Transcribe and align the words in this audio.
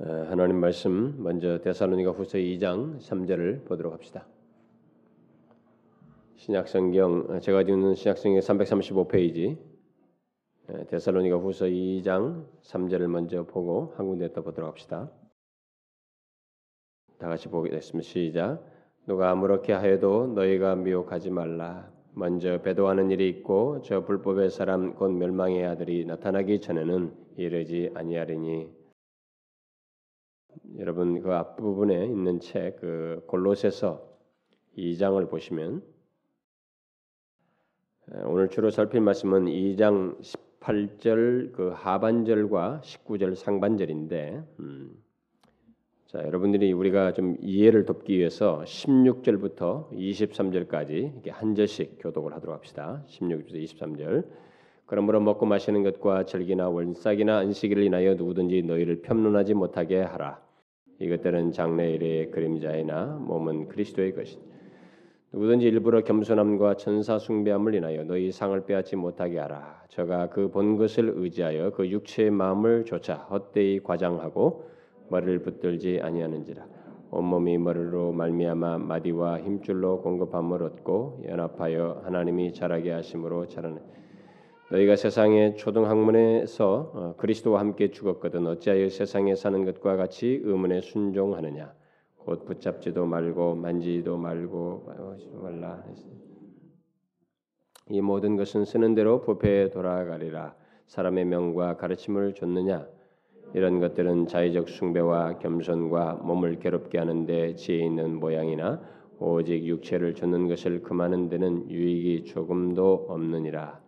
하나님 0.00 0.60
말씀 0.60 1.20
먼저 1.24 1.58
데살로니가 1.58 2.12
후서 2.12 2.38
2장 2.38 3.00
3절을 3.00 3.64
보도록 3.64 3.92
합시다. 3.92 4.28
신약성경 6.36 7.40
제가 7.40 7.62
읽는 7.62 7.96
신약성경 7.96 8.38
335페이지 8.38 9.58
데살로니가 10.86 11.38
후서 11.38 11.64
2장 11.64 12.46
3절을 12.62 13.08
먼저 13.08 13.42
보고 13.42 13.92
한 13.96 14.06
군데 14.06 14.32
더 14.32 14.42
보도록 14.42 14.70
합시다. 14.70 15.10
다 17.18 17.28
같이 17.28 17.48
보겠습니다. 17.48 18.08
시작. 18.08 18.64
누가 19.04 19.30
아무렇게 19.30 19.72
하여도 19.72 20.28
너희가 20.28 20.76
미혹하지 20.76 21.30
말라. 21.30 21.90
먼저 22.12 22.62
배도하는 22.62 23.10
일이 23.10 23.28
있고 23.30 23.82
저 23.82 24.04
불법의 24.04 24.50
사람 24.50 24.94
곧 24.94 25.08
멸망의 25.08 25.66
아들이 25.66 26.04
나타나기 26.04 26.60
전에는 26.60 27.12
이르지 27.36 27.90
아니하리니 27.94 28.77
여러분 30.78 31.20
그 31.22 31.32
앞부분에 31.32 32.06
있는 32.06 32.40
책 32.40 32.76
그 32.80 33.24
골로새서 33.26 34.06
2장을 34.76 35.28
보시면 35.30 35.82
오늘 38.24 38.48
주로 38.48 38.70
살필 38.70 39.00
말씀은 39.00 39.46
2장 39.46 40.18
18절 40.60 41.52
그 41.52 41.72
하반절과 41.74 42.80
19절 42.84 43.34
상반절인데 43.34 44.44
음. 44.60 45.02
자 46.06 46.20
여러분들이 46.24 46.72
우리가 46.72 47.12
좀 47.12 47.36
이해를 47.42 47.84
돕기 47.84 48.16
위해서 48.16 48.62
16절부터 48.64 49.90
23절까지 49.92 50.90
이렇게 50.90 51.30
한 51.30 51.54
절씩 51.54 51.98
교독을 52.00 52.32
하도록 52.34 52.54
합시다. 52.56 53.04
16절부터 53.08 53.62
23절 53.64 54.24
그러므로 54.88 55.20
먹고 55.20 55.44
마시는 55.44 55.82
것과 55.82 56.24
절기나 56.24 56.70
월삭이나 56.70 57.38
안식일을 57.40 57.84
인하여 57.84 58.14
누구든지 58.14 58.62
너희를 58.62 59.02
편론하지 59.02 59.52
못하게 59.52 60.00
하라. 60.00 60.40
이것들은 60.98 61.52
장래일의 61.52 62.30
그림자이나 62.30 63.18
몸은 63.20 63.68
그리스도의 63.68 64.14
것이니 64.14 64.42
누구든지 65.34 65.66
일부러 65.66 66.02
겸손함과 66.02 66.76
천사 66.76 67.18
숭배함을 67.18 67.74
인하여 67.74 68.04
너희 68.04 68.32
상을 68.32 68.58
빼앗지 68.64 68.96
못하게 68.96 69.38
하라. 69.40 69.82
저가 69.90 70.30
그 70.30 70.48
본 70.48 70.78
것을 70.78 71.12
의지하여 71.16 71.72
그 71.72 71.86
육체의 71.86 72.30
마음을 72.30 72.86
조차 72.86 73.14
헛되이 73.16 73.80
과장하고 73.80 74.70
머리를 75.10 75.40
붙들지 75.40 76.00
아니하는지라. 76.02 76.64
온몸이 77.10 77.58
머리로 77.58 78.12
말미암아 78.12 78.78
마디와 78.78 79.40
힘줄로 79.42 80.00
공급함을 80.00 80.62
얻고 80.62 81.24
연합하여 81.28 82.00
하나님이 82.04 82.54
자라게 82.54 82.92
하심으로 82.92 83.48
자라는 83.48 83.97
너희가 84.70 84.96
세상의 84.96 85.56
초등학문에서 85.56 86.92
어, 86.94 87.14
그리스도와 87.16 87.60
함께 87.60 87.90
죽었거든 87.90 88.46
어찌하여 88.46 88.90
세상에 88.90 89.34
사는 89.34 89.64
것과 89.64 89.96
같이 89.96 90.42
의문에 90.44 90.82
순종하느냐? 90.82 91.72
곧 92.18 92.44
붙잡지도 92.44 93.06
말고 93.06 93.54
만지도 93.54 94.18
말고 94.18 94.86
말라. 95.42 95.82
이 97.88 98.02
모든 98.02 98.36
것은 98.36 98.66
쓰는 98.66 98.94
대로 98.94 99.22
부패에 99.22 99.70
돌아가리라. 99.70 100.54
사람의 100.86 101.24
명과 101.24 101.78
가르침을 101.78 102.34
줬느냐? 102.34 102.86
이런 103.54 103.80
것들은 103.80 104.26
자의적 104.26 104.68
숭배와 104.68 105.38
겸손과 105.38 106.20
몸을 106.22 106.58
괴롭게 106.58 106.98
하는데 106.98 107.54
지혜 107.54 107.86
있는 107.86 108.20
모양이나 108.20 108.82
오직 109.18 109.64
육체를 109.64 110.14
줬는 110.14 110.48
것을 110.48 110.82
금하는 110.82 111.30
데는 111.30 111.70
유익이 111.70 112.24
조금도 112.24 113.06
없느니라 113.08 113.87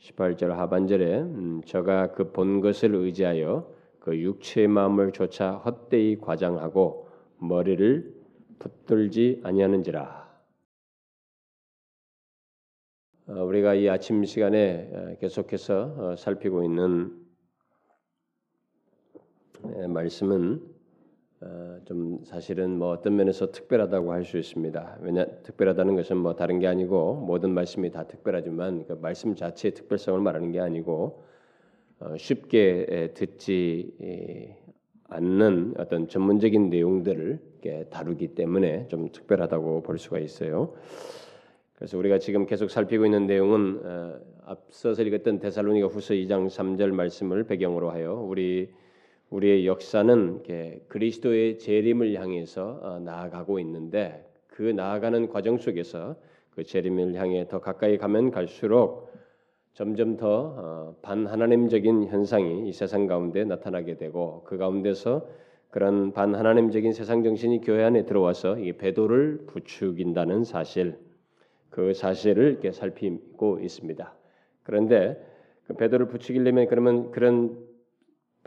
18절 0.00 0.48
하반절에 0.48 1.20
음, 1.20 1.62
저가 1.64 2.12
그 2.12 2.32
본 2.32 2.60
것을 2.60 2.94
의지하여 2.94 3.72
그 4.00 4.16
육체의 4.18 4.68
마음을 4.68 5.12
조차 5.12 5.52
헛되이 5.56 6.18
과장하고 6.20 7.08
머리를 7.38 8.14
붙들지 8.58 9.40
아니하는지라. 9.44 10.28
어, 13.26 13.44
우리가 13.44 13.74
이 13.74 13.88
아침 13.88 14.24
시간에 14.24 14.90
어, 14.92 15.16
계속해서 15.20 15.94
어, 15.98 16.16
살피고 16.16 16.64
있는 16.64 17.26
말씀은 19.88 20.77
어, 21.40 21.78
좀 21.84 22.20
사실은 22.24 22.78
뭐 22.78 22.90
어떤 22.90 23.14
면에서 23.14 23.52
특별하다고 23.52 24.12
할 24.12 24.24
수 24.24 24.38
있습니다. 24.38 24.98
왜냐 25.00 25.24
특별하다는 25.44 25.94
것은 25.94 26.16
뭐 26.16 26.34
다른 26.34 26.58
게 26.58 26.66
아니고 26.66 27.14
모든 27.14 27.50
말씀이 27.50 27.90
다 27.90 28.04
특별하지만 28.04 28.86
그 28.86 28.94
말씀 28.94 29.34
자체의 29.36 29.74
특별성을 29.74 30.20
말하는 30.20 30.50
게 30.50 30.60
아니고 30.60 31.22
어, 32.00 32.16
쉽게 32.16 33.12
듣지 33.14 34.56
않는 35.08 35.74
어떤 35.78 36.08
전문적인 36.08 36.70
내용들을 36.70 37.40
다루기 37.90 38.28
때문에 38.28 38.88
좀 38.88 39.10
특별하다고 39.10 39.82
볼 39.82 39.98
수가 39.98 40.18
있어요. 40.18 40.74
그래서 41.74 41.96
우리가 41.96 42.18
지금 42.18 42.46
계속 42.46 42.70
살피고 42.70 43.04
있는 43.04 43.26
내용은 43.26 43.80
어, 43.84 44.18
앞서서 44.44 45.02
읽었던 45.02 45.38
데살로니가 45.38 45.86
후서 45.86 46.14
2장 46.14 46.48
3절 46.48 46.90
말씀을 46.90 47.44
배경으로 47.44 47.90
하여 47.90 48.14
우리 48.14 48.70
우리의 49.30 49.66
역사는 49.66 50.42
그리스도의 50.88 51.58
재림을 51.58 52.14
향해서 52.20 52.80
어, 52.82 52.98
나아가고 53.00 53.58
있는데 53.60 54.24
그 54.46 54.62
나아가는 54.62 55.28
과정 55.28 55.58
속에서 55.58 56.16
그 56.50 56.64
재림을 56.64 57.14
향해 57.14 57.46
더 57.46 57.60
가까이 57.60 57.98
가면 57.98 58.30
갈수록 58.30 59.12
점점 59.74 60.16
더 60.16 60.54
어, 60.56 60.96
반하나님적인 61.02 62.06
현상이 62.06 62.68
이 62.68 62.72
세상 62.72 63.06
가운데 63.06 63.44
나타나게 63.44 63.96
되고 63.96 64.42
그 64.44 64.56
가운데서 64.56 65.28
그런 65.70 66.12
반하나님적인 66.12 66.92
세상 66.92 67.22
정신이 67.22 67.60
교회 67.60 67.84
안에 67.84 68.06
들어와서 68.06 68.58
이 68.58 68.72
배도를 68.72 69.44
부추긴다는 69.46 70.44
사실 70.44 70.98
그 71.68 71.92
사실을 71.92 72.52
이렇게 72.52 72.72
살피고 72.72 73.60
있습니다. 73.60 74.14
그런데 74.62 75.22
그 75.66 75.74
배도를 75.74 76.08
부추기려면 76.08 76.66
그러면 76.66 77.10
그런 77.10 77.67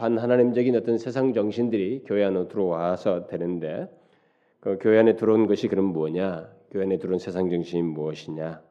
반하나님적인 0.02 0.76
어떤 0.76 0.98
세상 0.98 1.32
정신들이 1.32 2.02
교회 2.08 2.24
안으로 2.24 2.48
들어와서 2.48 3.28
되는데 3.28 3.88
그 4.60 4.80
교회 4.82 4.98
안에 4.98 5.16
들어온 5.16 5.46
것이 5.46 5.68
그럼 5.68 5.94
뭐냐? 5.94 6.50
교회 6.72 6.86
안에 6.86 6.98
들어온 6.98 7.20
세상 7.20 7.52
정신이 7.52 7.84
무엇이냐? 7.84 8.64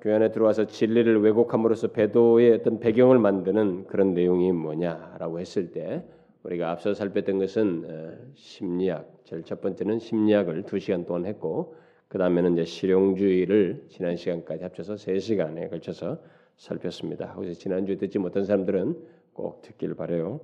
교회 0.00 0.14
안에 0.14 0.30
들어와서 0.30 0.66
진리를 0.66 1.20
왜곡함으로써 1.20 1.88
배도의 1.88 2.52
어떤 2.52 2.80
배경을 2.80 3.18
만드는 3.18 3.88
그런 3.88 4.14
내용이 4.14 4.52
뭐냐라고 4.52 5.38
했을 5.38 5.70
때 5.70 6.02
우리가 6.42 6.70
앞서 6.70 6.94
살폈던 6.94 7.38
것은 7.38 7.84
어, 7.86 8.32
심리학, 8.36 9.06
제일 9.24 9.42
첫 9.42 9.60
번째는 9.60 9.98
심리학을 9.98 10.62
두 10.62 10.78
시간 10.78 11.04
동안 11.04 11.26
했고 11.26 11.74
그 12.08 12.16
다음에는 12.16 12.54
이제 12.54 12.64
실용주의를 12.64 13.84
지난 13.88 14.16
시간까지 14.16 14.62
합쳐서 14.62 14.96
세 14.96 15.18
시간에 15.18 15.68
걸쳐서 15.68 16.20
살폈습니다. 16.56 17.34
혹시 17.34 17.54
지난주에 17.54 17.96
듣지 17.96 18.18
못한 18.18 18.44
사람들은 18.44 19.15
꼭 19.36 19.60
듣길 19.60 19.94
바래요. 19.94 20.40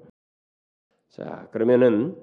자, 1.09 1.49
그러면은 1.51 2.15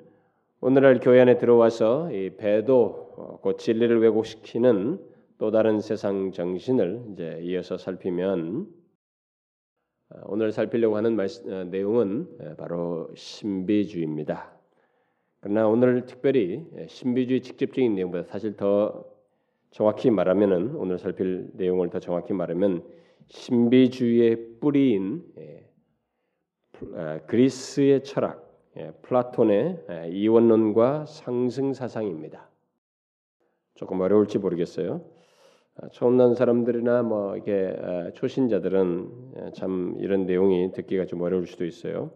오늘날 0.62 1.00
교회 1.00 1.20
안에 1.20 1.40
들어와서 1.40 2.12
이 2.12 2.36
배도 2.38 3.14
어, 3.18 3.40
곧 3.42 3.58
진리를 3.58 4.00
왜곡시키는 4.00 5.00
또 5.40 5.52
다른 5.52 5.80
세상 5.80 6.32
정신을 6.32 7.06
이제 7.12 7.40
이어서 7.42 7.78
살피면 7.78 8.68
어, 10.12 10.22
오늘 10.26 10.52
살피려고 10.52 10.96
하는 10.96 11.16
말씀, 11.16 11.52
어, 11.52 11.64
내용은 11.64 12.56
바로 12.58 13.10
신비주의입니다. 13.16 14.52
그러나 15.42 15.68
오늘 15.68 16.06
특별히 16.06 16.68
신비주의 16.88 17.42
직접적인 17.42 17.96
내용보다 17.96 18.24
사실 18.26 18.56
더 18.56 19.06
정확히 19.72 20.12
말하면은 20.12 20.76
오늘 20.76 21.00
살필 21.00 21.52
내용을 21.54 21.90
더 21.90 22.00
정확히 22.00 22.34
말하면 22.34 22.84
신비주의의 23.28 24.60
뿌리인 24.60 25.24
예, 25.38 25.69
그리스의 27.28 28.04
철학, 28.04 28.48
예, 28.78 28.92
플라톤의 29.02 30.10
이원론과 30.12 31.06
상승 31.06 31.74
사상입니다. 31.74 32.50
조금 33.76 34.02
어려울지 34.02 34.40
모르겠어요. 34.40 35.02
아, 35.76 35.88
처음 35.90 36.18
난 36.18 36.36
사람들이나 36.36 37.04
뭐 37.04 37.38
이게 37.38 37.76
초신자들은 38.16 39.54
참 39.56 39.96
이런 40.00 40.26
내용이 40.26 40.72
듣기가 40.74 41.06
좀 41.06 41.22
어려울 41.22 41.48
수도 41.48 41.66
있어요. 41.66 42.12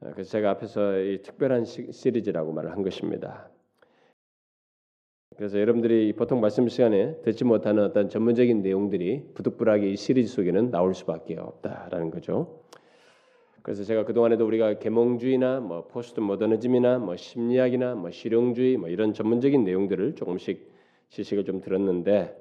아, 0.00 0.10
그래서 0.12 0.30
제가 0.30 0.50
앞에서 0.50 0.98
이 0.98 1.22
특별한 1.22 1.64
시리즈라고 1.64 2.52
말을 2.52 2.72
한 2.72 2.82
것입니다. 2.82 3.48
그래서 5.36 5.58
여러분들이 5.58 6.12
보통 6.14 6.40
말씀 6.40 6.68
시간에 6.68 7.16
듣지 7.22 7.44
못하는 7.44 7.84
어떤 7.84 8.10
전문적인 8.10 8.60
내용들이 8.60 9.32
부득불하게 9.34 9.90
이 9.90 9.96
시리즈 9.96 10.30
속에는 10.34 10.70
나올 10.70 10.94
수밖에 10.94 11.36
없다라는 11.38 12.10
거죠. 12.10 12.62
그래서 13.62 13.84
제가 13.84 14.04
그 14.04 14.14
동안에도 14.14 14.46
우리가 14.46 14.78
계몽주의나 14.78 15.60
뭐 15.60 15.86
포스트 15.86 16.20
모더니즘이나 16.20 16.98
뭐 16.98 17.16
심리학이나 17.16 17.94
뭐 17.94 18.10
실용주의 18.10 18.76
뭐 18.76 18.88
이런 18.88 19.12
전문적인 19.12 19.64
내용들을 19.64 20.14
조금씩 20.14 20.70
지식을 21.10 21.44
좀 21.44 21.60
들었는데 21.60 22.36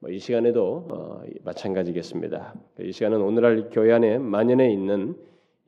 뭐 0.00 0.10
이 0.10 0.18
시간에도 0.18 0.86
어, 0.90 1.22
마찬가지겠습니다. 1.42 2.54
이 2.80 2.92
시간은 2.92 3.20
오늘날 3.20 3.68
교회 3.70 3.92
안에 3.92 4.18
만연해 4.18 4.70
있는 4.72 5.16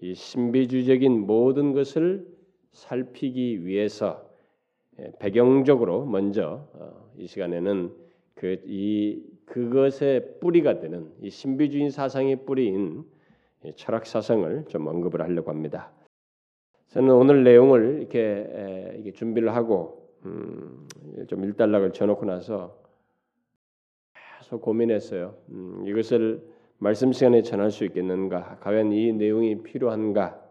이 0.01 0.15
신비주의적인 0.15 1.27
모든 1.27 1.73
것을 1.73 2.27
살피기 2.73 3.67
위해서 3.67 4.25
예, 5.01 5.11
배경적으로 5.19 6.05
먼저 6.07 6.69
어, 6.75 7.11
이 7.19 7.27
시간에는 7.27 7.91
그 8.35 8.57
이 8.67 9.23
그것의 9.47 10.39
뿌리가 10.41 10.79
되는 10.79 11.11
이 11.21 11.29
신비주의 11.29 11.91
사상의 11.91 12.45
뿌리인 12.47 13.05
철학 13.77 14.07
사상을 14.07 14.65
좀 14.69 14.87
언급을 14.87 15.23
하려고 15.23 15.51
합니다. 15.51 15.93
저는 16.89 17.11
오늘 17.15 17.45
내용을 17.45 17.99
이렇게, 18.01 18.93
이렇게 18.95 19.13
준비를 19.13 19.55
하고 19.55 20.01
음, 20.25 20.89
좀 21.29 21.45
일단락을 21.45 21.93
쳐놓고 21.93 22.27
나서 22.27 22.77
계속 24.39 24.61
고민했어요. 24.61 25.37
음, 25.51 25.85
이것을 25.87 26.43
말씀 26.79 27.13
시간에 27.13 27.43
전할 27.43 27.71
수 27.71 27.85
있겠는가? 27.85 28.59
과연 28.61 28.93
이 28.93 29.13
내용이 29.13 29.63
필요한가? 29.63 30.43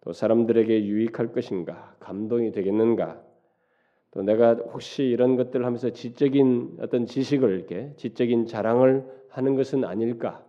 또 0.00 0.12
사람들에게 0.12 0.86
유익할 0.86 1.32
것인가? 1.32 1.96
감동이 1.98 2.52
되겠는가? 2.52 3.22
또 4.12 4.22
내가 4.22 4.54
혹시 4.54 5.04
이런 5.04 5.36
것들을 5.36 5.66
하면서 5.66 5.90
지적인 5.90 6.78
어떤 6.80 7.06
지식을 7.06 7.50
이렇게 7.50 7.92
지적인 7.96 8.46
자랑을 8.46 9.04
하는 9.28 9.56
것은 9.56 9.84
아닐까? 9.84 10.44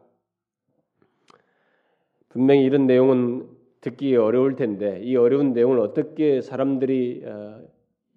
분명히 2.37 2.65
이런 2.65 2.85
내용은 2.85 3.49
듣기 3.81 4.15
어려울 4.15 4.55
텐데 4.55 5.01
이 5.01 5.15
어려운 5.15 5.53
내용을 5.53 5.79
어떻게 5.79 6.39
사람들이 6.39 7.23
어, 7.25 7.67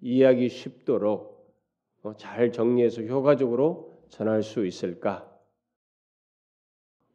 이해하기 0.01 0.47
쉽도록 0.47 1.51
어, 2.03 2.13
잘 2.17 2.51
정리해서 2.51 3.01
효과적으로 3.01 3.99
전할 4.09 4.43
수 4.43 4.67
있을까? 4.67 5.27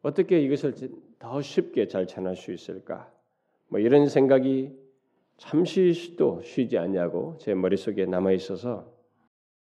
어떻게 0.01 0.41
이것을 0.41 0.73
더 1.17 1.41
쉽게 1.41 1.87
잘 1.87 2.07
전할 2.07 2.35
수 2.35 2.51
있을까? 2.51 3.09
뭐 3.69 3.79
이런 3.79 4.09
생각이 4.09 4.77
잠시도 5.37 6.41
쉬지 6.41 6.77
않냐고 6.77 7.37
제 7.37 7.53
머릿속에 7.53 8.05
남아 8.05 8.33
있어서 8.33 8.93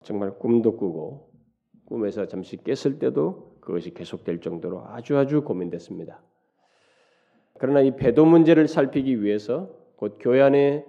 정말 0.03 0.39
꿈도 0.39 0.77
꾸고 0.77 1.33
꿈에서 1.87 2.29
잠시 2.29 2.59
깼을 2.59 2.99
때도 2.99 3.57
그것이 3.63 3.95
계속될 3.95 4.43
정도로 4.43 4.85
아주 4.89 5.17
아주 5.17 5.43
고민됐습니다. 5.43 6.21
그러나 7.61 7.83
이 7.83 7.95
배도 7.95 8.25
문제를 8.25 8.69
살피기 8.69 9.23
위해서 9.23 9.69
곧 9.97 10.17
교회 10.19 10.41
안에 10.41 10.83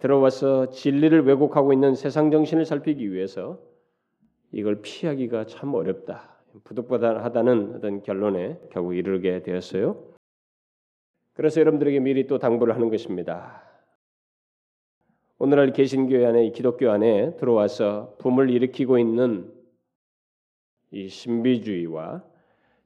들어와서 0.00 0.68
진리를 0.68 1.26
왜곡하고 1.26 1.72
있는 1.72 1.94
세상 1.94 2.30
정신을 2.30 2.66
살피기 2.66 3.10
위해서 3.10 3.58
이걸 4.52 4.82
피하기가 4.82 5.46
참 5.46 5.72
어렵다. 5.72 6.36
부득부득하다는 6.64 7.76
어떤 7.76 8.02
결론에 8.02 8.60
결국 8.70 8.96
이르게 8.96 9.42
되었어요. 9.42 10.12
그래서 11.32 11.62
여러분들에게 11.62 12.00
미리 12.00 12.26
또 12.26 12.38
당부를 12.38 12.74
하는 12.74 12.90
것입니다. 12.90 13.62
오늘날 15.38 15.72
개신교회 15.72 16.26
안에 16.26 16.50
기독교 16.50 16.90
안에 16.90 17.36
들어와서 17.36 18.14
붐을 18.18 18.50
일으키고 18.50 18.98
있는 18.98 19.50
이 20.90 21.08
신비주의와 21.08 22.24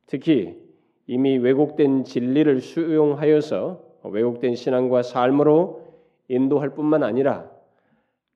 특히 0.06 0.61
이미 1.06 1.38
왜곡된 1.38 2.04
진리를 2.04 2.60
수용하여서 2.60 3.92
왜곡된 4.04 4.54
신앙과 4.54 5.02
삶으로 5.02 5.82
인도할 6.28 6.70
뿐만 6.70 7.02
아니라 7.02 7.50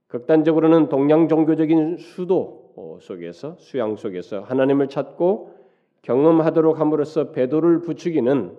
극단적으로는 0.09 0.89
동양 0.89 1.29
종교적인 1.29 1.97
수도 1.99 2.99
속에서 3.01 3.57
수양 3.59 3.97
속에서 3.97 4.41
하나님을 4.41 4.89
찾고 4.89 5.55
경험하도록 6.03 6.79
함으로써 6.79 7.33
배도를 7.33 7.81
부추기는 7.83 8.57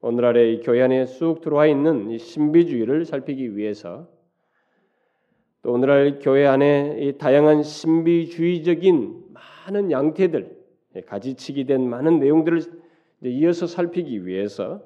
오늘날의 0.00 0.60
교회 0.60 0.82
안에 0.82 1.06
쑥 1.06 1.40
들어와 1.40 1.66
있는 1.66 2.10
이 2.10 2.18
신비주의를 2.18 3.04
살피기 3.04 3.56
위해서 3.56 4.06
또 5.62 5.72
오늘날 5.72 6.20
교회 6.20 6.46
안에 6.46 6.98
이 7.00 7.18
다양한 7.18 7.64
신비주의적인 7.64 9.24
많은 9.66 9.90
양태들 9.90 10.56
가지치기 11.06 11.64
된 11.64 11.88
많은 11.88 12.20
내용들을 12.20 12.60
이어서 13.22 13.66
살피기 13.66 14.26
위해서 14.26 14.82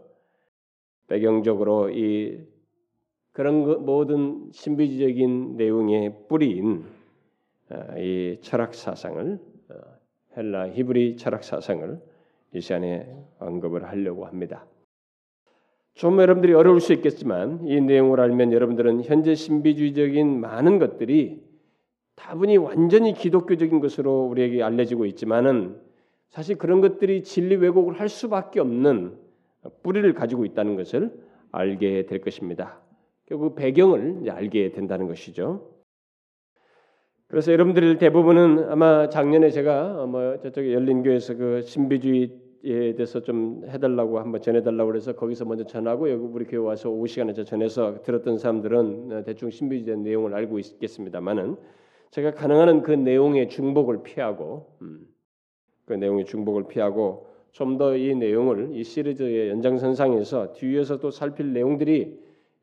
배경적으로 1.06 1.90
이 1.90 2.40
그런 3.32 3.84
모든 3.84 4.50
신비주의적인 4.52 5.56
내용의 5.56 6.28
뿌리인 6.28 6.84
어, 7.70 7.98
이 7.98 8.38
철학 8.42 8.74
사상을 8.74 9.38
어, 9.70 9.74
헬라 10.36 10.70
히브리 10.70 11.16
철학 11.16 11.42
사상을 11.44 12.00
이 12.54 12.60
시간에 12.60 13.14
언급을 13.38 13.84
하려고 13.88 14.26
합니다. 14.26 14.66
좀 15.94 16.18
여러분들이 16.20 16.54
어려울 16.54 16.80
수 16.80 16.92
있겠지만 16.92 17.66
이 17.66 17.80
내용을 17.80 18.20
알면 18.20 18.52
여러분들은 18.52 19.04
현재 19.04 19.34
신비주의적인 19.34 20.40
많은 20.40 20.78
것들이 20.78 21.42
다분히 22.14 22.56
완전히 22.56 23.14
기독교적인 23.14 23.80
것으로 23.80 24.26
우리에게 24.26 24.62
알려지고 24.62 25.06
있지만은 25.06 25.80
사실 26.32 26.56
그런 26.56 26.80
것들이 26.80 27.22
진리 27.22 27.56
왜곡을 27.56 28.00
할 28.00 28.08
수밖에 28.08 28.58
없는 28.58 29.18
뿌리를 29.82 30.12
가지고 30.14 30.46
있다는 30.46 30.76
것을 30.76 31.12
알게 31.52 32.06
될 32.06 32.22
것입니다. 32.22 32.80
결국 33.26 33.54
배경을 33.54 34.28
알게 34.30 34.72
된다는 34.72 35.06
것이죠. 35.08 35.68
그래서 37.28 37.52
여러분들 37.52 37.98
대부분은 37.98 38.70
아마 38.70 39.10
작년에 39.10 39.50
제가 39.50 40.06
뭐 40.06 40.38
저쪽에 40.40 40.72
열린 40.72 41.02
교회에서 41.02 41.36
그 41.36 41.62
신비주의에 41.62 42.94
대해서 42.94 43.20
좀 43.20 43.64
해달라고 43.68 44.18
한번 44.18 44.40
전해달라고 44.40 44.90
그래서 44.90 45.14
거기서 45.14 45.44
먼저 45.44 45.64
전하고 45.64 46.10
여기 46.10 46.24
우리 46.24 46.46
교회 46.46 46.60
와서 46.60 46.88
오후 46.88 47.06
시간에 47.06 47.34
전해서 47.34 48.02
들었던 48.02 48.38
사람들은 48.38 49.24
대충 49.24 49.50
신비주의 49.50 49.98
내용을 49.98 50.34
알고 50.34 50.58
있겠습니다만은 50.58 51.56
제가 52.10 52.32
가능한 52.32 52.68
한그 52.68 52.90
내용의 52.92 53.48
중복을 53.50 54.02
피하고 54.02 54.76
음, 54.82 55.06
그 55.92 55.96
내용의 55.96 56.24
중복을 56.24 56.66
피하고 56.68 57.26
좀 57.52 57.76
더 57.76 57.94
이 57.96 58.14
내용을 58.14 58.70
이 58.74 58.82
시리즈의 58.82 59.50
연장선상에서 59.50 60.54
뒤에서 60.54 60.98
또 60.98 61.10
살필 61.10 61.52
내용들이 61.52 62.18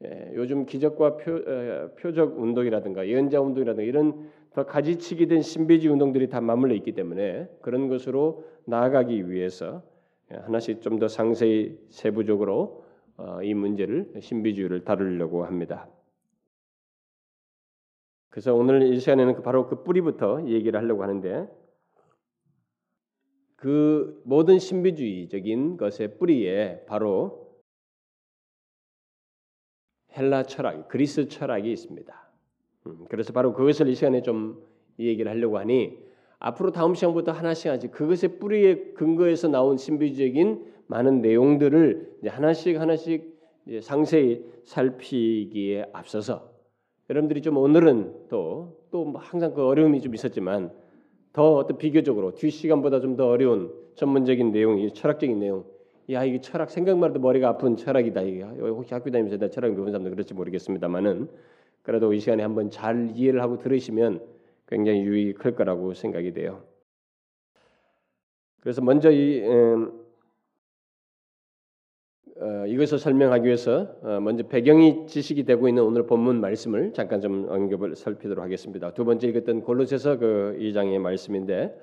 예, 0.06 0.32
요즘 0.34 0.66
기적과 0.66 1.18
표, 1.18 1.38
에, 1.38 1.88
표적 2.00 2.40
운동이라든가 2.40 3.08
예언자 3.08 3.40
운동이라든가 3.42 3.86
이런 3.88 4.30
더 4.54 4.66
가지치기 4.66 5.28
된 5.28 5.42
신비주의 5.42 5.92
운동들이 5.94 6.30
다 6.30 6.42
맞물려 6.42 6.74
있기 6.76 6.94
때문에 6.94 7.48
그런 7.62 7.88
것으로 7.88 8.46
나아가기 8.66 9.30
위해서 9.30 9.84
예, 10.32 10.38
하나씩 10.38 10.82
좀 10.82 10.98
더 11.00 11.08
상세히 11.08 11.78
세부적으로 11.90 12.84
어, 13.18 13.44
이 13.44 13.54
문제를 13.54 14.14
신비주의를 14.20 14.86
다루려고 14.86 15.44
합니다. 15.46 15.88
그래서 18.30 18.56
오늘 18.56 18.84
이 18.84 19.00
시간에는 19.00 19.42
바로 19.44 19.68
그 19.68 19.84
뿌리부터 19.84 20.48
얘기를 20.48 20.80
하려고 20.80 21.04
하는데 21.04 21.48
그 23.60 24.22
모든 24.24 24.58
신비주의적인 24.58 25.76
것의 25.76 26.18
뿌리에 26.18 26.86
바로 26.88 27.50
헬라 30.16 30.44
철학, 30.44 30.88
그리스 30.88 31.28
철학이 31.28 31.70
있습니다. 31.70 32.30
음, 32.88 33.06
그래서 33.10 33.34
바로 33.34 33.54
그것을 33.54 33.90
이 33.90 33.96
시간에 33.96 34.22
좀 34.22 34.64
얘기를 34.98 35.30
하려고 35.30 35.58
하니 35.58 36.00
앞으로 36.40 36.72
다음 36.72 36.96
시간부터 36.96 37.34
하나씩 37.34 37.70
하나씩 37.70 37.92
그것의 37.92 38.40
뿌리에 38.40 38.94
근거해서 38.94 39.50
나온 39.50 39.76
신비주의적인 39.76 40.74
많은 40.88 41.22
내용들을 41.22 42.20
하나씩 42.28 42.80
하나씩 42.80 43.40
상세히 43.82 44.42
살피기에 44.64 45.90
앞서서 45.92 46.50
여러분들이 47.10 47.42
좀 47.42 47.58
오늘은 47.58 48.30
또또뭐 48.30 49.20
항상 49.20 49.54
그 49.54 49.66
어려움이 49.66 50.00
좀 50.00 50.16
있었지만 50.16 50.72
더 51.34 51.56
어떤 51.56 51.78
비교적으로 51.78 52.34
뒷 52.36 52.52
시간보다 52.52 53.00
좀 53.00 53.16
더 53.16 53.28
어려운 53.28 53.74
전문적인 53.96 54.52
내용 54.52 54.80
이 54.80 54.94
철학적인 54.94 55.40
내용. 55.40 55.66
야 56.12 56.24
이게 56.24 56.42
철학 56.42 56.72
생각만 56.72 57.12
해도 57.12 57.20
머리가 57.20 57.50
아픈 57.50 57.76
철학이다. 57.76 58.22
이게 58.22 58.44
혹시 58.44 58.94
학교 58.94 59.12
다니면서 59.12 59.38
나 59.38 59.50
철학 59.50 59.74
배운 59.76 59.92
사람도 59.92 60.10
그럴지 60.10 60.34
모르겠습니다만은 60.34 61.30
그래도 61.84 62.14
이 62.14 62.20
시간에 62.20 62.44
한번 62.44 62.70
잘 62.72 63.12
이해를 63.16 63.42
하고 63.42 63.58
들으시면 63.60 64.22
굉장히 64.68 65.02
유익이 65.02 65.34
클 65.34 65.56
거라고 65.56 65.94
생각이 65.94 66.34
돼요. 66.34 66.64
그래서 68.62 68.82
먼저 68.82 69.12
이 69.12 69.42
음, 69.46 69.92
어, 72.42 72.66
이것을 72.66 73.00
설명하기 73.00 73.46
위해서 73.46 73.88
어, 74.02 74.20
먼저 74.22 74.44
배경이 74.44 75.08
지식이 75.08 75.44
되고 75.44 75.68
있는 75.68 75.84
오늘 75.84 76.06
본문 76.06 76.40
말씀을 76.40 76.94
잠깐 76.94 77.20
좀 77.20 77.48
언급을 77.50 77.98
살피도록 77.98 78.42
하겠습니다. 78.44 78.94
두 78.94 79.04
번째 79.04 79.28
읽었던 79.28 79.62
골로새서 79.62 80.20
그 80.20 80.58
2장의 80.58 81.00
말씀인데 81.00 81.78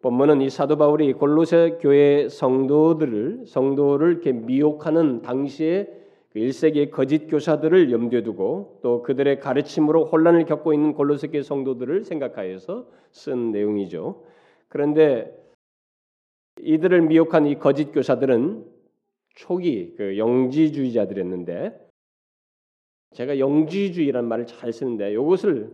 본문은 0.00 0.40
이 0.40 0.50
사도 0.50 0.76
바울이 0.76 1.12
골로새 1.14 1.78
교회 1.80 2.28
성도들을 2.28 3.46
성도를 3.46 4.12
이렇게 4.12 4.30
미혹하는 4.30 5.22
당시에 5.22 5.88
그 6.32 6.38
1세기의 6.38 6.92
거짓 6.92 7.26
교사들을 7.26 7.90
염두에 7.90 8.22
두고 8.22 8.78
또 8.82 9.02
그들의 9.02 9.40
가르침으로 9.40 10.04
혼란을 10.04 10.44
겪고 10.44 10.72
있는 10.74 10.92
골로새 10.92 11.26
교회 11.28 11.42
성도들을 11.42 12.04
생각하여서 12.04 12.86
쓴 13.10 13.50
내용이죠. 13.50 14.22
그런데 14.68 15.36
이들을 16.60 17.02
미혹한 17.02 17.46
이 17.46 17.58
거짓 17.58 17.90
교사들은 17.92 18.81
초기 19.34 19.94
그 19.96 20.18
영지주의자들이었는데 20.18 21.88
제가 23.12 23.38
영지주의라는 23.38 24.28
말을 24.28 24.46
잘 24.46 24.72
쓰는데 24.72 25.12
이것을 25.12 25.70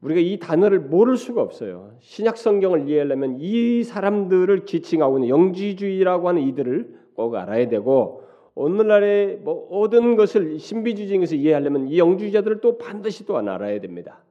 우리가 0.00 0.20
이 0.20 0.38
단어를 0.38 0.80
모를 0.80 1.16
수가 1.16 1.42
없어요. 1.42 1.94
신약 2.00 2.36
성경을 2.36 2.88
이해하려면 2.88 3.38
이 3.40 3.84
사람들을 3.84 4.66
지칭하고 4.66 5.18
있는 5.18 5.28
영지주의라고 5.28 6.28
하는 6.28 6.42
이들을 6.42 6.98
꼭 7.14 7.34
알아야 7.36 7.68
되고 7.68 8.24
오늘날의 8.54 9.38
뭐 9.38 9.68
모든 9.70 10.16
것을 10.16 10.58
신비주의인 10.58 11.20
것을 11.20 11.38
이해하려면 11.38 11.88
이 11.88 11.98
영주의자들을 11.98 12.60
또 12.60 12.78
반드시 12.78 13.24
또 13.24 13.36
알아야 13.36 13.80
됩니다. 13.80 14.24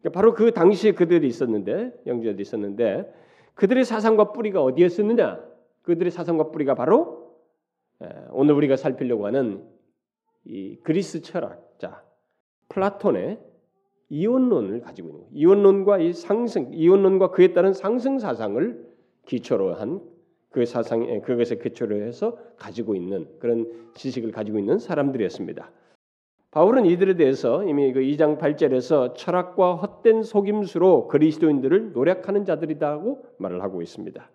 그러니까 0.00 0.10
바로 0.10 0.34
그 0.34 0.52
당시에 0.52 0.92
그들이 0.92 1.26
있었는데 1.28 1.92
영주자들이 2.06 2.42
있었는데 2.42 3.12
그들의 3.54 3.84
사상과 3.84 4.32
뿌리가 4.32 4.62
어디였었느냐? 4.62 5.40
그들의 5.82 6.10
사상과 6.10 6.50
뿌리가 6.50 6.74
바로 6.74 7.27
오늘 8.30 8.54
우리가 8.54 8.76
살피려고 8.76 9.26
하는 9.26 9.64
이 10.44 10.76
그리스 10.82 11.22
철학자 11.22 12.04
플라톤의 12.68 13.40
이원론을 14.10 14.80
가지고 14.80 15.08
있는 15.08 15.20
거예요. 15.20 15.34
이원론과 15.34 15.98
이 15.98 16.12
상승, 16.12 16.72
이원론과 16.72 17.30
그에 17.30 17.52
따른 17.52 17.72
상승 17.72 18.18
사상을 18.18 18.88
기초로 19.26 19.74
한 19.74 20.18
그 20.50 20.64
사상, 20.64 21.20
그것에 21.20 21.58
기초로 21.58 22.02
해서 22.02 22.38
가지고 22.56 22.94
있는 22.94 23.28
그런 23.38 23.90
지식을 23.94 24.32
가지고 24.32 24.58
있는 24.58 24.78
사람들이었습니다. 24.78 25.70
바울은 26.50 26.86
이들에 26.86 27.14
대해서 27.14 27.62
이미 27.64 27.92
그 27.92 28.00
2장 28.00 28.38
8절에서 28.38 29.14
철학과 29.14 29.74
헛된 29.74 30.22
속임수로 30.22 31.08
그리스도인들을 31.08 31.92
노력하는 31.92 32.44
자들이다고 32.46 33.26
말을 33.38 33.62
하고 33.62 33.82
있습니다. 33.82 34.30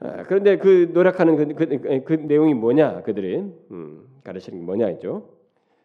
아, 0.00 0.22
그런데 0.24 0.56
그 0.56 0.90
노력하는 0.92 1.54
그, 1.54 1.66
그, 1.66 2.04
그 2.04 2.12
내용이 2.14 2.54
뭐냐 2.54 3.02
그들이 3.02 3.44
음, 3.70 4.06
가르치는 4.24 4.58
게 4.58 4.64
뭐냐죠. 4.64 5.28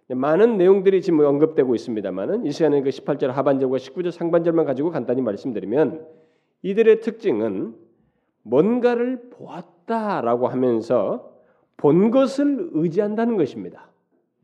많은 0.07 0.57
내용들이 0.57 1.01
지금 1.01 1.19
언급되고 1.21 1.73
있습니다만은 1.75 2.45
이 2.45 2.51
시간에 2.51 2.81
그 2.81 2.89
18절 2.89 3.27
하반절과 3.27 3.77
19절 3.77 4.11
상반절만 4.11 4.65
가지고 4.65 4.91
간단히 4.91 5.21
말씀드리면 5.21 6.05
이들의 6.61 7.01
특징은 7.01 7.75
뭔가를 8.43 9.29
보았다라고 9.31 10.47
하면서 10.47 11.33
본 11.77 12.11
것을 12.11 12.69
의지한다는 12.73 13.35
것입니다. 13.35 13.89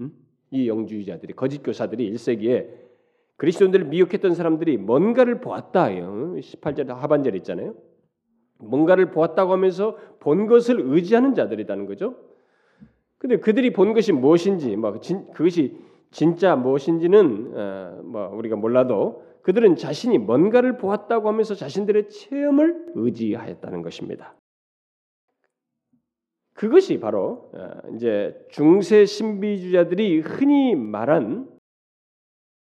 음? 0.02 0.12
이 0.50 0.68
영주의자들이 0.68 1.34
거짓 1.34 1.64
교사들이 1.64 2.12
1세기에 2.14 2.68
그리스도인들을 3.38 3.86
미혹했던 3.86 4.34
사람들이 4.34 4.78
뭔가를 4.78 5.40
보았다요. 5.40 6.36
18절 6.40 6.88
하반절 6.88 7.36
있잖아요. 7.38 7.76
뭔가를 8.62 9.12
보았다고 9.12 9.52
하면서 9.52 9.98
본 10.20 10.48
것을 10.48 10.80
의지하는 10.80 11.34
자들이라는 11.34 11.86
거죠. 11.86 12.16
근데 13.18 13.38
그들이 13.38 13.72
본 13.74 13.94
것이 13.94 14.12
무엇인지, 14.12 14.76
뭐 14.78 15.00
진, 15.00 15.32
그것이 15.32 15.78
진짜 16.10 16.56
무엇인지는 16.56 17.52
어, 17.56 18.02
뭐 18.04 18.30
우리가 18.36 18.56
몰라도 18.56 19.24
그들은 19.44 19.76
자신이 19.76 20.18
뭔가를 20.18 20.78
보았다고 20.78 21.28
하면서 21.28 21.56
자신들의 21.56 22.10
체험을 22.10 22.94
의지하였다는 22.96 23.82
것입니다. 23.82 24.36
그것이 26.54 27.00
바로 27.00 27.50
어, 27.54 27.70
이제 27.96 28.46
중세 28.50 29.06
신비주자들이 29.06 30.20
흔히 30.20 30.76
말한 30.76 31.50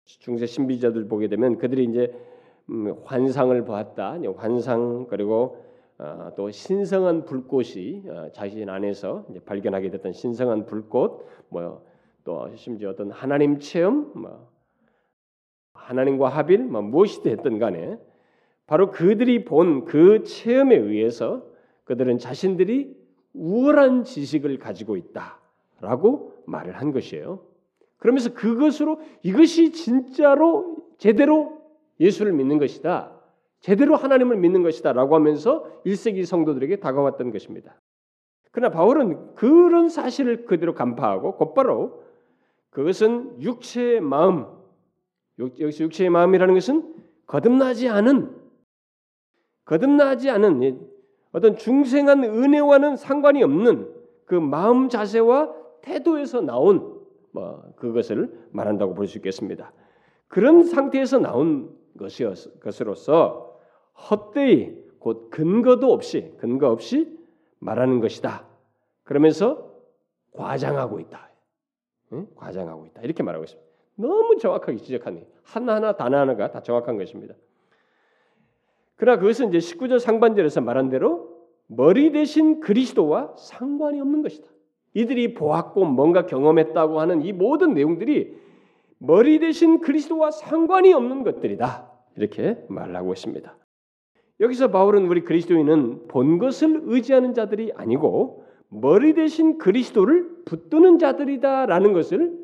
중세 0.05 0.45
신비주자들 0.45 1.07
보게 1.07 1.27
되면 1.27 1.57
그들이 1.57 1.85
이제 1.85 2.13
음, 2.69 2.95
환상을 3.03 3.65
보았다, 3.65 4.19
환상 4.37 5.07
그리고 5.09 5.57
어, 5.57 5.63
또 6.35 6.49
신성한 6.49 7.25
불꽃이 7.25 8.03
어, 8.09 8.29
자신 8.33 8.69
안에서 8.69 9.25
발견하게 9.45 9.91
됐던 9.91 10.13
신성한 10.13 10.65
불꽃, 10.65 11.25
뭐또 11.49 12.55
심지어 12.55 12.89
어떤 12.89 13.11
하나님 13.11 13.59
체험, 13.59 14.11
뭐 14.15 14.51
하나님과 15.73 16.29
합일, 16.29 16.63
뭐 16.63 16.81
무엇이 16.81 17.21
됐든 17.21 17.59
간에 17.59 17.97
바로 18.65 18.89
그들이 18.91 19.45
본 19.45 19.85
그 19.85 20.23
체험에 20.23 20.75
의해서 20.75 21.45
그들은 21.83 22.17
자신들이 22.17 22.95
우월한 23.33 24.03
지식을 24.03 24.57
가지고 24.59 24.95
있다라고 24.95 26.43
말을 26.45 26.73
한 26.73 26.91
것이에요. 26.91 27.45
그러면서 27.97 28.33
그것으로 28.33 28.99
이것이 29.21 29.71
진짜로 29.71 30.77
제대로 30.97 31.61
예수를 31.99 32.33
믿는 32.33 32.57
것이다. 32.57 33.12
제대로 33.63 33.95
하나님을 33.95 34.35
믿는 34.35 34.61
것이다라고 34.61 35.15
하면서 35.15 35.63
1세기 35.85 36.25
성도들에게 36.25 36.81
다가왔던 36.81 37.31
것입니다. 37.31 37.79
그러나 38.51 38.73
바울은 38.73 39.35
그런 39.35 39.87
사실을 39.87 40.45
그대로 40.45 40.73
간파하고 40.73 41.37
곧바로 41.37 42.03
그것은 42.71 43.41
육체의 43.41 44.01
마음, 44.01 44.47
여기서 45.39 45.85
육체의 45.85 46.09
마음이라는 46.09 46.53
것은 46.53 46.93
거듭나지 47.25 47.87
않은 47.87 48.35
거듭나지 49.63 50.29
않은 50.29 50.85
어떤 51.31 51.55
중생한 51.55 52.25
은혜와는 52.25 52.97
상관이 52.97 53.43
없는 53.43 53.89
그 54.25 54.35
마음 54.35 54.89
자세와 54.89 55.53
태도에서 55.81 56.41
나온 56.41 56.99
뭐 57.31 57.63
그것을 57.77 58.29
말한다고 58.51 58.93
볼 58.93 59.07
수 59.07 59.19
있겠습니다. 59.19 59.71
그런 60.27 60.63
상태에서 60.63 61.19
나온 61.19 61.73
것이로서 62.61 63.42
헛되이 63.93 64.83
곧 64.99 65.29
근거도 65.29 65.91
없이 65.91 66.33
근거 66.37 66.69
없이 66.69 67.17
말하는 67.59 67.99
것이다. 67.99 68.45
그러면서 69.03 69.71
과장하고 70.33 70.99
있다. 70.99 71.29
응? 72.13 72.27
과장하고 72.35 72.85
있다. 72.87 73.01
이렇게 73.01 73.23
말하고 73.23 73.43
있습니다. 73.43 73.69
너무 73.95 74.37
정확하게 74.37 74.77
지적하네. 74.77 75.27
하나하나 75.43 75.95
단어 75.95 76.17
하나가 76.17 76.51
다 76.51 76.61
정확한 76.61 76.97
것입니다. 76.97 77.35
그러나 78.95 79.19
그것은 79.19 79.49
이제 79.49 79.57
19절 79.57 79.99
상반절에서 79.99 80.61
말한 80.61 80.89
대로 80.89 81.33
머리 81.67 82.11
대신 82.11 82.59
그리스도와 82.59 83.35
상관이 83.37 83.99
없는 83.99 84.21
것이다. 84.21 84.47
이들이 84.93 85.33
보았고 85.33 85.85
뭔가 85.85 86.25
경험했다고 86.25 86.99
하는 86.99 87.21
이 87.21 87.33
모든 87.33 87.73
내용들이 87.73 88.37
머리 88.99 89.39
대신 89.39 89.81
그리스도와 89.81 90.31
상관이 90.31 90.93
없는 90.93 91.23
것들이다. 91.23 91.91
이렇게 92.15 92.63
말하고 92.69 93.13
있습니다. 93.13 93.57
여기서 94.43 94.71
바울은 94.71 95.07
우리 95.07 95.21
그리스도인은 95.21 96.09
본 96.09 96.37
것을 96.37 96.81
의지하는 96.83 97.33
자들이 97.33 97.71
아니고 97.75 98.43
머리 98.67 99.13
대신 99.13 99.57
그리스도를 99.57 100.43
붙드는 100.43 100.99
자들이다라는 100.99 101.93
것을 101.93 102.43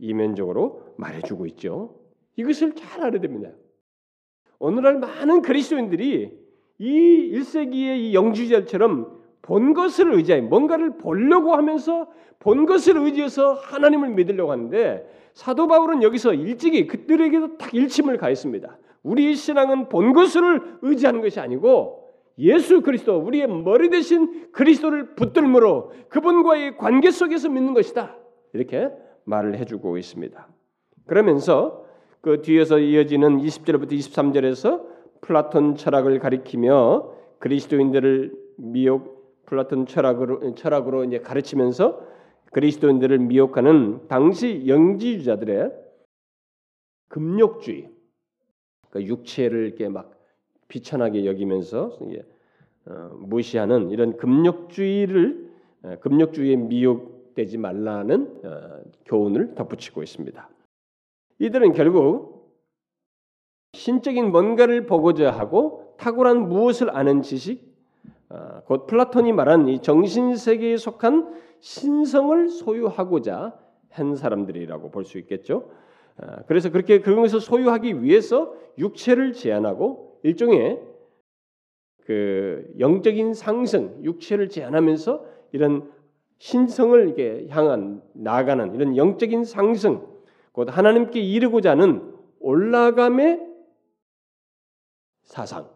이면적으로 0.00 0.82
말해주고 0.98 1.46
있죠. 1.46 1.94
이것을 2.36 2.74
잘 2.74 3.00
알아야 3.00 3.22
됩니다. 3.22 3.48
오늘날 4.58 4.98
많은 4.98 5.40
그리스도인들이 5.40 6.38
이 6.78 7.30
1세기의 7.32 8.00
이 8.00 8.14
영주자처럼 8.14 9.22
본 9.40 9.72
것을 9.72 10.12
의지해 10.12 10.42
뭔가를 10.42 10.98
보려고 10.98 11.54
하면서 11.54 12.06
본 12.38 12.66
것을 12.66 12.98
의지해서 12.98 13.54
하나님을 13.54 14.10
믿으려고 14.10 14.52
하는데 14.52 15.08
사도 15.32 15.68
바울은 15.68 16.02
여기서 16.02 16.34
일찍이 16.34 16.86
그들에게도 16.86 17.56
딱 17.56 17.72
일침을 17.72 18.18
가했습니다. 18.18 18.76
우리의 19.04 19.34
신앙은 19.34 19.88
본 19.88 20.12
것을 20.12 20.78
의지하는 20.82 21.20
것이 21.20 21.38
아니고 21.38 22.04
예수 22.38 22.80
그리스도 22.80 23.16
우리의 23.18 23.46
머리 23.46 23.90
대신 23.90 24.50
그리스도를 24.50 25.14
붙들므로 25.14 25.92
그분과의 26.08 26.76
관계 26.76 27.10
속에서 27.10 27.48
믿는 27.48 27.74
것이다. 27.74 28.16
이렇게 28.52 28.90
말을 29.24 29.56
해주고 29.58 29.98
있습니다. 29.98 30.48
그러면서 31.06 31.84
그 32.20 32.42
뒤에서 32.42 32.78
이어지는 32.78 33.38
20절부터 33.38 33.92
23절에서 33.92 34.82
플라톤 35.20 35.76
철학을 35.76 36.18
가리키며 36.18 37.12
그리스도인들을 37.38 38.32
미혹 38.56 39.44
플라톤 39.46 39.86
철학으로 39.86 40.54
철학으로 40.54 41.04
이제 41.04 41.18
가르치면서 41.18 42.00
그리스도인들을 42.52 43.18
미혹하는 43.18 44.08
당시 44.08 44.64
영지주자들의 44.66 45.70
금욕주의 47.08 47.93
그 48.94 49.02
육체를 49.02 49.66
이렇게 49.66 49.88
막 49.88 50.12
비천하게 50.68 51.26
여기면서 51.26 51.98
어, 52.86 53.10
무시하는 53.18 53.90
이런 53.90 54.16
금욕주의를 54.16 55.50
어, 55.82 55.96
금욕주의에 56.00 56.54
미혹되지 56.54 57.58
말라는 57.58 58.40
어, 58.44 58.82
교훈을 59.04 59.56
덧붙이고 59.56 60.00
있습니다. 60.04 60.48
이들은 61.40 61.72
결국 61.72 62.54
신적인 63.72 64.30
뭔가를 64.30 64.86
보고자 64.86 65.32
하고 65.32 65.96
탁월한 65.98 66.48
무엇을 66.48 66.96
아는 66.96 67.22
지식, 67.22 67.74
어, 68.28 68.60
곧 68.64 68.86
플라톤이 68.86 69.32
말한 69.32 69.68
이 69.68 69.82
정신 69.82 70.36
세계에 70.36 70.76
속한 70.76 71.34
신성을 71.58 72.48
소유하고자 72.48 73.58
한 73.90 74.14
사람들이라고 74.14 74.92
볼 74.92 75.02
수 75.04 75.18
있겠죠. 75.18 75.68
아, 76.16 76.42
그래서 76.46 76.70
그렇게 76.70 77.00
그런 77.00 77.20
것을 77.20 77.40
소유하기 77.40 78.02
위해서 78.02 78.54
육체를 78.78 79.32
제한하고 79.32 80.20
일종의 80.22 80.80
그 82.04 82.72
영적인 82.78 83.34
상승, 83.34 84.02
육체를 84.04 84.48
제한하면서 84.48 85.24
이런 85.52 85.90
신성을 86.38 87.08
이게 87.08 87.46
향한 87.48 88.02
나아가는 88.12 88.74
이런 88.74 88.96
영적인 88.96 89.44
상승, 89.44 90.06
곧 90.52 90.68
하나님께 90.76 91.20
이르고자 91.20 91.70
하는 91.70 92.12
올라감의 92.40 93.40
사상. 95.22 95.70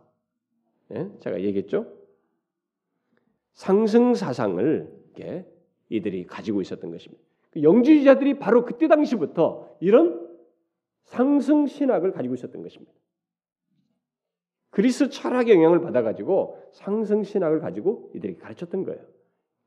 예? 0.92 1.09
제가 1.21 1.40
얘기했죠. 1.40 1.87
상승 3.54 4.14
사상을 4.14 4.99
이들이 5.88 6.26
가지고 6.26 6.61
있었던 6.61 6.90
것입니다. 6.90 7.23
그 7.50 7.62
영지주자들이 7.62 8.38
바로 8.38 8.64
그때 8.64 8.88
당시부터 8.88 9.76
이런 9.80 10.27
상승 11.09 11.67
신학을 11.67 12.12
가지고 12.12 12.35
있었던 12.35 12.62
것입니다. 12.62 12.93
그리스 14.71 15.09
철학의 15.09 15.55
영향을 15.55 15.81
받아가지고 15.81 16.59
상승 16.73 17.23
신학을 17.23 17.61
가지고 17.61 18.11
이들이 18.15 18.37
가르쳤던 18.37 18.85
거예요. 18.85 19.00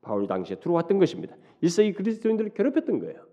바울 0.00 0.26
당시에 0.26 0.56
들어왔던 0.56 0.98
것입니다. 0.98 1.36
일세기 1.60 1.92
그리스도인들을 1.94 2.54
괴롭혔던 2.54 3.00
거예요. 3.00 3.26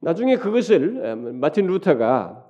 나중에 0.00 0.36
그것을 0.36 1.16
마틴 1.34 1.66
루터가 1.66 2.46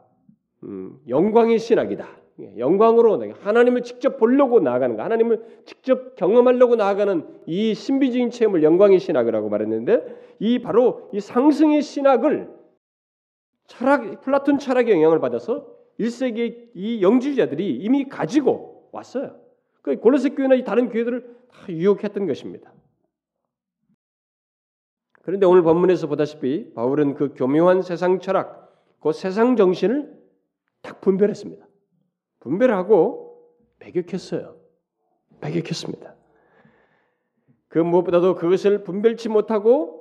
음, 0.64 1.00
영광의 1.08 1.58
신학이다. 1.58 2.06
예, 2.40 2.58
영광으로 2.58 3.22
하나님을 3.40 3.82
직접 3.82 4.16
보려고 4.16 4.60
나아가는 4.60 4.96
거, 4.96 5.02
하나님을 5.02 5.62
직접 5.64 6.16
경험하려고 6.16 6.76
나아가는 6.76 7.26
이 7.46 7.74
신비적인 7.74 8.30
체험을 8.30 8.62
영광의 8.62 8.98
신학이라고 8.98 9.48
말했는데 9.48 10.36
이 10.40 10.58
바로 10.58 11.08
이 11.12 11.20
상승의 11.20 11.82
신학을 11.82 12.59
철학 13.70 14.20
플라톤 14.22 14.58
철학의 14.58 14.92
영향을 14.92 15.20
받아서 15.20 15.66
1세기 15.98 16.70
이 16.74 17.02
영주자들이 17.02 17.76
이미 17.76 18.08
가지고 18.08 18.88
왔어요. 18.92 19.40
그 19.82 19.96
골로새 19.96 20.30
교회나 20.30 20.56
이 20.56 20.64
다른 20.64 20.88
교회들을 20.88 21.36
다 21.48 21.68
유혹했던 21.68 22.26
것입니다. 22.26 22.72
그런데 25.22 25.46
오늘 25.46 25.62
본문에서 25.62 26.08
보다시피 26.08 26.74
바울은 26.74 27.14
그 27.14 27.32
교묘한 27.34 27.82
세상 27.82 28.18
철학, 28.18 28.74
그 29.00 29.12
세상 29.12 29.54
정신을 29.54 30.18
딱 30.82 31.00
분별했습니다. 31.00 31.64
분별하고 32.40 33.40
배격했어요. 33.78 34.56
배격했습니다. 35.40 36.16
그 37.68 37.78
무엇보다도 37.78 38.34
그것을 38.34 38.82
분별치 38.82 39.28
못하고 39.28 39.99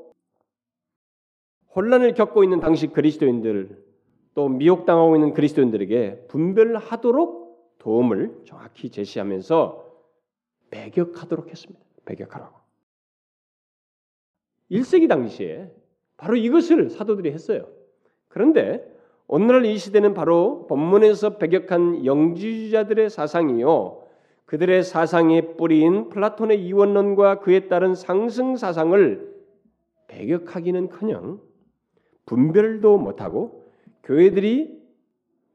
혼란을 1.76 2.14
겪고 2.14 2.44
있는 2.44 2.60
당시 2.60 2.88
그리스도인들 2.88 3.84
또 4.34 4.50
미혹당하고 4.50 5.16
있는 5.16 5.34
그리스도인들에게 5.34 6.28
분별하도록 6.28 7.78
도움을 7.80 8.42
정확히 8.46 8.90
제시하면서 8.90 9.86
배격하도록 10.72 11.50
했습니다. 11.50 11.80
배격하라고. 12.06 12.58
1세기 14.72 15.08
당시에 15.08 15.72
바로 16.18 16.36
이것을 16.36 16.90
사도들이 16.90 17.32
했어요. 17.32 17.68
그런데 18.28 18.86
오늘날 19.28 19.66
이 19.66 19.78
시대는 19.78 20.14
바로 20.14 20.68
본문에서 20.68 21.38
배격한 21.38 22.06
영지주자들의 22.06 23.10
사상이요. 23.10 24.04
그들의 24.46 24.84
사상의 24.84 25.56
뿌리인 25.58 26.10
플라톤의 26.10 26.66
이원론과 26.66 27.40
그에 27.40 27.68
따른 27.68 27.94
상승 27.94 28.56
사상을 28.56 29.30
배격하기는커녕 30.08 31.49
분별도 32.30 33.00
못하고 33.00 33.66
교회들이 34.04 34.80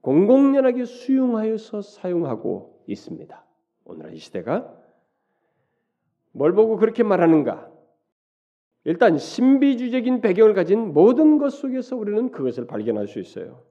공공연하게 0.01 0.85
수용하여서 0.85 1.83
사용하고 1.83 2.83
있습니다. 2.89 3.45
오늘날 3.85 4.15
이 4.15 4.19
시대가 4.19 4.75
뭘 6.33 6.53
보고 6.53 6.77
그렇게 6.77 7.05
말하는가? 7.05 7.71
일단 8.83 9.19
신비주의적인 9.19 10.21
배경을 10.21 10.55
가진 10.55 10.93
모든 10.93 11.39
것 11.39 11.51
속에서 11.51 11.97
우리는 11.97 12.33
그것을 12.33 12.67
발견할 12.67 13.07
수 13.07 13.21
있어요. 13.21 13.63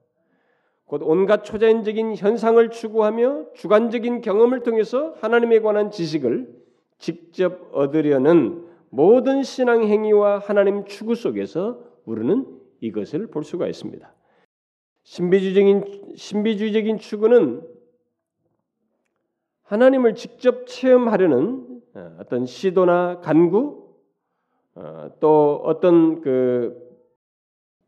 곧 0.86 1.02
온갖 1.04 1.44
초자연적인 1.44 2.16
현상을 2.16 2.70
추구하며 2.70 3.52
주관적인 3.52 4.22
경험을 4.22 4.62
통해서 4.62 5.14
하나님에 5.20 5.60
관한 5.60 5.90
지식을 5.90 6.48
직접 6.96 7.68
얻으려는 7.72 8.66
모든 8.88 9.42
신앙 9.42 9.84
행위와 9.84 10.38
하나님 10.38 10.86
추구 10.86 11.14
속에서 11.14 11.84
우리는 12.06 12.53
이것을 12.80 13.28
볼 13.28 13.44
수가 13.44 13.66
있습니다. 13.66 14.12
신비주의적인 15.04 16.14
신비주의적인 16.16 16.98
추구는 16.98 17.66
하나님을 19.62 20.14
직접 20.14 20.66
체험하려는 20.66 21.82
어, 21.94 22.16
어떤 22.20 22.46
시도나 22.46 23.20
간구 23.20 23.94
어, 24.74 25.10
또 25.20 25.60
어떤 25.64 26.20
그 26.20 26.82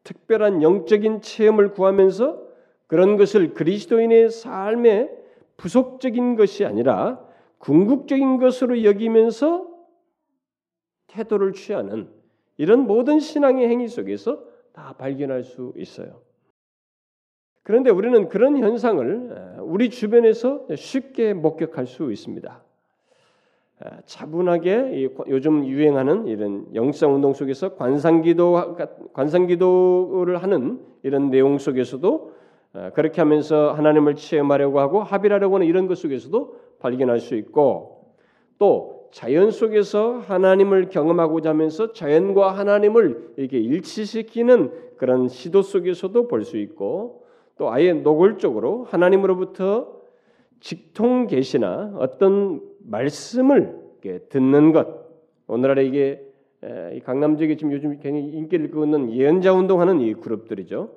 특별한 0.04 0.62
영적인 0.62 1.20
체험을 1.20 1.72
구하면서 1.72 2.46
그런 2.86 3.16
것을 3.16 3.54
그리스도인의 3.54 4.30
삶의 4.30 5.10
부속적인 5.56 6.36
것이 6.36 6.64
아니라 6.64 7.24
궁극적인 7.58 8.38
것으로 8.38 8.84
여기면서 8.84 9.66
태도를 11.08 11.52
취하는 11.52 12.08
이런 12.56 12.86
모든 12.86 13.18
신앙의 13.18 13.68
행위 13.68 13.88
속에서 13.88 14.44
다 14.76 14.94
발견할 14.98 15.42
수 15.42 15.72
있어요. 15.76 16.20
그런데 17.62 17.90
우리는 17.90 18.28
그런 18.28 18.58
현상을 18.58 19.56
우리 19.62 19.88
주변에서 19.88 20.66
쉽게 20.76 21.32
목격할 21.32 21.86
수 21.86 22.12
있습니다. 22.12 22.62
차분하게 24.04 25.08
요즘 25.28 25.66
유행하는 25.66 26.26
이런 26.26 26.66
영성 26.74 27.14
운동 27.14 27.32
속에서 27.32 27.74
관상기도 27.74 28.76
관상기도를 29.14 30.42
하는 30.42 30.80
이런 31.02 31.30
내용 31.30 31.56
속에서도 31.56 32.34
그렇게 32.92 33.22
하면서 33.22 33.72
하나님을 33.72 34.14
체험하려고 34.14 34.78
하고 34.78 35.02
합일하려고 35.02 35.56
하는 35.56 35.66
이런 35.66 35.86
것 35.86 35.96
속에서도 35.96 36.54
발견할 36.80 37.18
수 37.18 37.34
있고 37.34 38.14
또 38.58 38.95
자연 39.16 39.50
속에서 39.50 40.18
하나님을 40.18 40.90
경험하고자 40.90 41.48
하면서 41.48 41.94
자연과 41.94 42.50
하나님을 42.50 43.32
이렇게 43.38 43.58
일치시키는 43.58 44.70
그런 44.98 45.28
시도 45.28 45.62
속에서도 45.62 46.28
볼 46.28 46.44
수 46.44 46.58
있고 46.58 47.24
또 47.56 47.70
아예 47.70 47.94
노골적으로 47.94 48.84
하나님으로부터 48.84 49.96
직통 50.60 51.28
계시나 51.28 51.94
어떤 51.96 52.60
말씀을 52.80 53.80
듣는 54.28 54.72
것 54.72 54.86
오늘날에 55.46 55.86
이게 55.86 56.22
강남 57.04 57.38
지역에 57.38 57.56
지금 57.56 57.72
요즘 57.72 57.98
굉장히 57.98 58.28
인기를 58.28 58.70
끌는 58.70 59.10
예언자 59.14 59.54
운동하는 59.54 60.02
이 60.02 60.12
그룹들이죠. 60.12 60.90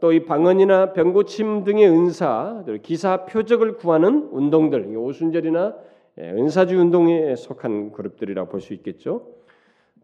또 0.00 0.10
이 0.10 0.24
방언이나 0.24 0.94
병고침 0.94 1.64
등의 1.64 1.86
은사, 1.90 2.64
기사 2.82 3.26
표적을 3.26 3.76
구하는 3.76 4.30
운동들, 4.32 4.96
오순절이나 4.96 5.74
은사주의 6.18 6.78
운동에 6.78 7.34
속한 7.36 7.92
그룹들이라 7.92 8.46
볼 8.46 8.60
수 8.60 8.72
있겠죠. 8.74 9.34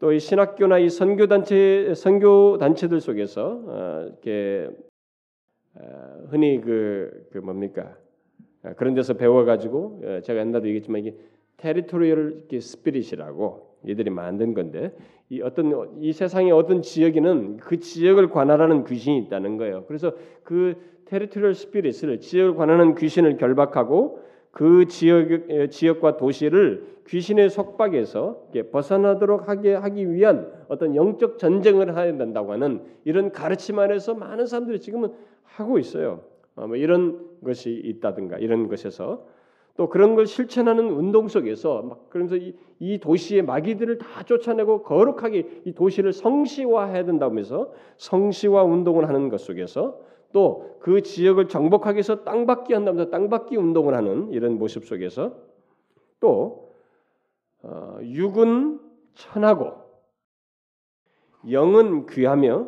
또 0.01 0.12
이 0.12 0.18
신학교나 0.18 0.79
이 0.79 0.90
선교 0.90 1.27
단체 1.29 1.94
선교 1.94 2.59
단체들 2.59 3.01
속에서 3.01 3.62
어, 3.64 4.05
이렇게 4.09 4.68
어, 5.75 6.27
흔히 6.29 6.61
그, 6.61 7.29
그 7.31 7.38
뭡니까 7.38 7.96
어, 8.64 8.72
그런 8.77 8.94
데서 8.94 9.14
배워가지고 9.14 10.01
어, 10.05 10.20
제가 10.22 10.40
옛날에 10.40 10.64
얘기했지만 10.64 11.01
이게 11.03 11.16
territorial 11.56 12.48
spirit이라고 12.61 13.76
이들이 13.87 14.11
만든 14.11 14.55
건데 14.55 14.92
이 15.29 15.40
어떤 15.40 15.96
이 16.01 16.12
세상의 16.12 16.51
어떤 16.51 16.83
지역에는 16.83 17.59
그 17.59 17.79
지역을 17.79 18.29
관할하는 18.29 18.85
귀신이 18.85 19.18
있다는 19.18 19.57
거예요. 19.57 19.85
그래서 19.87 20.12
그 20.42 20.75
테리토리얼 21.07 21.55
스피릿을 21.55 22.18
지역을 22.20 22.57
관할하는 22.57 22.96
귀신을 22.96 23.37
결박하고 23.37 24.20
그 24.52 24.86
지역 24.86 25.28
지역과 25.70 26.18
도시를 26.18 26.92
귀신의 27.08 27.50
속박에서 27.50 28.48
벗어나도록 28.70 29.48
하게 29.48 29.74
하기 29.74 30.12
위한 30.12 30.52
어떤 30.68 30.94
영적 30.94 31.38
전쟁을 31.38 31.96
해야 31.96 32.16
된다고 32.16 32.52
하는 32.52 32.82
이런 33.04 33.32
가르침 33.32 33.78
안에서 33.78 34.14
많은 34.14 34.46
사람들이 34.46 34.78
지금은 34.78 35.12
하고 35.42 35.78
있어요. 35.78 36.20
어, 36.54 36.66
뭐 36.66 36.76
이런 36.76 37.18
것이 37.42 37.72
있다든가 37.84 38.38
이런 38.38 38.68
것에서 38.68 39.26
또 39.74 39.88
그런 39.88 40.14
걸 40.14 40.26
실천하는 40.26 40.90
운동 40.90 41.28
속에서 41.28 41.80
막 41.82 42.10
그러면서 42.10 42.36
이, 42.36 42.54
이 42.78 42.98
도시의 42.98 43.42
마귀들을 43.42 43.98
다 43.98 44.22
쫓아내고 44.22 44.82
거룩하게 44.82 45.62
이 45.64 45.72
도시를 45.72 46.12
성시화해야 46.12 47.06
된다면서 47.06 47.72
성시화 47.96 48.64
운동을 48.64 49.08
하는 49.08 49.30
것 49.30 49.40
속에서 49.40 49.98
또 50.32 50.72
그 50.82 51.02
지역을 51.02 51.46
정복하기 51.46 51.96
위해서 51.96 52.24
땅받기 52.24 52.74
한다면서 52.74 53.10
땅받기 53.10 53.56
운동을 53.56 53.94
하는 53.94 54.30
이런 54.32 54.58
모습 54.58 54.84
속에서 54.84 55.36
또 56.18 56.74
어, 57.62 57.98
육은 58.02 58.80
천하고 59.14 59.74
영은 61.48 62.06
귀하며 62.06 62.66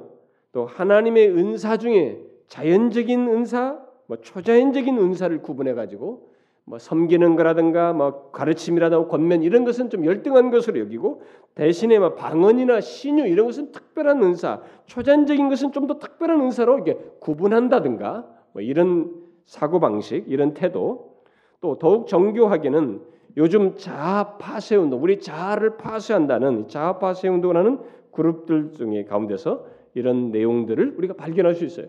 또 0.52 0.66
하나님의 0.66 1.30
은사 1.30 1.76
중에 1.76 2.24
자연적인 2.46 3.28
은사, 3.28 3.84
뭐 4.06 4.18
초자연적인 4.18 4.96
은사를 4.96 5.42
구분해 5.42 5.74
가지고 5.74 6.32
뭐 6.66 6.78
섬기는 6.78 7.36
거라든가 7.36 7.92
뭐 7.92 8.30
가르침이라든가 8.30 9.06
권면 9.08 9.42
이런 9.42 9.64
것은 9.64 9.90
좀 9.90 10.04
열등한 10.04 10.50
것으로 10.50 10.80
여기고 10.80 11.22
대신에 11.54 11.98
뭐 11.98 12.14
방언이나 12.14 12.80
신유 12.80 13.26
이런 13.26 13.46
것은 13.46 13.70
특별한 13.72 14.22
은사, 14.22 14.62
초전적인 14.86 15.48
것은 15.48 15.72
좀 15.72 15.86
더 15.86 15.98
특별한 15.98 16.40
은사로 16.40 16.78
이게 16.78 16.96
구분한다든가 17.20 18.26
뭐 18.52 18.62
이런 18.62 19.12
사고 19.44 19.78
방식, 19.78 20.24
이런 20.26 20.54
태도 20.54 21.16
또 21.60 21.78
더욱 21.78 22.06
정교하게는 22.06 23.02
요즘 23.36 23.76
자아 23.76 24.38
파쇄 24.38 24.76
운동, 24.76 25.02
우리 25.02 25.20
자아를 25.20 25.76
파쇄한다는 25.76 26.68
자아 26.68 26.98
파쇄 26.98 27.28
운동을 27.28 27.56
하는 27.56 27.78
그룹들 28.12 28.72
중에 28.72 29.04
가운데서 29.04 29.66
이런 29.94 30.30
내용들을 30.30 30.94
우리가 30.96 31.14
발견할 31.14 31.54
수 31.54 31.64
있어요. 31.64 31.88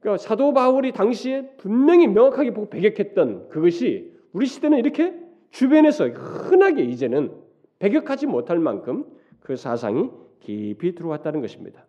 그러니까 0.00 0.18
사도 0.18 0.52
바울이 0.52 0.92
당시에 0.92 1.50
분명히 1.56 2.06
명확하게 2.06 2.52
보고 2.52 2.68
배격했던 2.68 3.48
그것이 3.48 4.12
우리 4.32 4.46
시대는 4.46 4.78
이렇게 4.78 5.14
주변에서 5.50 6.08
흔하게 6.08 6.84
이제는 6.84 7.32
배격하지 7.78 8.26
못할 8.26 8.58
만큼 8.58 9.04
그 9.40 9.56
사상이 9.56 10.10
깊이 10.40 10.94
들어왔다는 10.94 11.40
것입니다. 11.40 11.84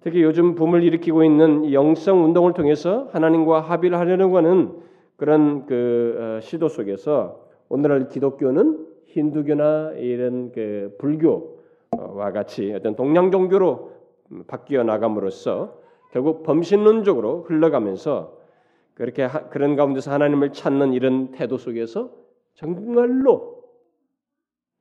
특히 0.00 0.22
요즘 0.22 0.54
붐을 0.54 0.82
일으키고 0.82 1.24
있는 1.24 1.72
영성 1.72 2.24
운동을 2.24 2.52
통해서 2.52 3.08
하나님과 3.12 3.60
합의를 3.60 3.98
하려고 3.98 4.36
하는 4.36 4.72
그런 5.16 5.66
그 5.66 6.16
어, 6.18 6.40
시도 6.40 6.68
속에서 6.68 7.48
오늘날 7.68 8.08
기독교는 8.08 8.86
힌두교나 9.06 9.92
이런 9.96 10.52
그 10.52 10.94
불교와 10.98 12.32
같이 12.32 12.72
어떤 12.74 12.96
동양 12.96 13.30
종교로 13.30 13.92
바뀌어 14.46 14.82
나감으로써 14.82 15.83
결국 16.14 16.44
범신론적으로 16.44 17.42
흘러가면서 17.42 18.38
그렇게 18.94 19.24
하, 19.24 19.48
그런 19.48 19.74
가운데서 19.74 20.12
하나님을 20.12 20.52
찾는 20.52 20.92
이런 20.92 21.32
태도 21.32 21.58
속에서 21.58 22.12
정말로 22.54 23.64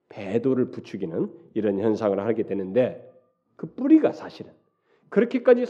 배도를 0.09 0.69
부추기는 0.69 1.31
이런 1.55 1.79
현상을 1.79 2.19
하게 2.19 2.43
되는데 2.43 3.11
그 3.55 3.73
뿌리가 3.73 4.11
사실은 4.11 4.51
그렇게까지 5.09 5.65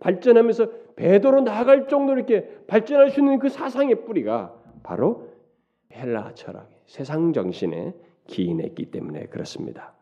발전하면서 0.00 0.70
배도로 0.96 1.42
나아갈 1.42 1.88
정도로 1.88 2.18
이렇게 2.18 2.48
발전할 2.66 3.10
수 3.10 3.20
있는 3.20 3.38
그 3.38 3.50
사상의 3.50 4.06
뿌리가 4.06 4.58
바로 4.82 5.28
헬라 5.92 6.32
철학, 6.32 6.70
세상 6.86 7.34
정신에 7.34 7.94
기인했기 8.28 8.90
때문에 8.90 9.26
그렇습니다. 9.26 9.94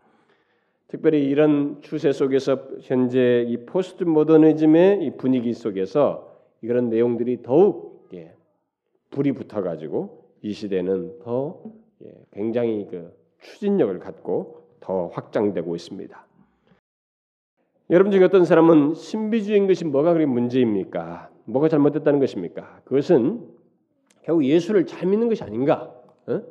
특별히 0.90 1.24
이런 1.24 1.80
추세 1.82 2.10
속에서 2.10 2.66
현재 2.80 3.44
이 3.46 3.58
포스트 3.58 4.02
모더니즘의 4.02 5.04
이 5.04 5.16
분위기 5.16 5.54
속에서 5.54 6.36
이런 6.62 6.90
내용들이 6.90 7.42
더욱 7.42 8.08
예, 8.12 8.34
불이 9.10 9.32
붙어 9.32 9.62
가지고 9.62 10.24
이 10.42 10.52
시대는 10.52 11.20
더 11.20 11.62
예, 12.04 12.12
굉장히 12.32 12.88
그 12.90 13.12
추진력을 13.38 14.00
갖고 14.00 14.66
더 14.80 15.06
확장되고 15.06 15.76
있습니다. 15.76 16.26
여러분 17.90 18.10
중에 18.10 18.24
어떤 18.24 18.44
사람은 18.44 18.94
신비주의인 18.94 19.68
것이 19.68 19.84
뭐가 19.84 20.12
그리 20.12 20.26
문제입니까? 20.26 21.30
뭐가 21.44 21.68
잘못됐다는 21.68 22.18
것입니까? 22.18 22.80
그것은 22.84 23.46
결국 24.22 24.44
예수를 24.44 24.86
잘 24.86 25.08
믿는 25.08 25.28
것이 25.28 25.44
아닌가? 25.44 25.94
어? 26.26 26.42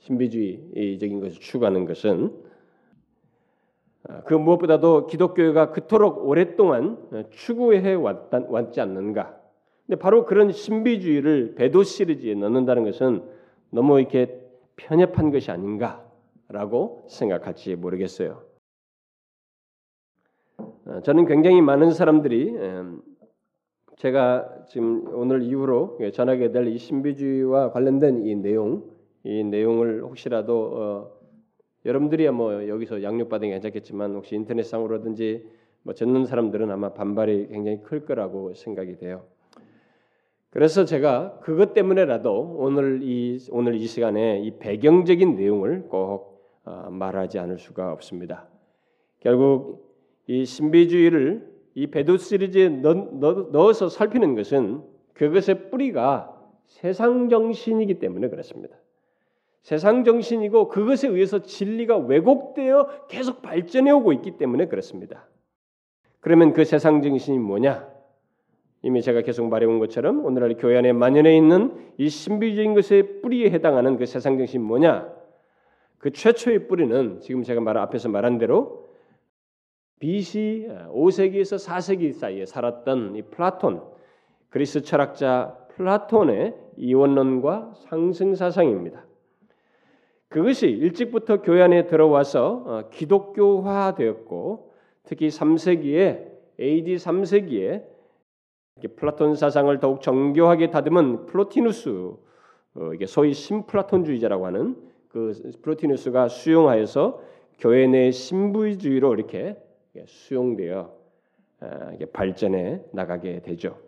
신비주의적인 0.00 1.20
것을 1.20 1.40
추구하는 1.40 1.86
것은 1.86 2.30
아, 2.42 2.45
그 4.24 4.34
무엇보다도 4.34 5.06
기독교가 5.06 5.70
그토록 5.72 6.26
오랫동안 6.26 6.98
추구해 7.30 7.94
왔지 7.94 8.80
않는가? 8.80 9.36
근데 9.86 9.98
바로 9.98 10.24
그런 10.26 10.52
신비주의를 10.52 11.54
배도 11.56 11.82
시리즈에 11.82 12.34
넣는다는 12.34 12.84
것은 12.84 13.22
너무 13.70 13.98
이렇게 14.00 14.40
편협한 14.76 15.30
것이 15.30 15.50
아닌가라고 15.50 17.06
생각할지 17.08 17.74
모르겠어요. 17.76 18.42
아, 20.86 21.00
저는 21.02 21.26
굉장히 21.26 21.60
많은 21.60 21.90
사람들이 21.92 22.54
제가 23.96 24.66
지금 24.68 25.04
오늘 25.14 25.42
이후로 25.42 25.98
전하게 26.12 26.52
될 26.52 26.66
이 26.68 26.78
신비주의와 26.78 27.72
관련된 27.72 28.24
이 28.26 28.34
내용, 28.36 28.84
이 29.24 29.42
내용을 29.42 30.02
혹시라도 30.02 30.70
어, 30.74 31.15
여러분들이야 31.86 32.32
뭐 32.32 32.68
여기서 32.68 33.02
양육받은 33.02 33.48
게 33.48 33.54
괜찮겠지만 33.54 34.14
혹시 34.14 34.34
인터넷상으로든지 34.34 35.46
뭐 35.82 35.94
듣는 35.94 36.26
사람들은 36.26 36.70
아마 36.70 36.92
반발이 36.92 37.46
굉장히 37.48 37.80
클 37.82 38.04
거라고 38.04 38.54
생각이 38.54 38.96
돼요. 38.96 39.24
그래서 40.50 40.84
제가 40.84 41.38
그것 41.40 41.74
때문에라도 41.74 42.56
오늘 42.58 43.00
이 43.02 43.38
오늘 43.50 43.76
이 43.76 43.86
시간에 43.86 44.40
이 44.40 44.58
배경적인 44.58 45.36
내용을 45.36 45.88
꼭 45.88 46.42
어, 46.64 46.88
말하지 46.90 47.38
않을 47.38 47.58
수가 47.58 47.92
없습니다. 47.92 48.48
결국 49.20 49.94
이 50.26 50.44
신비주의를 50.44 51.54
이 51.74 51.86
배도 51.86 52.16
시리즈에 52.16 52.68
넣, 52.68 53.48
어서 53.54 53.88
살피는 53.88 54.34
것은 54.34 54.82
그것의 55.12 55.70
뿌리가 55.70 56.34
세상 56.64 57.28
정신이기 57.28 58.00
때문에 58.00 58.28
그렇습니다. 58.28 58.76
세상 59.66 60.04
정신이고 60.04 60.68
그것에 60.68 61.08
의해서 61.08 61.40
진리가 61.40 61.96
왜곡되어 61.96 63.08
계속 63.08 63.42
발전해 63.42 63.90
오고 63.90 64.12
있기 64.12 64.38
때문에 64.38 64.68
그렇습니다. 64.68 65.26
그러면 66.20 66.52
그 66.52 66.64
세상 66.64 67.02
정신이 67.02 67.40
뭐냐? 67.40 67.88
이미 68.82 69.02
제가 69.02 69.22
계속 69.22 69.48
말해온 69.48 69.80
것처럼 69.80 70.24
오늘날 70.24 70.54
교회 70.54 70.78
안에 70.78 70.92
만연해 70.92 71.36
있는 71.36 71.74
이 71.98 72.08
신비적인 72.08 72.74
것의 72.74 73.22
뿌리에 73.22 73.50
해당하는 73.50 73.96
그 73.96 74.06
세상 74.06 74.38
정신이 74.38 74.62
뭐냐? 74.62 75.12
그 75.98 76.12
최초의 76.12 76.68
뿌리는 76.68 77.18
지금 77.18 77.42
제가 77.42 77.60
말 77.60 77.76
앞에서 77.76 78.08
말한 78.08 78.38
대로 78.38 78.88
BC 79.98 80.68
5세기에서 80.92 81.58
4세기 81.58 82.12
사이에 82.12 82.46
살았던 82.46 83.16
이 83.16 83.22
플라톤 83.22 83.82
그리스 84.48 84.82
철학자 84.82 85.58
플라톤의 85.70 86.54
이원론과 86.76 87.72
상승 87.88 88.36
사상입니다. 88.36 89.06
그것이 90.28 90.66
일찍부터 90.68 91.42
교회 91.42 91.62
안에 91.62 91.86
들어와서 91.86 92.62
어, 92.66 92.88
기독교화 92.90 93.94
되었고 93.94 94.72
특히 95.04 95.28
3세기에 95.28 96.26
AD 96.60 96.96
3세기에 96.96 97.84
플라톤 98.96 99.34
사상을 99.34 99.78
더욱 99.80 100.02
정교하게 100.02 100.70
다듬은 100.70 101.26
플로티누스 101.26 101.88
어, 102.74 102.92
이게 102.94 103.06
소위 103.06 103.32
신플라톤주의자라고 103.32 104.46
하는 104.46 104.76
그 105.08 105.32
플로티누스가 105.62 106.28
수용하여서 106.28 107.22
교회 107.58 107.86
내 107.86 108.10
신비주의로 108.10 109.14
이렇게 109.14 109.56
수용되어 110.04 110.92
어, 111.60 111.90
발전해 112.12 112.82
나가게 112.92 113.40
되죠. 113.40 113.78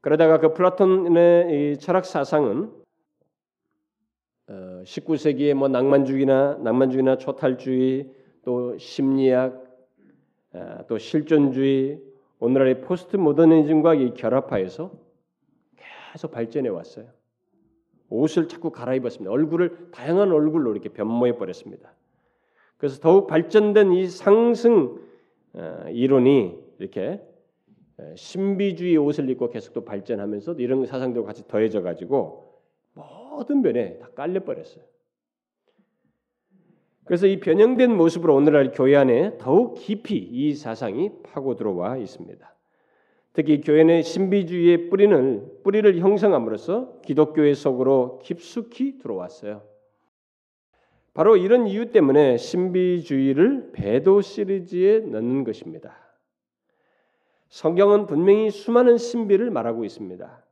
그러다가 0.00 0.38
그 0.38 0.54
플라톤의 0.54 1.78
철학 1.78 2.06
사상은 2.06 2.81
19세기에 4.84 5.52
어, 5.52 5.54
뭐 5.54 5.68
낭만주의나 5.68 6.58
낭만주의나 6.62 7.18
초월주의 7.18 8.10
또 8.44 8.76
심리학 8.78 9.62
어, 10.52 10.78
또 10.88 10.98
실존주의 10.98 12.00
오늘날의 12.38 12.82
포스트 12.82 13.16
모더니즘과 13.16 14.14
결합하여서 14.14 14.92
계속 16.12 16.30
발전해 16.30 16.68
왔어요. 16.68 17.06
옷을 18.08 18.48
자꾸 18.48 18.70
갈아입었습니다. 18.70 19.30
얼굴을 19.30 19.90
다양한 19.92 20.30
얼굴로 20.30 20.72
이렇게 20.72 20.90
변모해 20.90 21.36
버렸습니다. 21.36 21.94
그래서 22.76 23.00
더욱 23.00 23.26
발전된 23.26 23.92
이 23.92 24.06
상승 24.06 25.00
어, 25.54 25.84
이론이 25.90 26.58
이렇게 26.78 27.22
신비주의 28.16 28.96
옷을 28.96 29.30
입고 29.30 29.48
계속 29.48 29.72
또 29.72 29.84
발전하면서 29.84 30.54
이런 30.54 30.84
사상들과 30.84 31.26
같이 31.26 31.46
더해져 31.46 31.82
가지고 31.82 32.51
모든 33.32 33.62
면에 33.62 33.98
다 33.98 34.08
깔려 34.14 34.44
버렸어요. 34.44 34.84
그래서 37.04 37.26
이 37.26 37.40
변형된 37.40 37.94
모습으로 37.96 38.34
오늘날 38.34 38.70
교회 38.72 38.96
안에 38.96 39.38
더욱 39.38 39.74
깊이 39.74 40.16
이 40.16 40.54
사상이 40.54 41.10
파고 41.24 41.56
들어와 41.56 41.96
있습니다. 41.96 42.52
특히 43.32 43.60
교회 43.60 43.82
내 43.82 44.02
신비주의의 44.02 44.90
뿌리는 44.90 45.62
뿌리를 45.62 45.98
형성함으로써 45.98 47.00
기독교의 47.00 47.54
속으로 47.54 48.18
깊숙이 48.22 48.98
들어왔어요. 48.98 49.62
바로 51.14 51.36
이런 51.36 51.66
이유 51.66 51.90
때문에 51.90 52.36
신비주의를 52.36 53.72
배도 53.72 54.20
시리즈에 54.20 55.00
넣는 55.00 55.44
것입니다. 55.44 55.96
성경은 57.48 58.06
분명히 58.06 58.50
수많은 58.50 58.96
신비를 58.96 59.50
말하고 59.50 59.84
있습니다. 59.84 60.44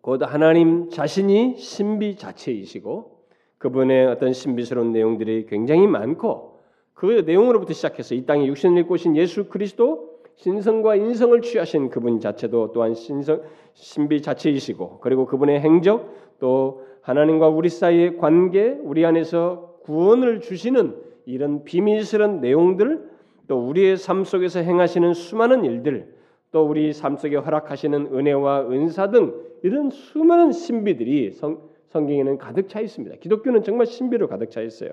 곧 0.00 0.22
하나님 0.22 0.90
자신이 0.90 1.56
신비 1.56 2.16
자체이시고 2.16 3.18
그분의 3.58 4.06
어떤 4.06 4.32
신비스러운 4.32 4.92
내용들이 4.92 5.46
굉장히 5.46 5.86
많고 5.86 6.58
그 6.94 7.22
내용으로부터 7.26 7.72
시작해서 7.72 8.14
이 8.14 8.24
땅에 8.24 8.46
육신을 8.46 8.82
입고 8.82 8.94
오신 8.94 9.16
예수 9.16 9.48
그리스도 9.48 10.18
신성과 10.36 10.96
인성을 10.96 11.40
취하신 11.42 11.90
그분 11.90 12.20
자체도 12.20 12.72
또한 12.72 12.94
신성 12.94 13.42
신비 13.74 14.22
자체이시고 14.22 15.00
그리고 15.00 15.26
그분의 15.26 15.60
행적 15.60 16.14
또 16.38 16.84
하나님과 17.02 17.48
우리 17.48 17.68
사이의 17.68 18.18
관계 18.18 18.78
우리 18.82 19.04
안에서 19.04 19.78
구원을 19.82 20.40
주시는 20.40 20.96
이런 21.26 21.64
비밀스러운 21.64 22.40
내용들 22.40 23.08
또 23.48 23.66
우리의 23.66 23.96
삶 23.96 24.24
속에서 24.24 24.60
행하시는 24.60 25.14
수많은 25.14 25.64
일들 25.64 26.14
또 26.50 26.66
우리 26.66 26.92
삶 26.92 27.16
속에 27.16 27.36
허락하시는 27.36 28.14
은혜와 28.14 28.70
은사 28.70 29.10
등 29.10 29.34
이런 29.62 29.90
수많은 29.90 30.52
신비들이 30.52 31.32
성, 31.32 31.68
성경에는 31.88 32.38
가득 32.38 32.68
차 32.68 32.80
있습니다. 32.80 33.16
기독교는 33.16 33.62
정말 33.62 33.86
신비로 33.86 34.28
가득 34.28 34.50
차 34.50 34.62
있어요. 34.62 34.92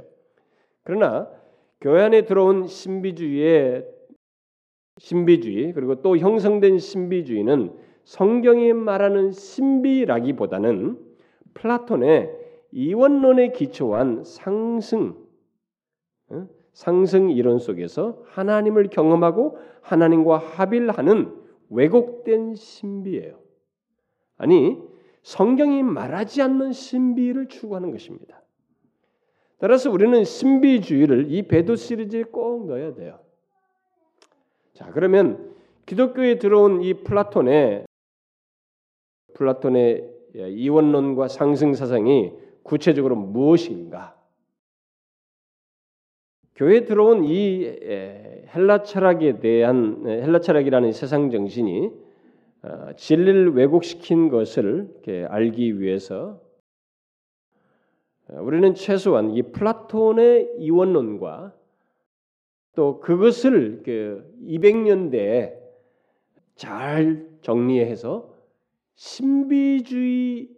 그러나 0.84 1.30
교회 1.82 2.02
안에 2.04 2.26
들어온 2.26 2.68
신비주의의 2.68 3.86
신비주의 4.98 5.74
그리고 5.74 6.02
또 6.02 6.18
형성된 6.18 6.80
신비주의는 6.80 7.74
성경이 8.04 8.74
말하는 8.74 9.32
신비라기보다는 9.32 10.98
플라톤의 11.54 12.32
이원론에 12.72 13.52
기초한 13.52 14.24
상승 14.24 15.16
상승 16.74 17.30
이론 17.32 17.60
속에서 17.60 18.22
하나님을 18.28 18.90
경험하고 18.90 19.58
하나님과 19.82 20.38
합일하는 20.38 21.45
왜곡된 21.70 22.56
신비예요. 22.56 23.40
아니 24.38 24.78
성경이 25.24 25.84
말하지 25.84 26.42
않는 26.42 26.72
신비를 26.72 27.48
추구하는 27.48 27.92
것입니다. 27.92 28.44
따라서 29.58 29.90
우리는 29.90 30.24
신비주의를 30.24 31.32
이 31.32 31.48
배도 31.48 31.76
시리즈에 31.76 32.24
꼭 32.24 32.68
넣어야 32.68 32.94
돼요. 32.94 33.20
자, 34.74 34.92
그러면 34.92 35.56
기독교에 35.86 36.38
들어온 36.38 36.84
이 36.84 36.94
플라톤의 36.94 37.86
플라톤의 39.34 40.12
이원론과 40.36 41.28
상승 41.30 41.74
사상이 41.74 42.34
구체적으로 42.64 43.16
무엇인가? 43.16 44.15
교회에 46.56 46.86
들어온 46.86 47.26
이 47.26 47.66
헬라 48.56 48.84
철학에 48.84 49.40
대한 49.40 50.04
헬라 50.06 50.40
철학이라는 50.40 50.94
세상 50.94 51.30
정신이 51.30 51.92
어, 52.64 52.94
진리를 52.96 53.54
왜곡시킨 53.54 54.30
것을 54.30 54.90
알기 55.30 55.80
위해서 55.80 56.42
어, 58.30 58.42
우리는 58.42 58.74
최소한 58.74 59.32
이 59.32 59.44
플라톤의 59.44 60.56
이원론과 60.60 61.54
또 62.74 63.00
그것을 63.02 63.84
그 63.84 64.34
200년대에 64.42 65.54
잘 66.56 67.28
정리해서 67.42 68.34
신비주의자들이 68.96 70.56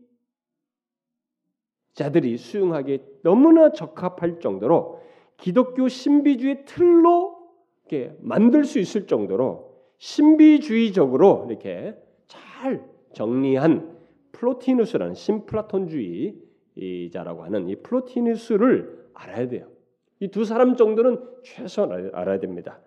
수용하기에 2.38 3.00
너무나 3.24 3.72
적합할 3.72 4.40
정도로 4.40 4.97
기독교 5.38 5.88
신비주의 5.88 6.65
틀로 6.65 7.38
이렇게 7.86 8.13
만들 8.19 8.65
수 8.65 8.80
있을 8.80 9.08
정도로 9.08 9.71
신비주의적으로 9.97 11.47
이렇게 11.50 11.95
잘 12.28 12.86
정리한 13.13 13.95
플로티누스라는 14.34 15.13
신플라톤주의자라고 15.15 17.43
하는 17.43 17.69
이 17.69 17.76
플로티누스를 17.78 19.08
알아야 19.13 19.47
돼요. 19.47 19.67
이 20.19 20.30
두 20.30 20.45
사람 20.45 20.76
정도는 20.76 21.19
최소한 21.43 22.10
알아야 22.13 22.39
됩니다. 22.39 22.80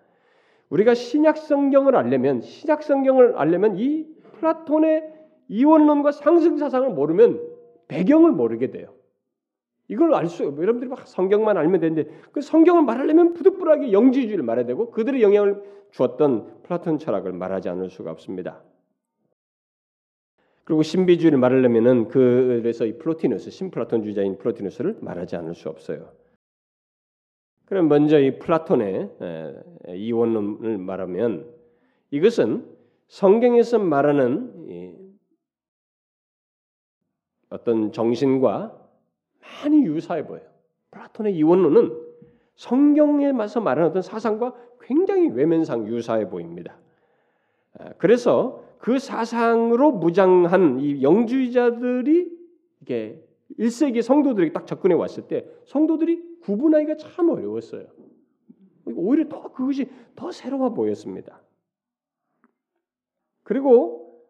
우리가 0.69 0.93
신약 0.93 1.37
성경을 1.37 1.95
알려면 1.95 2.41
신약 2.41 2.83
성경을 2.83 3.37
알려면 3.37 3.77
이 3.77 4.05
플라톤의 4.39 5.03
이원론과 5.49 6.11
상승 6.11 6.57
사상을 6.57 6.89
모르면 6.89 7.41
배경을 7.87 8.31
모르게 8.31 8.71
돼요. 8.71 8.93
이걸 9.91 10.13
알 10.13 10.27
수, 10.27 10.43
여러분들이 10.43 10.89
막 10.89 11.05
성경만 11.05 11.57
알면 11.57 11.81
되는데 11.81 12.09
그 12.31 12.39
성경을 12.39 12.83
말하려면 12.83 13.33
부득불하게 13.33 13.91
영지주의를 13.91 14.41
말해야 14.41 14.65
되고 14.65 14.89
그들의 14.89 15.21
영향을 15.21 15.61
주었던 15.91 16.63
플라톤 16.63 16.97
철학을 16.97 17.33
말하지 17.33 17.67
않을 17.67 17.89
수가 17.89 18.09
없습니다. 18.11 18.63
그리고 20.63 20.81
신비주의를 20.81 21.37
말하려면은 21.37 22.07
그래서 22.07 22.85
이 22.85 22.97
플로티누스, 22.97 23.49
신플라톤주의자인 23.49 24.37
플로티누스를 24.37 24.99
말하지 25.01 25.35
않을 25.35 25.55
수 25.55 25.67
없어요. 25.67 26.13
그럼 27.65 27.89
먼저 27.89 28.17
이 28.17 28.39
플라톤의 28.39 29.09
이원론을 29.89 30.77
말하면 30.77 31.53
이것은 32.11 32.65
성경에서 33.09 33.79
말하는 33.79 35.17
어떤 37.49 37.91
정신과 37.91 38.80
많이 39.63 39.85
유사해 39.85 40.25
보여요. 40.25 40.45
플라톤의 40.91 41.35
이원론은 41.35 42.11
성경에 42.55 43.31
맞서 43.31 43.61
말하는 43.61 43.89
어떤 43.89 44.01
사상과 44.01 44.55
굉장히 44.81 45.29
외면상 45.29 45.87
유사해 45.87 46.29
보입니다. 46.29 46.77
아, 47.79 47.93
그래서 47.97 48.63
그 48.77 48.99
사상으로 48.99 49.91
무장한 49.91 50.79
이 50.79 51.01
영주의자들이 51.01 52.31
이게 52.81 53.23
1세기 53.59 54.01
성도들에게 54.01 54.53
딱 54.53 54.65
접근해 54.65 54.95
왔을 54.95 55.27
때 55.27 55.45
성도들이 55.65 56.39
구분하기가 56.41 56.97
참 56.97 57.29
어려웠어요. 57.29 57.87
오히려 58.85 59.29
더 59.29 59.51
그것이 59.51 59.89
더 60.15 60.31
새로워 60.31 60.73
보였습니다. 60.73 61.41
그리고 63.43 64.25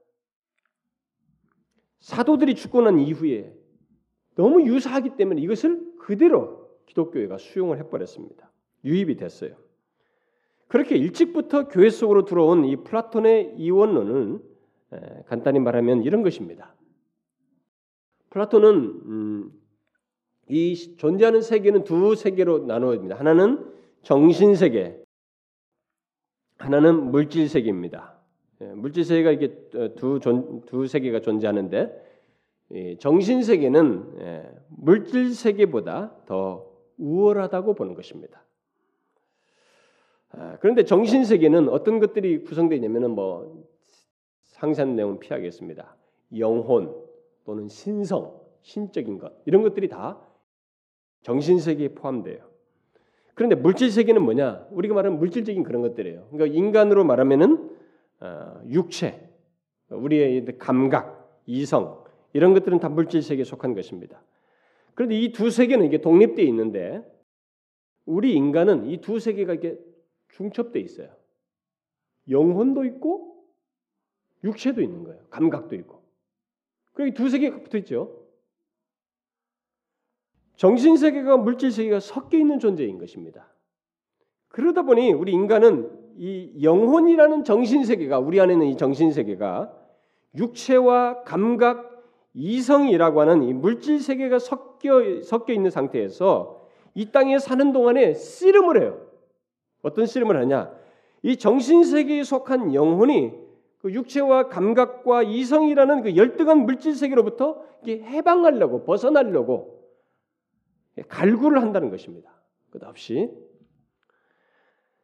사도들이 2.00 2.56
죽고 2.56 2.82
난 2.82 3.00
이후에 3.00 3.56
너무 4.36 4.66
유사하기 4.66 5.16
때문에 5.18 5.42
이것을 5.42 5.98
그대로 6.00 6.70
기독교회가 6.86 7.38
수용을 7.38 7.78
해버렸습니다. 7.80 8.52
유입이 8.84 9.16
됐어요. 9.16 9.56
그렇게 10.68 10.96
일찍부터 10.96 11.68
교회 11.68 11.90
속으로 11.90 12.26
들어온 12.26 12.66
이 12.66 12.78
플라톤의 12.78 13.56
이원론은 13.58 14.42
간단히 15.26 15.60
말하면 15.60 16.04
이런 16.04 16.22
것입니다. 16.22 16.76
플라톤은 18.30 18.74
음, 19.06 19.52
이 20.48 20.96
존재하는 20.98 21.42
세계는 21.42 21.84
두 21.84 22.16
세계로 22.16 22.66
나누어집니다. 22.66 23.18
하나는 23.18 23.66
정신 24.02 24.56
세계, 24.56 25.02
하나는 26.58 27.12
물질 27.12 27.48
세계입니다. 27.48 28.18
물질 28.76 29.04
세계가 29.04 29.32
이게 29.32 29.56
두, 29.96 30.20
두 30.66 30.88
세계가 30.88 31.22
존재하는데 31.22 32.11
정신 33.00 33.44
세계는 33.44 34.56
물질 34.70 35.34
세계보다 35.34 36.16
더 36.26 36.72
우월하다고 36.98 37.74
보는 37.74 37.96
것입니다. 37.96 38.44
아, 40.34 40.58
그런데 40.62 40.86
정신 40.86 41.26
세계는 41.26 41.68
어떤 41.70 42.00
것들이 42.00 42.44
구성되어 42.44 42.78
있냐면은 42.78 43.12
뭐 43.12 43.66
상세한 44.44 44.96
내용은 44.96 45.20
피하겠습니다. 45.20 45.96
영혼 46.38 46.96
또는 47.44 47.68
신성, 47.68 48.40
신적인 48.62 49.18
것 49.18 49.34
이런 49.46 49.62
것들이 49.64 49.90
다 49.90 50.22
정신 51.22 51.60
세계에 51.60 51.90
포함돼요. 51.90 52.50
그런데 53.34 53.56
물질 53.56 53.92
세계는 53.92 54.22
뭐냐? 54.22 54.68
우리가 54.72 54.94
말하는 54.94 55.18
물질적인 55.18 55.64
그런 55.64 55.82
것들이에요. 55.82 56.28
그러니까 56.32 56.58
인간으로 56.58 57.04
말하면은 57.04 57.72
어, 58.20 58.62
육체, 58.68 59.30
우리의 59.90 60.46
감각, 60.60 61.42
이성 61.46 62.01
이런 62.34 62.54
것들은 62.54 62.80
다 62.80 62.90
물질 62.90 63.22
세계에 63.22 63.44
속한 63.44 63.74
것입니다. 63.76 64.22
그런데 64.94 65.16
이 65.20 65.32
두 65.32 65.50
세계는 65.50 65.86
이게 65.86 66.00
독립되어 66.02 66.46
있는데 66.46 67.04
우리 68.06 68.34
인간은 68.36 68.86
이 68.88 68.98
두 69.02 69.20
세계가 69.20 69.54
이게 69.56 69.78
중첩돼 70.30 70.80
있어요. 70.80 71.10
영혼도 72.30 72.86
있고 72.86 73.46
육체도 74.44 74.82
있는 74.82 75.04
거예요. 75.04 75.22
감각도 75.30 75.76
있고. 75.76 76.02
그리고 76.94 77.16
두 77.16 77.30
세계가 77.30 77.64
붙어 77.64 77.78
있죠. 77.80 78.18
정신 80.56 80.98
세계가 80.98 81.38
물질 81.38 81.72
세계가 81.72 82.00
섞여 82.00 82.38
있는 82.38 82.60
존재인 82.60 82.98
것입니다. 82.98 83.52
그러다 84.50 84.84
보니 84.84 85.12
우리 85.14 85.32
인간은 85.32 85.90
이 86.18 86.62
영혼이라는 86.62 87.44
정신 87.44 87.84
세계가 87.84 88.20
우리 88.20 88.40
안에 88.40 88.54
있는 88.54 88.68
이 88.68 88.78
정신 88.78 89.12
세계가 89.12 89.74
육체와 90.36 91.24
감각, 91.24 91.91
이성이라고 92.34 93.22
하는 93.22 93.44
이 93.44 93.54
물질 93.54 94.00
세계가 94.00 94.40
섞여 94.40 95.22
섞여 95.24 95.54
있는 95.54 95.70
상태에서 95.70 96.62
이 96.94 97.12
땅에 97.12 97.40
사는 97.40 97.72
동안에 97.72 98.14
씨름을 98.14 98.82
해요. 98.82 99.02
어떤 99.82 100.06
씨름을 100.06 100.38
하냐? 100.38 100.72
이 101.24 101.38
정신 101.38 101.84
세계에 101.84 102.24
속한 102.24 102.74
영혼이 102.74 103.34
그 103.80 103.92
육체와 103.92 104.48
감각과 104.48 105.24
이성이라는 105.24 106.04
그 106.04 106.16
열등한 106.16 106.66
물질 106.66 106.96
세계로부터 106.96 107.64
해방하려고 107.88 108.84
벗어나려고 108.84 109.82
갈구를 111.08 111.62
한다는 111.62 111.90
것입니다. 111.90 112.32
끝없이 112.70 113.30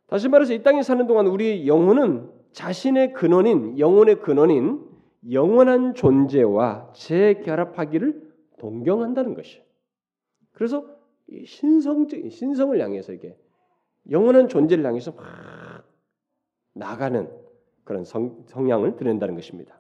다시 0.08 0.30
말해서 0.30 0.54
이 0.54 0.64
땅에 0.64 0.84
사는 0.84 1.06
동안 1.08 1.28
우리 1.28 1.68
영혼은 1.68 2.30
자신의 2.52 3.14
근원인 3.14 3.78
영혼의 3.78 4.22
근원인 4.22 4.87
영원한 5.32 5.94
존재와 5.94 6.94
재결합하기를 6.94 8.28
동경한다는 8.60 9.34
것이. 9.34 9.62
그래서 10.54 10.86
신성적 11.46 12.32
신성을 12.32 12.80
향해서 12.80 13.14
이게 13.14 13.38
영원한 14.10 14.48
존재를 14.48 14.86
향해서 14.86 15.12
막 15.12 15.26
나가는 16.74 17.30
그런 17.84 18.04
성, 18.04 18.44
성향을 18.48 18.96
드러낸다는 18.96 19.36
것입니다. 19.36 19.80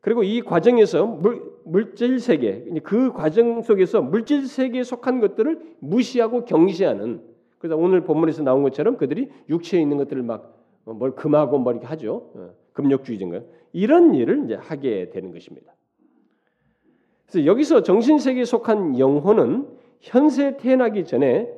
그리고 0.00 0.22
이 0.22 0.40
과정에서 0.40 1.04
물, 1.06 1.42
물질 1.64 2.20
세계 2.20 2.64
그 2.84 3.12
과정 3.12 3.62
속에서 3.62 4.02
물질 4.02 4.46
세계에 4.46 4.84
속한 4.84 5.20
것들을 5.20 5.76
무시하고 5.80 6.44
경시하는 6.44 7.24
그래서 7.58 7.76
오늘 7.76 8.02
본문에서 8.02 8.44
나온 8.44 8.62
것처럼 8.62 8.96
그들이 8.96 9.30
육체에 9.48 9.80
있는 9.80 9.96
것들을 9.96 10.22
막 10.22 10.56
뭘 10.94 11.14
금하고 11.14 11.58
뭐 11.58 11.72
이렇게 11.72 11.86
하죠. 11.86 12.30
어, 12.76 12.82
금욕주의인가 12.82 13.40
이런 13.72 14.14
일을 14.14 14.44
이제 14.44 14.54
하게 14.54 15.10
되는 15.10 15.32
것입니다. 15.32 15.74
그래서 17.26 17.46
여기서 17.46 17.82
정신 17.82 18.18
세계에 18.18 18.44
속한 18.44 18.98
영혼은 18.98 19.66
현세 20.00 20.56
태어나기 20.58 21.04
전에 21.04 21.52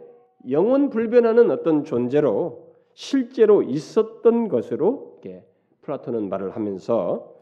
영원 0.49 0.89
불변하는 0.89 1.51
어떤 1.51 1.85
존재로 1.85 2.69
실제로 2.95 3.63
있었던 3.63 4.49
것으로 4.49 5.21
플라톤은 5.83 6.29
말을 6.29 6.55
하면서 6.57 7.35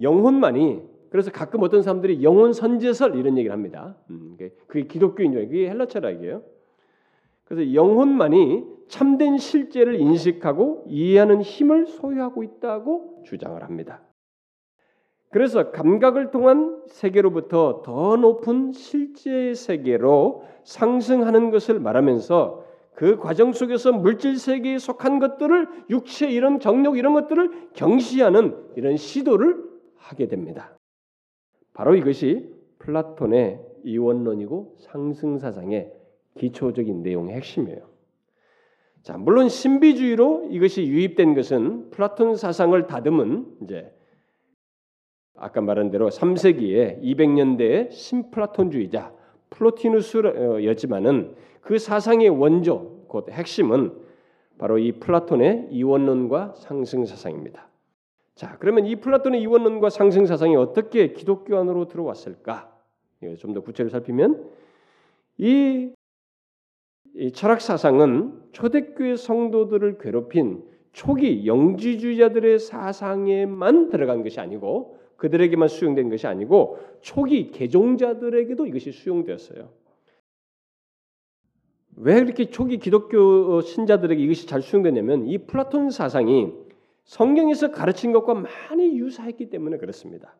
영혼만이 0.00 0.82
그래서 1.10 1.30
가끔 1.30 1.62
어떤 1.62 1.82
사람들이 1.82 2.22
영혼 2.22 2.52
선제설 2.52 3.16
이런 3.16 3.38
얘기를 3.38 3.52
합니다. 3.52 3.96
음, 4.10 4.36
그게 4.66 4.86
기독교인죠. 4.86 5.38
그게 5.40 5.68
헬라 5.68 5.86
철학이에요. 5.86 6.42
그래서 7.44 7.72
영혼만이 7.72 8.77
참된 8.88 9.38
실제를 9.38 10.00
인식하고 10.00 10.84
이해하는 10.88 11.42
힘을 11.42 11.86
소유하고 11.86 12.42
있다고 12.42 13.22
주장을 13.24 13.62
합니다. 13.62 14.02
그래서 15.30 15.70
감각을 15.70 16.30
통한 16.30 16.82
세계로부터 16.86 17.82
더 17.84 18.16
높은 18.16 18.72
실제 18.72 19.52
세계로 19.54 20.44
상승하는 20.64 21.50
것을 21.50 21.80
말하면서 21.80 22.64
그 22.94 23.18
과정 23.18 23.52
속에서 23.52 23.92
물질 23.92 24.38
세계에 24.38 24.78
속한 24.78 25.20
것들을 25.20 25.68
육체 25.90 26.28
이런 26.28 26.58
정욕 26.58 26.96
이런 26.98 27.12
것들을 27.12 27.70
경시하는 27.74 28.56
이런 28.76 28.96
시도를 28.96 29.62
하게 29.96 30.26
됩니다. 30.26 30.76
바로 31.74 31.94
이것이 31.94 32.50
플라톤의 32.78 33.60
이원론이고 33.84 34.76
상승 34.80 35.38
사상의 35.38 35.92
기초적인 36.38 37.02
내용의 37.02 37.36
핵심이에요. 37.36 37.87
자, 39.08 39.16
물론 39.16 39.48
신비주의로 39.48 40.48
이것이 40.50 40.86
유입된 40.86 41.32
것은 41.32 41.88
플라톤 41.88 42.36
사상을 42.36 42.86
다듬은 42.86 43.56
이제 43.62 43.90
아까 45.34 45.62
말한 45.62 45.90
대로 45.90 46.10
3세기에 46.10 47.00
200년대의 47.02 47.90
신플라톤주의자 47.90 49.14
플로티누스였지만은 49.48 51.36
그 51.62 51.78
사상의 51.78 52.28
원조 52.28 53.06
곧 53.08 53.30
핵심은 53.30 53.94
바로 54.58 54.78
이 54.78 54.92
플라톤의 54.92 55.68
이원론과 55.70 56.56
상승 56.58 57.06
사상입니다. 57.06 57.66
자, 58.34 58.58
그러면 58.58 58.84
이 58.84 58.96
플라톤의 58.96 59.40
이원론과 59.40 59.88
상승 59.88 60.26
사상이 60.26 60.54
어떻게 60.54 61.14
기독교 61.14 61.56
안으로 61.56 61.88
들어왔을까? 61.88 62.76
좀 63.38 63.54
더 63.54 63.62
구체를 63.62 63.90
살피면 63.90 64.50
이, 65.38 65.94
이 67.18 67.32
철학 67.32 67.60
사상은 67.60 68.32
초대교회 68.52 69.16
성도들을 69.16 69.98
괴롭힌 69.98 70.62
초기 70.92 71.46
영지주의자들의 71.46 72.60
사상에만 72.60 73.90
들어간 73.90 74.22
것이 74.22 74.38
아니고 74.38 74.98
그들에게만 75.16 75.66
수용된 75.66 76.10
것이 76.10 76.28
아니고 76.28 76.78
초기 77.00 77.50
개종자들에게도 77.50 78.66
이것이 78.66 78.92
수용되었어요. 78.92 79.68
왜 81.96 82.18
이렇게 82.18 82.50
초기 82.50 82.78
기독교 82.78 83.62
신자들에게 83.62 84.22
이것이 84.22 84.46
잘 84.46 84.62
수용되냐면 84.62 85.26
이 85.26 85.38
플라톤 85.38 85.90
사상이 85.90 86.52
성경에서 87.02 87.72
가르친 87.72 88.12
것과 88.12 88.34
많이 88.34 88.96
유사했기 88.96 89.50
때문에 89.50 89.78
그렇습니다. 89.78 90.36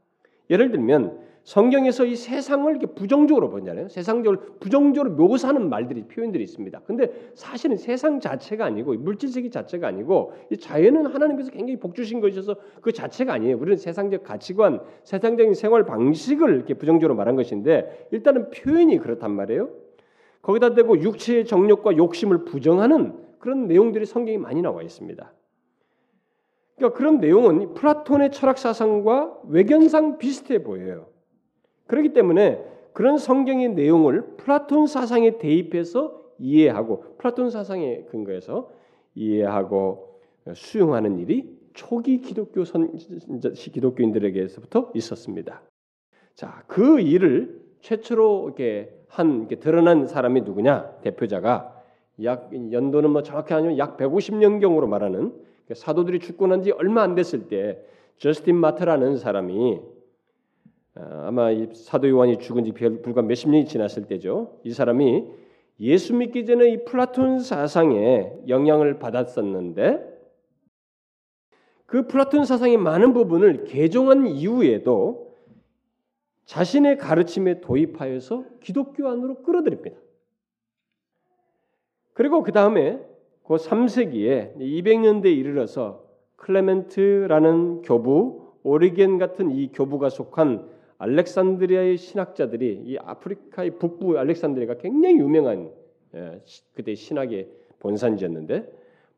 예를 0.48 0.70
들면 0.70 1.18
성경에서 1.48 2.04
이 2.04 2.14
세상을 2.14 2.70
이렇게 2.70 2.86
부정적으로 2.88 3.48
보잖아요. 3.48 3.88
세상적으로 3.88 4.42
부정적으로 4.60 5.14
묘사하는 5.14 5.70
말들이 5.70 6.02
표현들이 6.02 6.44
있습니다. 6.44 6.80
근데 6.80 7.10
사실은 7.34 7.78
세상 7.78 8.20
자체가 8.20 8.66
아니고 8.66 8.92
물질 8.96 9.30
세계 9.30 9.48
자체가 9.48 9.88
아니고 9.88 10.34
이 10.50 10.58
자연은 10.58 11.06
하나님께서 11.06 11.50
굉장히 11.50 11.80
복 11.80 11.94
주신 11.94 12.20
것이어서 12.20 12.56
그 12.82 12.92
자체가 12.92 13.32
아니에요. 13.32 13.56
우리는 13.56 13.78
세상적 13.78 14.24
가치관, 14.24 14.80
세상적인 15.04 15.54
생활 15.54 15.86
방식을 15.86 16.54
이렇게 16.54 16.74
부정적으로 16.74 17.14
말한 17.14 17.34
것인데 17.34 18.08
일단은 18.10 18.50
표현이 18.50 18.98
그렇단 18.98 19.30
말이에요. 19.30 19.70
거기다 20.42 20.74
대고 20.74 21.00
육체의 21.00 21.46
정욕과 21.46 21.96
욕심을 21.96 22.44
부정하는 22.44 23.14
그런 23.38 23.68
내용들이 23.68 24.04
성경에 24.04 24.36
많이 24.36 24.60
나와 24.60 24.82
있습니다. 24.82 25.32
그러니까 26.76 26.98
그런 26.98 27.20
내용은 27.20 27.72
플라톤의 27.72 28.32
철학 28.32 28.58
사상과 28.58 29.38
외견상 29.48 30.18
비슷해 30.18 30.62
보여요. 30.62 31.06
그렇기 31.88 32.12
때문에 32.12 32.64
그런 32.92 33.18
성경의 33.18 33.70
내용을 33.70 34.36
플라톤 34.36 34.86
사상에 34.86 35.38
대입해서 35.38 36.22
이해하고 36.38 37.16
플라톤 37.18 37.50
사상에 37.50 38.02
근거해서 38.10 38.70
이해하고 39.14 40.20
수용하는 40.54 41.18
일이 41.18 41.58
초기 41.74 42.20
기독교 42.20 42.64
선 42.64 42.96
기독교인들에게서부터 43.54 44.92
있었습니다. 44.94 45.62
자, 46.34 46.62
그 46.66 47.00
일을 47.00 47.60
최초로 47.80 48.44
이렇게 48.46 48.94
한 49.08 49.40
이렇게 49.40 49.56
드러난 49.56 50.06
사람이 50.06 50.42
누구냐? 50.42 51.00
대표자가 51.02 51.74
약 52.24 52.50
연도는 52.52 53.10
뭐 53.10 53.22
정확히 53.22 53.54
아니면 53.54 53.78
약 53.78 53.96
150년 53.96 54.60
경으로 54.60 54.86
말하는 54.86 55.32
사도들이 55.72 56.18
죽고 56.20 56.46
난 56.46 56.62
지 56.62 56.72
얼마 56.72 57.02
안 57.02 57.14
됐을 57.14 57.48
때 57.48 57.80
저스틴 58.18 58.56
마트라는 58.56 59.16
사람이 59.16 59.80
아, 60.98 61.28
아마 61.28 61.50
사도 61.74 62.08
요한이 62.08 62.38
죽은 62.38 62.64
지 62.64 62.72
불과 62.72 63.22
몇십 63.22 63.50
년이 63.50 63.66
지났을 63.66 64.06
때죠. 64.06 64.58
이 64.64 64.72
사람이 64.72 65.24
예수 65.80 66.14
믿기 66.14 66.44
전에 66.44 66.70
이 66.70 66.84
플라톤 66.84 67.38
사상에 67.38 68.32
영향을 68.48 68.98
받았었는데 68.98 70.18
그 71.86 72.06
플라톤 72.08 72.44
사상의 72.44 72.76
많은 72.76 73.12
부분을 73.12 73.64
개종한 73.64 74.26
이후에도 74.26 75.34
자신의 76.46 76.98
가르침에 76.98 77.60
도입하여서 77.60 78.44
기독교 78.60 79.08
안으로 79.08 79.42
끌어들입니다. 79.42 79.96
그리고 82.12 82.42
그 82.42 82.52
다음에 82.52 83.00
그 83.44 83.54
3세기에 83.54 84.56
200년대에 84.56 85.36
이르러서 85.36 86.04
클레멘트라는 86.36 87.82
교부, 87.82 88.48
오리겐 88.64 89.18
같은 89.18 89.50
이 89.50 89.70
교부가 89.72 90.10
속한 90.10 90.77
알렉산드리아의 90.98 91.96
신학자들이 91.96 92.82
이 92.84 92.98
아프리카의 92.98 93.78
북부 93.78 94.18
알렉산드리아가 94.18 94.74
굉장히 94.80 95.18
유명한 95.18 95.70
예, 96.14 96.42
그때 96.74 96.94
신학의 96.94 97.48
본산지였는데 97.78 98.70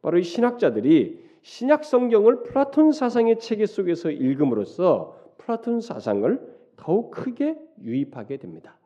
바로 0.03 0.19
이 0.19 0.23
신학자들이 0.23 1.31
신약 1.43 1.85
성경을 1.85 2.43
플라톤 2.43 2.93
사상의 2.93 3.38
체계 3.38 3.66
속에서 3.66 4.11
읽음으로써 4.11 5.19
플라톤 5.38 5.81
사상을 5.81 6.38
더욱 6.77 7.11
크게 7.11 7.57
유입하게 7.83 8.37
됩니다. 8.37 8.77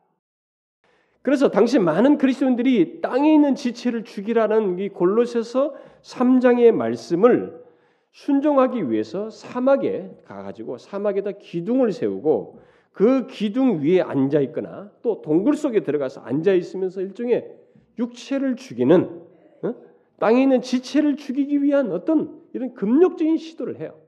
그래서 1.21 1.49
당시 1.49 1.79
많은 1.79 2.17
그리스도인들이 2.17 3.01
땅에 3.01 3.33
있는 3.33 3.55
지체를 3.55 4.03
죽이라는 4.03 4.79
이 4.79 4.89
골로새서 4.89 5.73
3장의 6.01 6.71
말씀을 6.71 7.65
순종하기 8.11 8.91
위해서 8.91 9.29
사막에 9.29 10.11
가가지고 10.23 10.77
사막에다 10.77 11.31
기둥을 11.31 11.91
세우고 11.91 12.61
그 12.95 13.27
기둥 13.27 13.81
위에 13.81 13.99
앉아 13.99 14.39
있거나 14.39 14.89
또 15.01 15.21
동굴 15.21 15.57
속에 15.57 15.81
들어가서 15.81 16.21
앉아 16.21 16.53
있으면서 16.53 17.01
일종의 17.01 17.53
육체를 17.99 18.55
죽이는 18.55 19.21
어? 19.63 19.75
땅에 20.17 20.41
있는 20.41 20.61
지체를 20.61 21.17
죽이기 21.17 21.61
위한 21.61 21.91
어떤 21.91 22.41
이런 22.53 22.73
금욕적인 22.73 23.35
시도를 23.35 23.81
해요. 23.81 23.99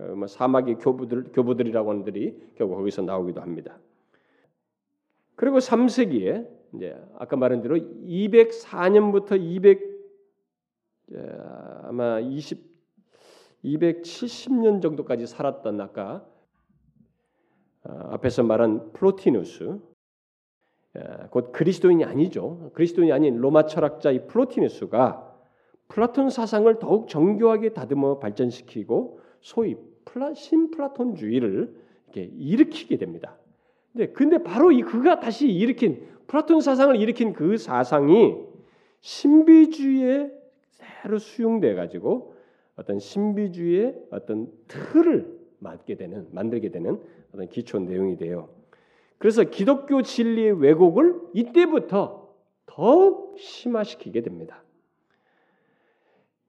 어, 0.00 0.06
뭐 0.06 0.26
사막의 0.26 0.78
교부들 0.78 1.30
교부들이라고 1.32 1.88
하는 1.88 2.02
들이 2.02 2.36
결국 2.56 2.78
거기서 2.78 3.02
나오기도 3.02 3.40
합니다. 3.40 3.78
그리고 5.36 5.58
3세기에 5.58 6.48
이제 6.74 7.00
아까 7.16 7.36
말한 7.36 7.62
대로 7.62 7.76
204년부터 7.76 9.40
200 9.40 9.94
아마 11.84 12.18
20 12.18 12.74
270년 13.64 14.82
정도까지 14.82 15.28
살았던 15.28 15.80
아까 15.80 16.26
어, 16.26 16.33
앞에서 17.84 18.42
말한 18.42 18.92
플로티누스 18.92 19.78
곧 21.30 21.52
그리스도인이 21.52 22.04
아니죠. 22.04 22.70
그리스도인이 22.74 23.12
아닌 23.12 23.38
로마 23.38 23.66
철학자 23.66 24.10
이 24.10 24.26
플로티누스가 24.26 25.32
플라톤 25.88 26.30
사상을 26.30 26.78
더욱 26.78 27.08
정교하게 27.08 27.74
다듬어 27.74 28.18
발전시키고 28.18 29.20
소위 29.40 29.76
플라, 30.04 30.34
신플라톤주의를 30.34 31.74
이렇게 32.06 32.30
일으키게 32.36 32.96
됩니다. 32.96 33.36
근데 33.92 34.12
근데 34.12 34.42
바로 34.42 34.72
이 34.72 34.82
그가 34.82 35.20
다시 35.20 35.48
일으킨 35.48 36.06
플라톤 36.26 36.60
사상을 36.60 36.96
일으킨 36.96 37.32
그 37.32 37.56
사상이 37.58 38.36
신비주의에 39.00 40.32
새로 40.70 41.18
수용돼 41.18 41.74
가지고 41.74 42.34
어떤 42.76 42.98
신비주의의 42.98 44.06
어떤 44.10 44.50
틀을 44.68 45.38
맞게 45.58 45.96
되는 45.96 46.26
만들게 46.32 46.70
되는 46.70 47.00
어떤 47.34 47.48
기초 47.48 47.78
내용이 47.80 48.16
돼요. 48.16 48.48
그래서 49.18 49.42
기독교 49.44 50.02
진리의 50.02 50.60
왜곡을 50.60 51.20
이때부터 51.34 52.28
더욱 52.66 53.36
심화시키게 53.38 54.22
됩니다. 54.22 54.62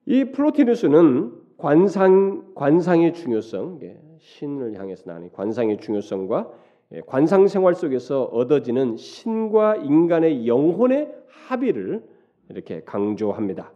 이 0.05 0.25
플로티누스는 0.25 1.33
관상 1.57 2.53
관상의 2.53 3.13
중요성, 3.13 3.79
신을 4.19 4.79
향해서 4.79 5.03
나는 5.11 5.31
관상의 5.31 5.77
중요성과 5.77 6.51
관상 7.07 7.47
생활 7.47 7.73
속에서 7.73 8.23
얻어지는 8.25 8.97
신과 8.97 9.77
인간의 9.77 10.47
영혼의 10.47 11.13
합의를 11.27 12.03
이렇게 12.49 12.83
강조합니다. 12.83 13.71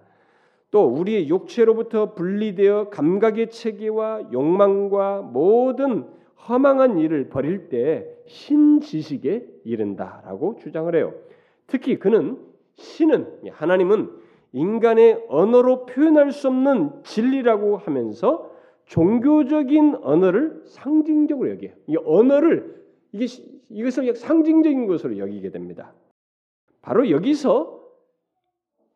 또 0.72 0.86
우리의 0.86 1.30
육체로부터 1.30 2.14
분리되어 2.14 2.90
감각의 2.90 3.50
체계와 3.50 4.32
욕망과 4.32 5.22
모든 5.22 6.06
허망한 6.48 6.98
일을 7.00 7.30
버릴 7.30 7.70
때 7.70 8.08
신지식에 8.28 9.46
이른다라고 9.66 10.56
주장을 10.58 10.94
해요. 10.96 11.14
특히 11.68 12.00
그는 12.00 12.38
신은 12.76 13.50
하나님은 13.52 14.10
인간의 14.54 15.26
언어로 15.30 15.86
표현할 15.86 16.32
수 16.32 16.48
없는 16.48 17.04
진리라고 17.04 17.78
하면서 17.78 18.52
종교적인 18.86 19.98
언어를 20.02 20.64
상징적으로 20.66 21.52
여겨요. 21.52 21.72
이 21.88 21.98
언어를 21.98 22.84
이게 23.12 23.26
이것을 23.70 24.16
상징적인 24.16 24.88
것으로 24.88 25.18
여기게 25.20 25.52
됩니다. 25.52 25.94
바로 26.82 27.10
여기서 27.12 27.80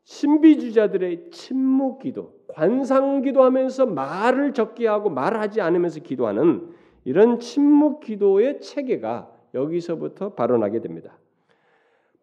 신비주자들의 0.03 1.29
침묵 1.31 1.99
기도, 1.99 2.33
관상 2.47 3.21
기도하면서 3.21 3.85
말을 3.85 4.53
적게 4.53 4.87
하고 4.87 5.09
말하지 5.09 5.61
않으면서 5.61 5.99
기도하는 6.01 6.73
이런 7.05 7.39
침묵 7.39 7.99
기도의 8.01 8.61
체계가 8.61 9.31
여기서부터 9.53 10.33
발언하게 10.33 10.81
됩니다. 10.81 11.17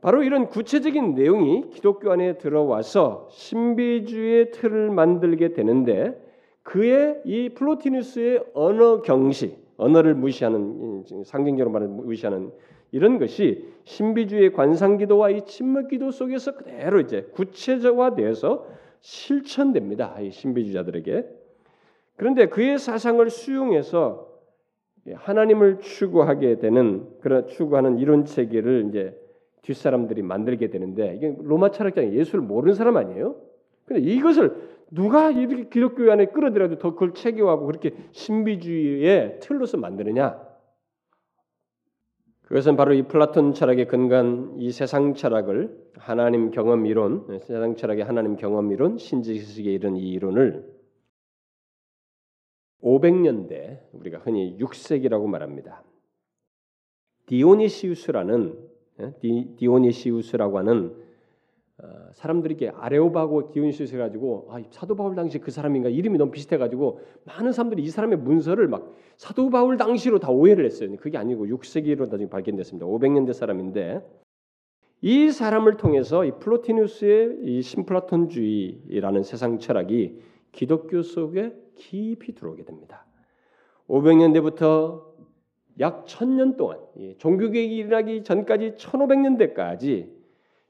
바로 0.01 0.23
이런 0.23 0.49
구체적인 0.49 1.15
내용이 1.15 1.71
기독교 1.71 2.11
안에 2.11 2.39
들어와서 2.39 3.29
신비주의 3.31 4.51
틀을 4.51 4.91
만들게 4.91 5.53
되는데 5.53 6.19
그의 6.63 7.21
이 7.25 7.51
플로티누스의 7.51 8.45
언어 8.55 9.03
경시, 9.03 9.59
언어를 9.77 10.15
무시하는 10.15 11.05
상징적으로 11.25 11.71
말을 11.71 11.89
무시하는 11.89 12.51
이런 12.93 13.19
것이 13.19 13.69
신비주의 13.85 14.53
관상기도와 14.53 15.31
이 15.31 15.45
침묵기도 15.45 16.11
속에서 16.11 16.55
그대로 16.55 17.01
이제 17.01 17.23
구체적화되어서 17.33 18.67
실천됩니다. 19.01 20.19
이 20.21 20.31
신비주자들에게. 20.31 21.25
그런데 22.17 22.47
그의 22.47 22.79
사상을 22.79 23.29
수용해서 23.31 24.30
하나님을 25.15 25.81
추구하게 25.81 26.59
되는 26.59 27.07
그런 27.21 27.47
추구하는 27.47 27.99
이론 27.99 28.25
체계를 28.25 28.87
이제 28.89 29.19
뒷사람들이 29.63 30.23
만들게 30.23 30.71
되는데 30.71 31.15
이게 31.17 31.37
로마 31.43 31.71
철학자는 31.71 32.13
예수를 32.13 32.41
모르는 32.43 32.75
사람 32.75 32.97
아니에요? 32.97 33.37
근데 33.85 34.03
이것을 34.03 34.57
누가 34.91 35.31
이렇게 35.31 35.69
기독교 35.69 36.11
안에 36.11 36.27
끌어들여도 36.27 36.79
더 36.79 36.93
그걸 36.93 37.15
체계화하고 37.15 37.67
그렇게 37.67 37.95
신비주의의 38.13 39.39
틀로서 39.41 39.77
만드느냐? 39.77 40.51
그것은 42.43 42.77
바로 42.77 42.95
이 42.95 43.03
플라톤 43.03 43.55
철학에 43.55 43.85
근간 43.85 44.55
이 44.59 44.73
세상 44.73 45.15
철학을 45.15 45.77
하나님 45.97 46.51
경험 46.51 46.85
이론, 46.85 47.27
세상 47.43 47.77
철학의 47.77 48.05
하나님 48.05 48.35
경험 48.35 48.73
이론, 48.73 48.99
신지식에 48.99 49.71
이런 49.71 49.97
이 49.97 50.11
이론을 50.11 50.80
500년대 52.83 53.81
우리가 53.93 54.19
흔히 54.19 54.57
6세기라고 54.59 55.27
말합니다. 55.27 55.83
디오니시우스라는 57.27 58.59
예, 59.01 59.13
디, 59.21 59.55
디오니시우스라고 59.57 60.59
하는 60.59 60.97
어, 61.79 62.11
사람들이 62.13 62.57
이렇게 62.59 62.77
아레오바고 62.77 63.53
디오니시우스 63.53 63.97
가지고 63.97 64.49
아, 64.51 64.63
사도 64.71 64.97
바울 64.97 65.15
당시 65.15 65.39
그 65.39 65.51
사람인가 65.51 65.89
이름이 65.89 66.19
너무 66.19 66.31
비슷해 66.31 66.59
가지고 66.59 67.01
많은 67.25 67.53
사람들이 67.53 67.83
이 67.83 67.89
사람의 67.89 68.19
문서를 68.19 68.69
막 68.69 68.95
사도 69.17 69.49
바울 69.49 69.77
당시로 69.77 70.19
다 70.19 70.31
오해를 70.31 70.65
했어요. 70.65 70.95
그게 70.99 71.17
아니고 71.17 71.47
6세기로 71.47 72.11
나중에 72.11 72.29
발견됐습니다. 72.29 72.87
500년대 72.87 73.33
사람인데 73.33 74.03
이 75.03 75.31
사람을 75.31 75.79
통해서 75.79 76.27
이 76.27 76.33
플로티누스의 76.33 77.39
이 77.45 77.63
신플라톤주의라는 77.63 79.23
세상 79.23 79.59
철학이 79.59 80.21
기독교 80.53 81.03
속에 81.03 81.55
깊이 81.81 82.35
들어오게 82.35 82.65
됩니다. 82.65 83.07
500년대부터 83.89 85.03
약 85.81 86.05
1000년 86.05 86.57
동안 86.57 86.79
종교개혁이 87.19 87.75
일어나기 87.75 88.23
전까지 88.23 88.73
1500년대까지 88.73 90.11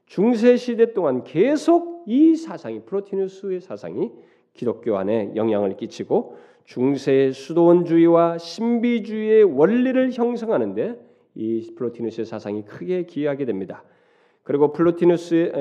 중세 0.05 0.55
시대 0.55 0.93
동안 0.93 1.23
계속 1.23 2.05
이 2.07 2.35
사상이 2.35 2.83
프로티누스의 2.85 3.59
사상이 3.61 4.11
기독교 4.53 4.97
안에 4.97 5.33
영향을 5.35 5.75
끼치고 5.75 6.37
중세 6.63 7.31
수도원주의와 7.31 8.37
신비주의의 8.37 9.43
원리를 9.43 10.11
형성하는데 10.13 10.99
이 11.35 11.73
플로티누스의 11.75 12.25
사상이 12.25 12.63
크게 12.65 13.05
기여하게 13.05 13.45
됩니다. 13.45 13.83
그리고 14.43 14.71
플로티누스의 14.71 15.51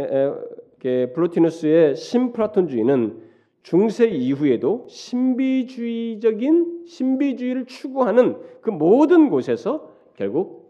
플로티누스의 1.15 1.97
신플라톤주의는 1.97 3.30
중세 3.63 4.07
이후에도 4.07 4.87
신비주의적인 4.89 6.85
신비주의를 6.87 7.67
추구하는 7.67 8.37
그 8.61 8.71
모든 8.71 9.29
곳에서 9.31 9.91
결국 10.17 10.61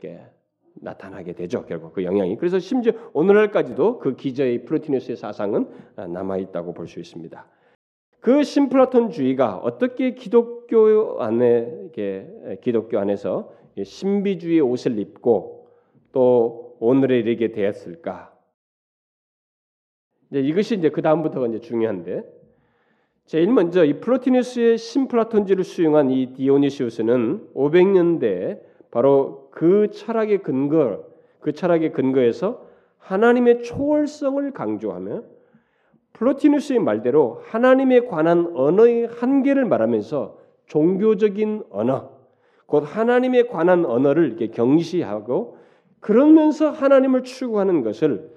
나타나게 0.74 1.34
되죠. 1.34 1.64
결국 1.66 1.92
그 1.92 2.04
영향이. 2.04 2.36
그래서 2.36 2.58
심지어 2.58 2.92
오늘날까지도 3.12 3.98
그 3.98 4.16
기저의 4.16 4.64
플로티누스의 4.64 5.16
사상은 5.16 5.68
아, 5.96 6.06
남아 6.06 6.38
있다고 6.38 6.72
볼 6.74 6.86
수 6.86 7.00
있습니다. 7.00 7.46
그 8.20 8.42
신플라톤주의가 8.42 9.56
어떻게 9.58 10.14
기독교 10.14 11.20
안에 11.22 11.90
기독교 12.60 12.98
안에서 12.98 13.52
신비주의 13.82 14.60
옷을 14.60 14.98
입고 14.98 15.68
또 16.12 16.76
오늘에 16.80 17.18
이르게 17.18 17.52
되었을까? 17.52 18.34
이제 20.30 20.40
이것이 20.40 20.76
이제 20.76 20.90
그 20.90 21.02
다음부터가 21.02 21.46
이제 21.48 21.60
중요한데 21.60 22.39
제일 23.30 23.46
먼저 23.52 23.84
이 23.84 24.00
플로티누스의 24.00 24.76
신플라톤주의를 24.76 25.62
수용한 25.62 26.10
이 26.10 26.32
디오니시우스는 26.32 27.52
500년대 27.54 28.58
바로 28.90 29.46
그 29.52 29.88
철학의 29.92 30.42
근거, 30.42 31.04
그 31.38 31.52
철학의 31.52 31.92
근거에서 31.92 32.66
하나님의 32.98 33.62
초월성을 33.62 34.50
강조하며 34.50 35.22
플로티누스의 36.14 36.80
말대로 36.80 37.40
하나님에 37.44 38.00
관한 38.00 38.50
언어의 38.52 39.06
한계를 39.06 39.64
말하면서 39.64 40.36
종교적인 40.66 41.66
언어, 41.70 42.10
곧 42.66 42.80
하나님에 42.80 43.44
관한 43.44 43.84
언어를 43.84 44.26
이렇게 44.26 44.48
경시하고 44.48 45.56
그러면서 46.00 46.70
하나님을 46.70 47.22
추구하는 47.22 47.84
것을 47.84 48.28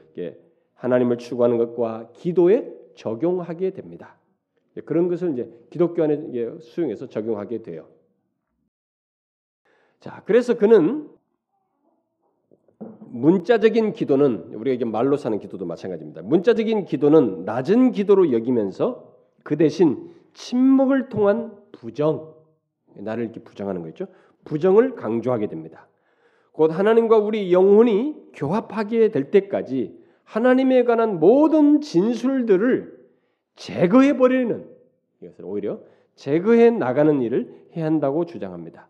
하나님을 0.76 1.18
추구하는 1.18 1.58
것과 1.58 2.10
기도에 2.14 2.72
적용하게 2.94 3.72
됩니다. 3.72 4.18
그런 4.82 5.08
것을 5.08 5.34
이제 5.34 5.50
기독교 5.70 6.04
안에 6.04 6.60
수용해서 6.60 7.08
적용하게 7.08 7.62
돼요. 7.62 7.88
자, 10.00 10.24
그래서 10.26 10.58
그는 10.58 11.10
문자적인 13.14 13.94
기도는 13.94 14.54
우리가 14.56 14.74
이게 14.74 14.86
말로 14.86 15.16
사는 15.16 15.38
기도도 15.40 15.66
마찬가지입니다. 15.66 16.24
문자적인 16.24 16.86
기도는 16.86 17.46
낮은 17.46 17.92
기도로 17.92 18.34
여기면서 18.34 19.16
그 19.44 19.56
대신 19.56 20.12
침묵을 20.34 21.10
통한 21.10 21.56
부정, 21.72 22.34
나를 22.96 23.26
이렇게 23.26 23.40
부정하는 23.40 23.84
거죠. 23.84 24.08
부정을 24.46 24.96
강조하게 24.96 25.48
됩니다. 25.48 25.88
곧 26.52 26.72
하나님과 26.72 27.18
우리 27.18 27.54
영혼이 27.54 28.16
교합하게 28.34 29.10
될 29.10 29.32
때까지 29.32 29.98
하나님에 30.24 30.84
관한 30.84 31.20
모든 31.20 31.82
진술들을 31.82 33.03
제거해 33.56 34.18
버리는 34.18 34.68
이것을 35.22 35.45
오히려 35.45 35.80
제거해 36.16 36.70
나가는 36.72 37.22
일을 37.22 37.68
해야 37.76 37.86
한다고 37.86 38.26
주장합니다. 38.26 38.88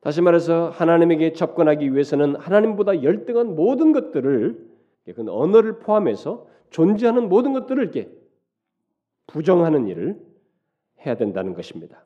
다시 0.00 0.22
말해서 0.22 0.70
하나님에게 0.70 1.34
접근하기 1.34 1.92
위해서는 1.92 2.36
하나님보다 2.36 3.02
열등한 3.02 3.54
모든 3.54 3.92
것들을 3.92 4.70
그 5.04 5.24
언어를 5.28 5.78
포함해서 5.78 6.46
존재하는 6.70 7.28
모든 7.28 7.52
것들을 7.52 7.82
이렇게 7.82 8.10
부정하는 9.26 9.88
일을 9.88 10.20
해야 11.04 11.16
된다는 11.16 11.54
것입니다. 11.54 12.04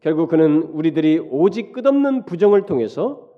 결국 0.00 0.28
그는 0.28 0.62
우리들이 0.62 1.18
오직 1.18 1.72
끝없는 1.72 2.24
부정을 2.24 2.66
통해서 2.66 3.28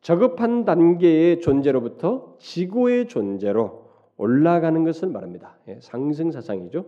저급한 0.00 0.64
단계의 0.64 1.40
존재로부터 1.40 2.36
지고의 2.38 3.08
존재로 3.08 3.85
올라가는 4.16 4.82
것을 4.84 5.08
말합니다. 5.08 5.58
예, 5.68 5.78
상승 5.80 6.30
사상이죠. 6.30 6.86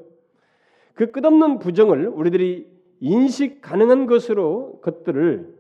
그 0.95 1.11
끝없는 1.11 1.59
부정을 1.59 2.09
우리들이 2.09 2.69
인식 3.01 3.61
가능한 3.61 4.07
것으로 4.07 4.81
것들을 4.83 5.57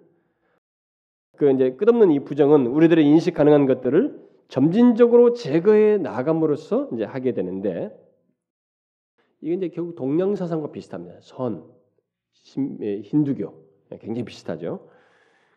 그 1.36 1.50
이제 1.52 1.72
끝없는 1.72 2.10
이 2.10 2.20
부정은 2.20 2.66
우리들의 2.66 3.04
인식 3.04 3.34
가능한 3.34 3.66
것들을 3.66 4.28
점진적으로 4.48 5.34
제거해 5.34 5.98
나감으로써 5.98 6.88
이제 6.94 7.04
하게 7.04 7.32
되는데 7.32 7.96
이게 9.40 9.54
이제 9.54 9.68
결국 9.68 9.94
동양 9.94 10.34
사상과 10.34 10.72
비슷합니다. 10.72 11.18
선, 11.20 11.64
예, 12.80 13.00
힌두교 13.00 13.54
예, 13.92 13.98
굉장히 13.98 14.24
비슷하죠. 14.24 14.88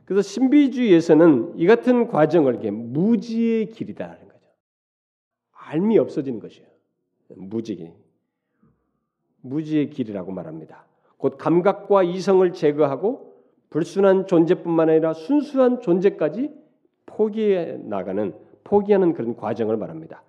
그래서 0.06 0.22
신비주의에서는 0.28 1.54
이 1.58 1.66
같은 1.66 2.08
과정을 2.08 2.54
이렇게 2.54 2.70
무지의 2.70 3.70
길이다라는. 3.70 4.31
알미 5.72 5.98
없어지는 5.98 6.40
것이에요. 6.40 6.68
무지 7.30 7.94
무지의 9.42 9.90
길이라고 9.90 10.32
말합니다. 10.32 10.86
곧 11.18 11.38
감각과 11.38 12.04
이성을 12.04 12.52
제거하고 12.52 13.32
불순한 13.70 14.28
존재뿐만 14.28 14.90
아니라 14.90 15.14
순수한 15.14 15.80
존재까지 15.80 16.52
포기해 17.06 17.78
나가는 17.78 18.34
포기하는 18.66 19.14
그런 19.14 19.36
과정을 19.38 19.78
말합니다. 19.78 20.24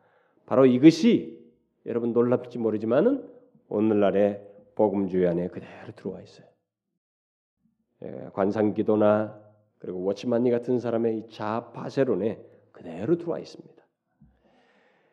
바로 0.46 0.64
이것이 0.64 1.40
여러분 1.86 2.12
놀랍지 2.12 2.58
모르지만은 2.58 3.28
오늘날의 3.68 4.46
복음주의 4.76 5.26
안에 5.26 5.48
그대로 5.48 5.92
들어와 5.96 6.20
있어요. 6.20 6.46
예, 8.04 8.28
관상기도나 8.32 9.40
그리고 9.78 10.04
워치만니 10.04 10.50
같은 10.50 10.78
사람의 10.78 11.28
자파세론에 11.30 12.40
그대로 12.70 13.18
들어와 13.18 13.40
있습니다. 13.40 13.81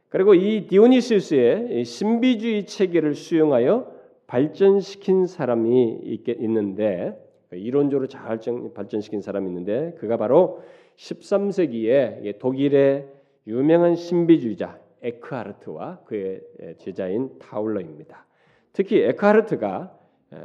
그리고 0.09 0.33
이 0.33 0.67
디오니시스의 0.67 1.85
신비주의 1.85 2.65
체계를 2.65 3.13
수용하여 3.13 3.91
발전시킨 4.27 5.27
사람이 5.27 6.19
있는데 6.39 7.17
이론적으로 7.51 8.07
잘 8.07 8.39
발전시킨 8.73 9.21
사람이 9.21 9.47
있는데 9.47 9.95
그가 9.99 10.17
바로 10.17 10.61
13세기에 10.97 12.37
독일의 12.39 13.07
유명한 13.47 13.95
신비주의자 13.95 14.79
에크하르트와 15.01 16.01
그의 16.05 16.41
제자인 16.77 17.39
타울러입니다. 17.39 18.25
특히 18.73 19.01
에크하르트가 19.01 19.97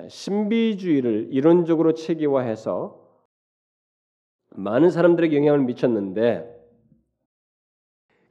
신비주의를 0.09 1.29
이론적으로 1.31 1.93
체계화해서 1.95 3.03
많은 4.57 4.91
사람들에게 4.91 5.37
영향을 5.37 5.61
미쳤는데 5.61 6.54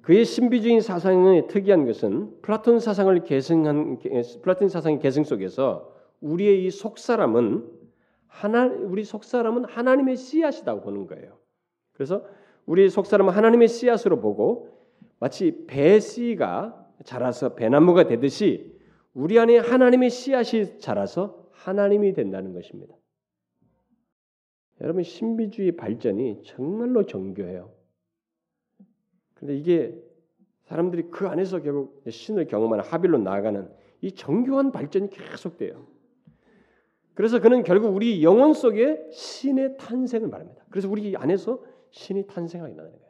그의 0.04 0.26
신비주의 0.26 0.82
사상의 0.82 1.48
특이한 1.48 1.86
것은 1.86 2.42
플라톤 2.42 2.80
사상을 2.80 3.24
계승한 3.24 4.00
플라톤 4.42 4.68
사상의 4.68 5.00
계승 5.00 5.24
속에서 5.24 5.96
우리의 6.20 6.66
이 6.66 6.72
속사람은 6.72 7.66
하나 8.28 8.66
우리 8.66 9.06
속사람은 9.06 9.66
하나님의 9.66 10.18
씨앗이라고 10.18 10.82
보는 10.82 11.08
거예요. 11.08 11.38
그래서 11.94 12.26
우리 12.66 12.90
속사람은 12.90 13.34
하나님의 13.34 13.70
씨앗으로 13.70 14.20
보고 14.20 14.70
마치 15.20 15.66
배 15.68 16.02
씨가 16.02 16.86
자라서 17.06 17.56
배나무가 17.56 18.06
되듯이 18.06 18.78
우리 19.14 19.40
안에 19.40 19.58
하나님의 19.58 20.10
씨앗이 20.10 20.80
자라서 20.80 21.48
하나님이 21.52 22.12
된다는 22.12 22.52
것입니다. 22.52 22.94
여러분 24.82 25.04
신비주의 25.04 25.78
발전이 25.78 26.42
정말로 26.44 27.06
정교해요. 27.06 27.83
근데 29.44 29.58
이게 29.58 29.94
사람들이 30.64 31.10
그 31.12 31.28
안에서 31.28 31.62
결국 31.62 32.02
신을 32.08 32.48
경험하는 32.48 32.86
하빌로 32.86 33.18
나아가는 33.18 33.70
이 34.00 34.14
정교한 34.14 34.72
발전이 34.72 35.10
계속돼요. 35.10 35.86
그래서 37.14 37.42
그는 37.42 37.64
결국 37.64 37.94
우리 37.94 38.24
영혼 38.24 38.54
속에 38.54 39.06
신의 39.12 39.76
탄생을 39.78 40.30
말합니다. 40.30 40.64
그래서 40.70 40.90
우리 40.90 41.18
안에서 41.18 41.62
신이 41.92 42.26
탄생하게 42.28 42.74
되는 42.74 42.90
거예요. 42.90 43.04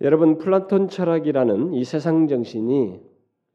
여러분 0.00 0.38
플라톤 0.38 0.88
철학이라는 0.88 1.74
이 1.74 1.84
세상 1.84 2.26
정신이 2.26 3.02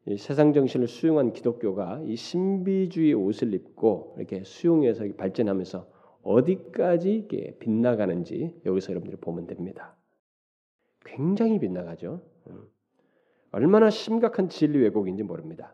이 0.09 0.17
세상 0.17 0.53
정신을 0.53 0.87
수용한 0.87 1.33
기독교가 1.33 2.03
이 2.05 2.15
신비주의 2.15 3.15
옷을 3.15 3.55
입고 3.55 4.13
이렇게 4.19 4.43
수용해서 4.43 5.05
발전하면서 5.17 5.87
어디까지 6.21 7.15
이게 7.15 7.57
빗나가는지 7.57 8.53
여기서 8.63 8.91
여러분들이 8.91 9.19
보면 9.19 9.47
됩니다. 9.47 9.95
굉장히 11.05 11.59
빗나가죠. 11.59 12.21
음. 12.47 12.67
얼마나 13.51 13.89
심각한 13.89 14.49
진리 14.49 14.79
왜곡인지 14.79 15.23
모릅니다. 15.23 15.73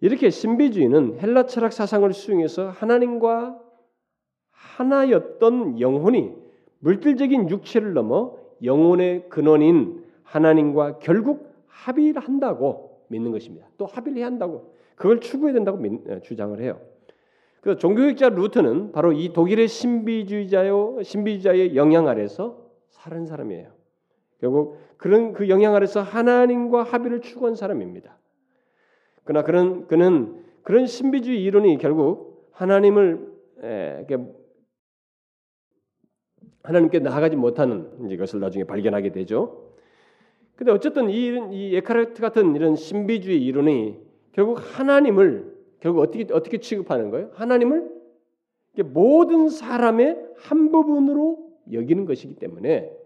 이렇게 0.00 0.30
신비주의는 0.30 1.20
헬라 1.20 1.46
철학 1.46 1.72
사상을 1.72 2.10
수용해서 2.12 2.70
하나님과 2.70 3.60
하나였던 4.50 5.80
영혼이 5.80 6.34
물질적인 6.80 7.50
육체를 7.50 7.94
넘어 7.94 8.36
영혼의 8.62 9.28
근원인 9.28 10.04
하나님과 10.22 10.98
결국 10.98 11.50
합의를 11.66 12.22
한다고 12.22 13.04
믿는 13.08 13.32
것입니다. 13.32 13.66
또 13.76 13.86
합의를 13.86 14.18
해야 14.18 14.26
한다고 14.26 14.74
그걸 14.96 15.20
추구해야 15.20 15.54
된다고 15.54 15.78
어, 16.08 16.20
주장을 16.20 16.58
해요. 16.60 16.80
그 17.60 17.76
종교학자 17.76 18.30
루트는 18.30 18.92
바로 18.92 19.12
이 19.12 19.32
독일의 19.32 19.68
신비주의자요 19.68 21.02
신비주의자의 21.02 21.76
영향 21.76 22.08
아래서 22.08 22.70
살은 22.88 23.26
사람이에요. 23.26 23.79
결국 24.40 24.78
그런 24.96 25.32
그 25.32 25.48
영향 25.48 25.74
아래서 25.74 26.00
하나님과 26.00 26.82
합의를 26.82 27.20
추구한 27.20 27.54
사람입니다. 27.54 28.18
그러나 29.24 29.44
그런 29.44 29.86
그는 29.86 30.42
그런 30.62 30.86
신비주의 30.86 31.42
이론이 31.42 31.78
결국 31.78 32.50
하나님을 32.52 33.30
에, 33.62 34.06
하나님께 36.62 36.98
나아가지 37.00 37.36
못하는 37.36 38.10
이것을 38.10 38.40
나중에 38.40 38.64
발견하게 38.64 39.12
되죠. 39.12 39.72
근데 40.56 40.72
어쨌든 40.72 41.08
이, 41.08 41.28
이 41.52 41.76
에카르트 41.76 42.20
같은 42.20 42.54
이런 42.54 42.76
신비주의 42.76 43.42
이론이 43.42 43.98
결국 44.32 44.58
하나님을 44.60 45.56
결국 45.80 46.00
어떻게 46.00 46.26
어떻게 46.32 46.58
취급하는 46.58 47.10
거예요? 47.10 47.30
하나님을 47.34 47.90
모든 48.84 49.48
사람의 49.48 50.18
한 50.36 50.70
부분으로 50.70 51.50
여기는 51.72 52.04
것이기 52.04 52.34
때문에 52.36 52.99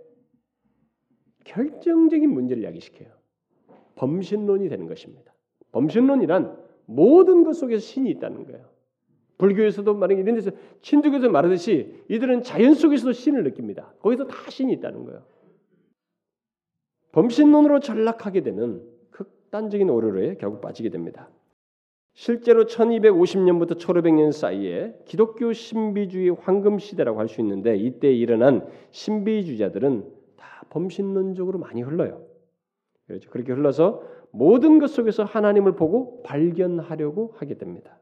결정적인 1.45 2.30
문제를 2.30 2.62
야기시켜요. 2.64 3.09
범신론이 3.97 4.68
되는 4.68 4.86
것입니다. 4.86 5.32
범신론이란 5.72 6.57
모든 6.86 7.45
것 7.45 7.55
속에서 7.55 7.80
신이 7.80 8.11
있다는 8.11 8.47
거예요. 8.47 8.68
불교에서도 9.38 9.95
말하는 9.95 10.22
이런 10.22 10.34
데서 10.36 10.51
친두교에서 10.80 11.28
말하듯이 11.28 12.05
이들은 12.09 12.42
자연 12.42 12.74
속에서도 12.74 13.12
신을 13.12 13.45
느낍니다. 13.45 13.92
거기서 14.01 14.26
다 14.26 14.51
신이 14.51 14.72
있다는 14.74 15.05
거예요. 15.05 15.22
범신론으로 17.12 17.80
전락하게 17.80 18.42
되는 18.42 18.82
극단적인 19.11 19.88
오류에 19.90 20.36
결국 20.36 20.61
빠지게 20.61 20.90
됩니다. 20.90 21.28
실제로 22.14 22.66
1250년부터 22.66 23.76
1500년 23.76 24.30
사이에 24.30 24.97
기독교 25.05 25.53
신비주의 25.53 26.30
황금 26.30 26.78
시대라고 26.78 27.18
할 27.18 27.28
수 27.28 27.40
있는데 27.40 27.76
이때 27.76 28.12
일어난 28.12 28.66
신비주의자들은 28.92 30.24
다 30.45 30.66
범신론적으로 30.68 31.59
많이 31.59 31.80
흘러요. 31.80 32.22
그렇죠. 33.07 33.30
그렇게 33.30 33.53
흘러서 33.53 34.03
모든 34.30 34.78
것 34.78 34.90
속에서 34.90 35.24
하나님을 35.24 35.74
보고 35.74 36.22
발견하려고 36.22 37.32
하게 37.36 37.57
됩니다. 37.57 37.99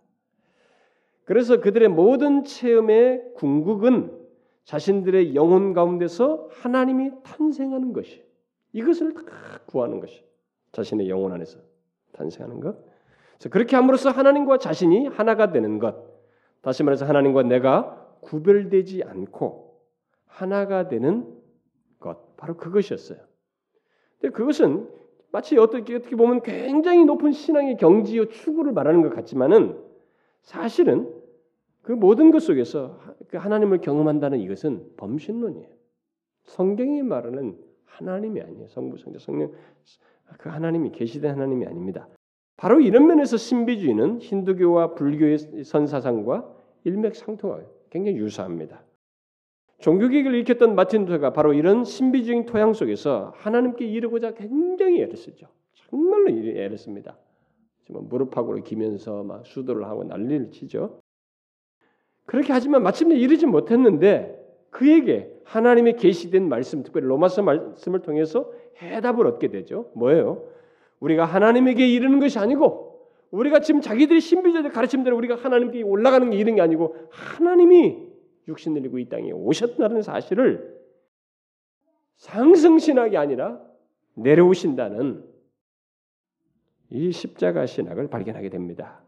그래서 1.24 1.60
그들의 1.60 1.88
모든 1.88 2.42
체험의 2.42 3.34
궁극은 3.36 4.18
자신들의 4.64 5.34
영혼 5.36 5.72
가운데서 5.72 6.48
하나님이 6.50 7.12
탄생하는 7.22 7.92
것이 7.92 8.24
이것을 8.72 9.14
다 9.14 9.22
구하는 9.66 10.00
것이 10.00 10.24
자신의 10.72 11.08
영혼 11.08 11.32
안에서 11.32 11.58
탄생하는 12.12 12.60
것. 12.60 12.76
그래서 13.34 13.48
그렇게 13.50 13.76
함으로써 13.76 14.10
하나님과 14.10 14.58
자신이 14.58 15.06
하나가 15.08 15.52
되는 15.52 15.78
것. 15.78 16.10
다시 16.60 16.82
말해서 16.82 17.06
하나님과 17.06 17.44
내가 17.44 18.16
구별되지 18.20 19.04
않고 19.04 19.80
하나가 20.26 20.88
되는 20.88 21.24
것. 21.24 21.41
바로 22.42 22.56
그것이었어요. 22.56 23.20
근데 24.20 24.34
그것은 24.34 24.88
마치 25.30 25.56
어떻게 25.56 25.94
어떻게 25.94 26.16
보면 26.16 26.42
굉장히 26.42 27.04
높은 27.04 27.30
신앙의 27.30 27.76
경지요 27.76 28.26
추구를 28.30 28.72
말하는 28.72 29.00
것 29.00 29.14
같지만은 29.14 29.78
사실은 30.42 31.08
그 31.82 31.92
모든 31.92 32.32
것 32.32 32.42
속에서 32.42 32.98
그 33.28 33.36
하나님을 33.36 33.80
경험한다는 33.80 34.40
이것은 34.40 34.96
범신론이에요. 34.96 35.68
성경이 36.42 37.04
말하는 37.04 37.56
하나님이 37.84 38.40
아니에요. 38.40 38.66
성부, 38.66 38.98
성자, 38.98 39.20
성령 39.20 39.52
그 40.38 40.48
하나님이 40.48 40.90
계시된 40.90 41.30
하나님이 41.30 41.66
아닙니다. 41.66 42.08
바로 42.56 42.80
이런 42.80 43.06
면에서 43.06 43.36
신비주의는 43.36 44.18
힌두교와 44.18 44.94
불교의 44.94 45.38
선사상과 45.64 46.52
일맥상통하고 46.82 47.86
굉장히 47.90 48.18
유사합니다. 48.18 48.82
종교개혁을 49.82 50.34
일으켰던 50.34 50.76
마틴 50.76 51.04
루터가 51.04 51.32
바로 51.32 51.52
이런 51.52 51.84
신비주의 51.84 52.46
토양 52.46 52.72
속에서 52.72 53.32
하나님께 53.36 53.84
이르고자 53.84 54.32
굉장히 54.32 55.02
애를 55.02 55.16
쓰죠. 55.16 55.48
정말로 55.74 56.30
애를 56.30 56.78
씁니다. 56.78 57.18
무릎하고 57.88 58.54
기면서 58.62 59.24
막 59.24 59.44
수도를 59.44 59.84
하고 59.84 60.04
난리를 60.04 60.52
치죠. 60.52 61.00
그렇게 62.26 62.52
하지만 62.52 62.84
마침내 62.84 63.16
이르지 63.16 63.46
못했는데 63.46 64.38
그에게 64.70 65.34
하나님의 65.44 65.96
계시된 65.96 66.48
말씀, 66.48 66.84
특별히 66.84 67.08
로마서 67.08 67.42
말씀을 67.42 68.02
통해서 68.02 68.50
해답을 68.80 69.26
얻게 69.26 69.48
되죠. 69.48 69.90
뭐예요? 69.94 70.44
우리가 71.00 71.24
하나님에게 71.24 71.86
이르는 71.88 72.20
것이 72.20 72.38
아니고 72.38 73.10
우리가 73.32 73.60
지금 73.60 73.80
자기들이 73.80 74.20
신비자들 74.20 74.70
가르침대로 74.70 75.16
우리가 75.16 75.34
하나님께 75.34 75.82
올라가는 75.82 76.30
게 76.30 76.36
이런 76.36 76.54
게 76.54 76.60
아니고 76.62 76.94
하나님이 77.10 78.11
육신 78.48 78.74
들리고 78.74 78.98
이 78.98 79.08
땅에 79.08 79.32
오셨다는 79.32 80.02
사실을 80.02 80.80
상승신학이 82.16 83.16
아니라 83.16 83.60
내려오신다는 84.14 85.24
이 86.90 87.10
십자가 87.10 87.66
신학을 87.66 88.08
발견하게 88.08 88.50
됩니다. 88.50 89.02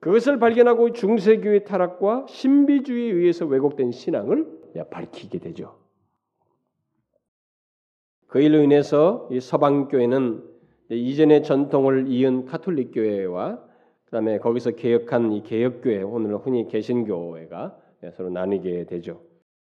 그것을 0.00 0.38
발견하고 0.38 0.92
중세교의 0.92 1.64
타락과 1.64 2.26
신비주의에 2.28 3.12
의해서 3.12 3.46
왜곡된 3.46 3.90
신앙을 3.90 4.46
밝히게 4.90 5.38
되죠. 5.38 5.76
그 8.28 8.40
일로 8.40 8.62
인해서 8.62 9.28
이 9.32 9.40
서방 9.40 9.88
교회는 9.88 10.44
이전의 10.90 11.42
전통을 11.42 12.08
이은 12.08 12.44
카톨릭 12.44 12.92
교회와 12.94 13.62
그다음에 14.04 14.38
거기서 14.38 14.72
개혁한 14.72 15.32
이 15.32 15.42
개혁 15.42 15.82
교회 15.82 16.02
오늘 16.02 16.36
흔히 16.36 16.68
개신교회가 16.68 17.76
서로 18.14 18.30
나뉘게 18.30 18.84
되죠. 18.84 19.20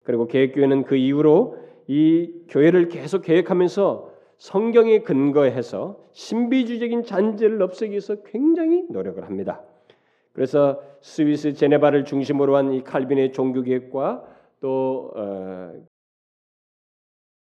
그리고 0.04 0.28
개혁 0.28 0.54
교회는 0.54 0.84
그 0.84 0.96
이후로 0.96 1.58
이 1.88 2.32
교회를 2.50 2.90
계속 2.90 3.24
개혁하면서 3.24 4.12
성경에 4.38 5.00
근거해서 5.00 6.04
신비주의적인 6.14 7.04
잔재를 7.04 7.62
없애기 7.62 7.92
위해서 7.92 8.24
굉장히 8.24 8.86
노력을 8.90 9.24
합니다. 9.24 9.62
그래서 10.34 10.82
스위스 11.02 11.54
제네바를 11.54 12.06
중심으로 12.06 12.56
한 12.56 12.74
이 12.74 12.84
칼빈의 12.84 13.34
종교개혁과 13.34 14.26
또 14.62 15.12
어, 15.16 15.74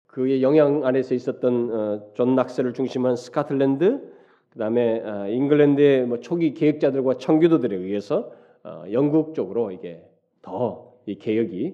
그의 0.07 0.41
영향 0.41 0.85
안에서 0.85 1.13
있었던 1.13 1.71
어, 1.71 2.13
존 2.13 2.33
낙스를 2.35 2.73
중심한 2.73 3.15
스카틀랜드, 3.15 4.01
그 4.49 4.59
다음에 4.59 5.01
어, 5.01 5.27
잉글랜드의 5.27 6.07
뭐 6.07 6.19
초기 6.19 6.53
개혁자들과 6.53 7.15
청교도들에 7.15 7.75
의해서 7.75 8.31
어, 8.63 8.85
영국 8.91 9.35
쪽으로 9.35 9.71
이게 9.71 10.06
더 10.47 10.87
이 11.07 11.15
개혁이 11.17 11.73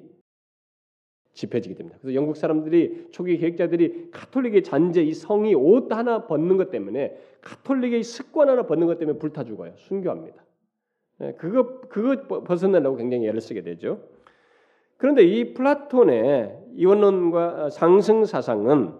집혀지게 1.33 1.73
됩니다. 1.73 1.97
그래서 1.99 2.13
영국 2.13 2.37
사람들이 2.37 3.07
초기 3.11 3.39
개혁자들이 3.39 4.11
가톨릭의 4.11 4.63
잔재 4.63 5.01
이 5.01 5.13
성이 5.13 5.55
옷 5.55 5.91
하나 5.91 6.27
벗는 6.27 6.57
것 6.57 6.69
때문에 6.69 7.17
가톨릭의 7.41 8.03
습관 8.03 8.49
하나 8.49 8.67
벗는 8.67 8.85
것 8.85 8.99
때문에 8.99 9.17
불타 9.17 9.43
죽어요. 9.43 9.73
순교합니다. 9.77 10.45
예, 11.21 11.33
그거 11.33 11.79
그거 11.89 12.43
벗어내려고 12.43 12.97
굉장히 12.97 13.27
애를 13.27 13.41
쓰게 13.41 13.63
되죠. 13.63 14.03
그런데 14.97 15.23
이 15.23 15.55
플라톤의 15.55 16.55
이원론과 16.75 17.71
상승 17.71 18.25
사상은 18.25 18.93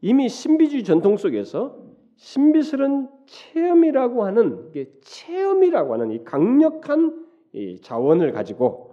이미 0.00 0.28
신비주의 0.28 0.84
전통 0.84 1.16
속에서 1.16 1.84
신비스러운 2.14 3.08
체험이라고 3.26 4.24
하는 4.24 4.70
체험이라고 5.00 5.94
하는 5.94 6.12
이 6.12 6.22
강력한 6.22 7.26
이 7.52 7.80
자원을 7.80 8.30
가지고 8.30 8.85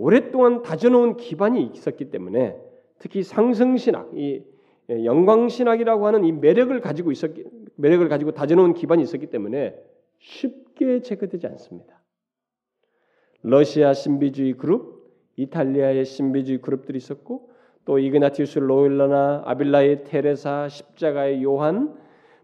오랫동안 0.00 0.62
다져놓은 0.62 1.18
기반이 1.18 1.70
있었기 1.74 2.10
때문에 2.10 2.56
특히 2.98 3.22
상승신학, 3.22 4.12
이 4.16 4.42
영광신학이라고 4.88 6.06
하는 6.06 6.24
이 6.24 6.32
매력을 6.32 6.80
가지고 6.80 7.12
있었기 7.12 7.44
매력을 7.76 8.08
가지고 8.08 8.32
다져놓은 8.32 8.72
기반이 8.72 9.02
있었기 9.02 9.26
때문에 9.26 9.78
쉽게 10.18 11.02
제거되지 11.02 11.46
않습니다. 11.48 12.00
러시아 13.42 13.92
신비주의 13.92 14.54
그룹, 14.54 15.12
이탈리아의 15.36 16.06
신비주의 16.06 16.62
그룹들이 16.62 16.96
있었고 16.96 17.50
또 17.84 17.98
이그나티우스 17.98 18.58
로일러나 18.58 19.42
아빌라의 19.44 20.04
테레사, 20.04 20.68
십자가의 20.68 21.42
요한, 21.44 21.94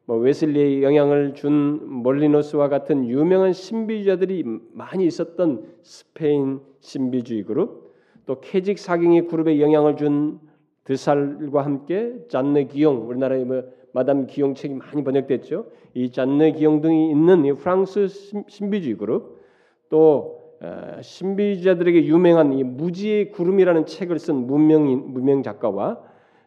뭐 0.06 0.18
웨슬리의 0.18 0.84
영향을 0.84 1.34
준 1.34 1.80
몰리노스와 1.84 2.68
같은 2.68 3.08
유명한 3.08 3.52
신비주의자들이 3.52 4.44
많이 4.72 5.04
있었던 5.04 5.66
스페인 5.82 6.60
신비주의 6.78 7.42
그룹, 7.42 7.92
또 8.24 8.40
캐직 8.40 8.78
사경의 8.78 9.26
그룹에 9.26 9.60
영향을 9.60 9.96
준 9.96 10.38
드살과 10.84 11.64
함께 11.64 12.14
잔느 12.28 12.66
기용, 12.68 13.08
우리나라의 13.08 13.44
뭐 13.44 13.64
마담 13.92 14.28
기용 14.28 14.54
책이 14.54 14.74
많이 14.74 15.02
번역됐죠. 15.02 15.66
이 15.94 16.12
잔느 16.12 16.52
기용 16.52 16.80
등이 16.80 17.10
있는 17.10 17.44
이 17.44 17.52
프랑스 17.54 18.06
신비주의 18.46 18.96
그룹, 18.96 19.40
또 19.88 20.36
어, 20.60 21.02
신비주의자들에게 21.02 22.06
유명한 22.06 22.52
이 22.52 22.62
무지의 22.62 23.32
구름이라는 23.32 23.86
책을 23.86 24.18
쓴 24.20 24.46
문명인 24.46 25.12
문명 25.12 25.42
작가와 25.42 26.00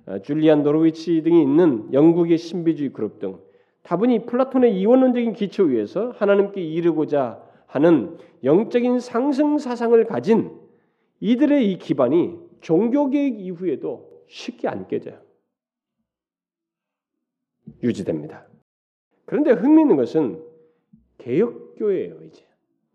어, 0.08 0.20
줄리안 0.20 0.64
노르위치 0.64 1.22
등이 1.22 1.42
있는 1.42 1.90
영국의 1.92 2.38
신비주의 2.38 2.92
그룹 2.94 3.20
등 3.20 3.38
다분히 3.84 4.26
플라톤의 4.26 4.80
이원론적인 4.80 5.34
기초 5.34 5.64
위에서 5.64 6.12
하나님께 6.12 6.62
이르고자 6.62 7.42
하는 7.66 8.18
영적인 8.44 9.00
상승 9.00 9.58
사상을 9.58 10.04
가진 10.06 10.58
이들의 11.20 11.72
이 11.72 11.78
기반이 11.78 12.38
종교개혁 12.62 13.40
이후에도 13.40 14.24
쉽게 14.28 14.68
안 14.68 14.88
깨져요. 14.88 15.20
유지됩니다. 17.84 18.48
그런데 19.26 19.52
흥미있는 19.52 19.96
것은 19.96 20.44
개혁교회예요, 21.20 22.24
이제. 22.24 22.44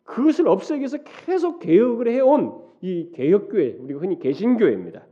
그것을 0.02 0.48
없애기 0.48 0.80
위해서 0.80 0.98
계속 1.04 1.60
개혁을 1.60 2.08
해온 2.08 2.62
이 2.80 3.10
개혁교회, 3.14 3.76
우리가 3.80 4.00
흔히 4.00 4.18
개신교회입니다. 4.18 5.06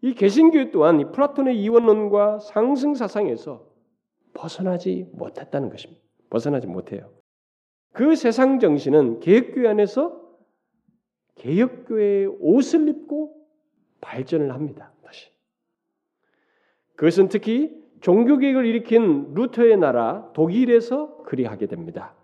이 0.00 0.14
개신교회 0.14 0.70
또한 0.70 1.00
이 1.00 1.04
플라톤의 1.12 1.60
이원론과 1.60 2.40
상승 2.40 2.94
사상에서 2.94 3.66
벗어나지 4.38 5.08
못했다는 5.12 5.68
것입니다. 5.68 6.00
벗어나지 6.30 6.68
못해요. 6.68 7.10
그 7.92 8.14
세상 8.14 8.60
정신은 8.60 9.18
개혁교회 9.20 9.68
안에서 9.68 10.22
개혁교회의 11.34 12.26
옷을 12.40 12.88
입고 12.88 13.34
발전을 14.00 14.54
합니다. 14.54 14.92
다시. 15.02 15.30
그것은 16.94 17.28
특히 17.28 17.76
종교개혁을 18.00 18.64
일으킨 18.64 19.34
루터의 19.34 19.76
나라 19.76 20.30
독일에서 20.34 21.22
그리하게 21.24 21.66
됩니다. 21.66 22.14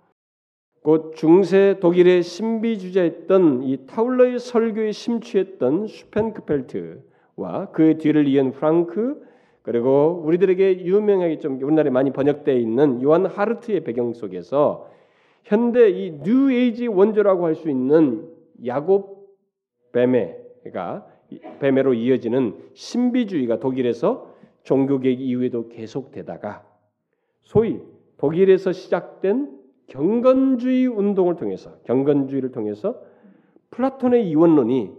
곧 0.83 1.15
중세 1.17 1.79
독일의 1.81 2.23
신비주자였던 2.23 3.65
이 3.65 3.87
타울러의 3.87 4.39
설교에 4.39 4.93
심취했던 4.93 5.89
슈펜크펠트와 5.89 7.71
그 7.73 7.99
뒤를 7.99 8.29
이은 8.29 8.53
프랑크 8.53 9.34
그리고 9.65 10.21
우리들에게 10.27 10.85
유명하게 10.85 11.39
좀 11.39 11.61
우리나라에 11.61 11.91
많이 11.91 12.13
번역되어 12.13 12.55
있는 12.55 13.03
요한 13.03 13.25
하르트의 13.25 13.83
배경 13.83 14.13
속에서 14.13 14.91
현대 15.43 15.89
이 15.89 16.13
뉴에이지 16.23 16.87
원조라고 16.87 17.47
할 17.47 17.55
수 17.55 17.71
있는 17.71 18.29
야곱 18.67 19.27
베메가 19.93 21.07
베메로 21.61 21.95
이어지는 21.95 22.59
신비주의가 22.75 23.59
독일에서 23.59 24.31
종교개혁 24.65 25.21
이후에도 25.21 25.69
계속되다가 25.69 26.63
소위 27.43 27.81
독일에서 28.19 28.73
시작된 28.73 29.51
경건주의 29.87 30.87
운동을 30.87 31.37
통해서 31.37 31.79
경건주의를 31.85 32.53
통해서 32.53 33.01
플라톤의 33.71 34.29
이원론이 34.29 34.93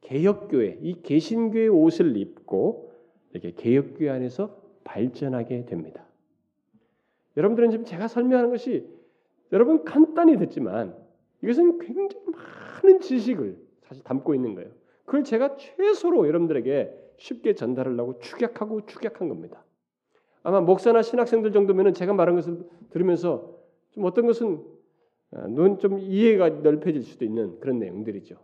개혁교회 0.00 0.78
이 0.82 1.02
개신교의 1.02 1.68
옷을 1.68 2.16
입고 2.16 2.91
이렇게 3.32 3.52
개혁교회 3.52 4.10
안에서 4.10 4.56
발전하게 4.84 5.64
됩니다. 5.64 6.04
여러분들은 7.36 7.70
지금 7.70 7.84
제가 7.84 8.08
설명하는 8.08 8.50
것이 8.50 8.86
여러분 9.52 9.84
간단히 9.84 10.36
듣지만 10.38 10.96
이것은 11.42 11.78
굉장히 11.78 12.24
많은 12.82 13.00
지식을 13.00 13.58
사실 13.82 14.04
담고 14.04 14.34
있는 14.34 14.54
거예요. 14.54 14.70
그걸 15.04 15.24
제가 15.24 15.56
최소로 15.56 16.26
여러분들에게 16.28 17.14
쉽게 17.18 17.54
전달하려고 17.54 18.18
축약하고 18.18 18.86
축약한 18.86 19.28
겁니다. 19.28 19.64
아마 20.42 20.60
목사나 20.60 21.02
신학생들 21.02 21.52
정도면은 21.52 21.94
제가 21.94 22.12
말한 22.12 22.34
것을 22.34 22.58
들으면서 22.90 23.56
좀 23.90 24.04
어떤 24.04 24.26
것은 24.26 24.62
아, 25.32 25.46
눈좀 25.46 26.00
이해가 26.00 26.48
넓혀질 26.48 27.02
수도 27.02 27.24
있는 27.24 27.58
그런 27.60 27.78
내용들이죠. 27.78 28.36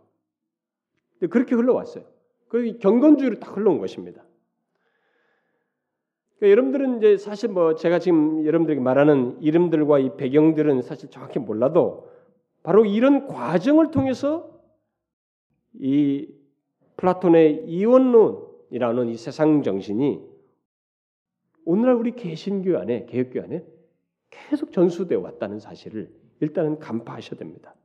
근데 1.19 1.27
그렇게 1.27 1.55
흘러왔어요. 1.55 2.05
그 2.47 2.77
경건주의로 2.79 3.39
딱 3.39 3.55
흘러온 3.55 3.79
것입니다. 3.79 4.23
그러니까 6.39 6.51
여러분들은 6.51 6.97
이제 6.97 7.17
사실 7.17 7.49
뭐 7.49 7.75
제가 7.75 7.99
지금 7.99 8.45
여러분들에게 8.45 8.81
말하는 8.81 9.37
이름들과 9.41 9.99
이 9.99 10.15
배경들은 10.15 10.81
사실 10.81 11.09
정확히 11.09 11.37
몰라도 11.37 12.09
바로 12.63 12.85
이런 12.85 13.27
과정을 13.27 13.91
통해서 13.91 14.49
이 15.73 16.27
플라톤의 16.97 17.65
이원론이라는 17.67 19.09
이 19.09 19.15
세상 19.15 19.63
정신이 19.63 20.21
오늘날 21.65 21.95
우리 21.95 22.11
개신교 22.11 22.77
안에 22.77 23.05
개혁교 23.05 23.41
안에 23.41 23.65
계속 24.29 24.71
전수되어 24.71 25.19
왔다는 25.19 25.59
사실을 25.59 26.09
일단은 26.39 26.79
간파하셔야 26.79 27.37
됩니다. 27.37 27.75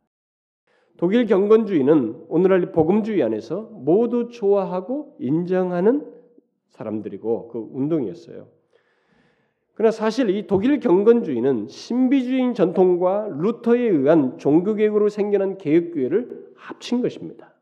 독일 0.97 1.27
경건주의는 1.27 2.27
오늘날 2.29 2.71
복음주의 2.71 3.21
안에서 3.23 3.63
모두 3.73 4.29
좋아하고 4.29 5.17
인정하는 5.19 6.14
사람들이고 6.75 7.49
그 7.49 7.69
운동이었어요. 7.73 8.49
그러나 9.75 9.91
사실 9.91 10.31
이 10.31 10.47
독일 10.47 10.79
경건주의는 10.79 11.67
신비주의인 11.69 12.55
전통과 12.55 13.29
루터에 13.31 13.81
의한 13.81 14.39
종교개혁으로 14.39 15.09
생겨난 15.09 15.59
개혁교회를 15.59 16.55
합친 16.57 17.03
것입니다. 17.03 17.55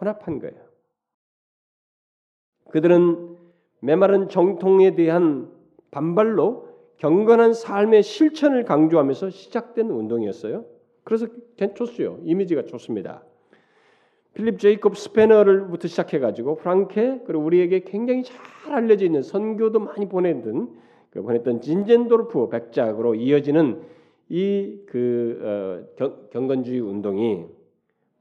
혼합한 0.00 0.38
거예요. 0.38 0.56
그들은 2.70 3.36
메마른 3.80 4.28
정통에 4.28 4.94
대한 4.94 5.50
반발로 5.90 6.68
경건한 6.98 7.52
삶의 7.52 8.04
실천을 8.04 8.64
강조하면서 8.64 9.30
시작된 9.30 9.90
운동이었어요. 9.90 10.64
그래서 11.02 11.26
좋았어요. 11.74 12.20
이미지가 12.22 12.64
좋습니다. 12.66 13.24
필립 14.34 14.58
제이콥 14.58 14.96
스페너를부터 14.96 15.88
시작해가지고 15.88 16.56
프랑케 16.56 17.20
그리고 17.26 17.44
우리에게 17.44 17.80
굉장히 17.80 18.24
잘 18.24 18.36
알려져 18.72 19.04
있는 19.04 19.22
선교도 19.22 19.80
많이 19.80 20.08
보내던 20.08 20.80
그 21.10 21.22
보냈던 21.22 21.60
진젠도르프 21.60 22.48
백작으로 22.48 23.14
이어지는 23.14 23.82
이그 24.28 25.86
어, 25.98 26.26
경건주의 26.30 26.80
운동이 26.80 27.44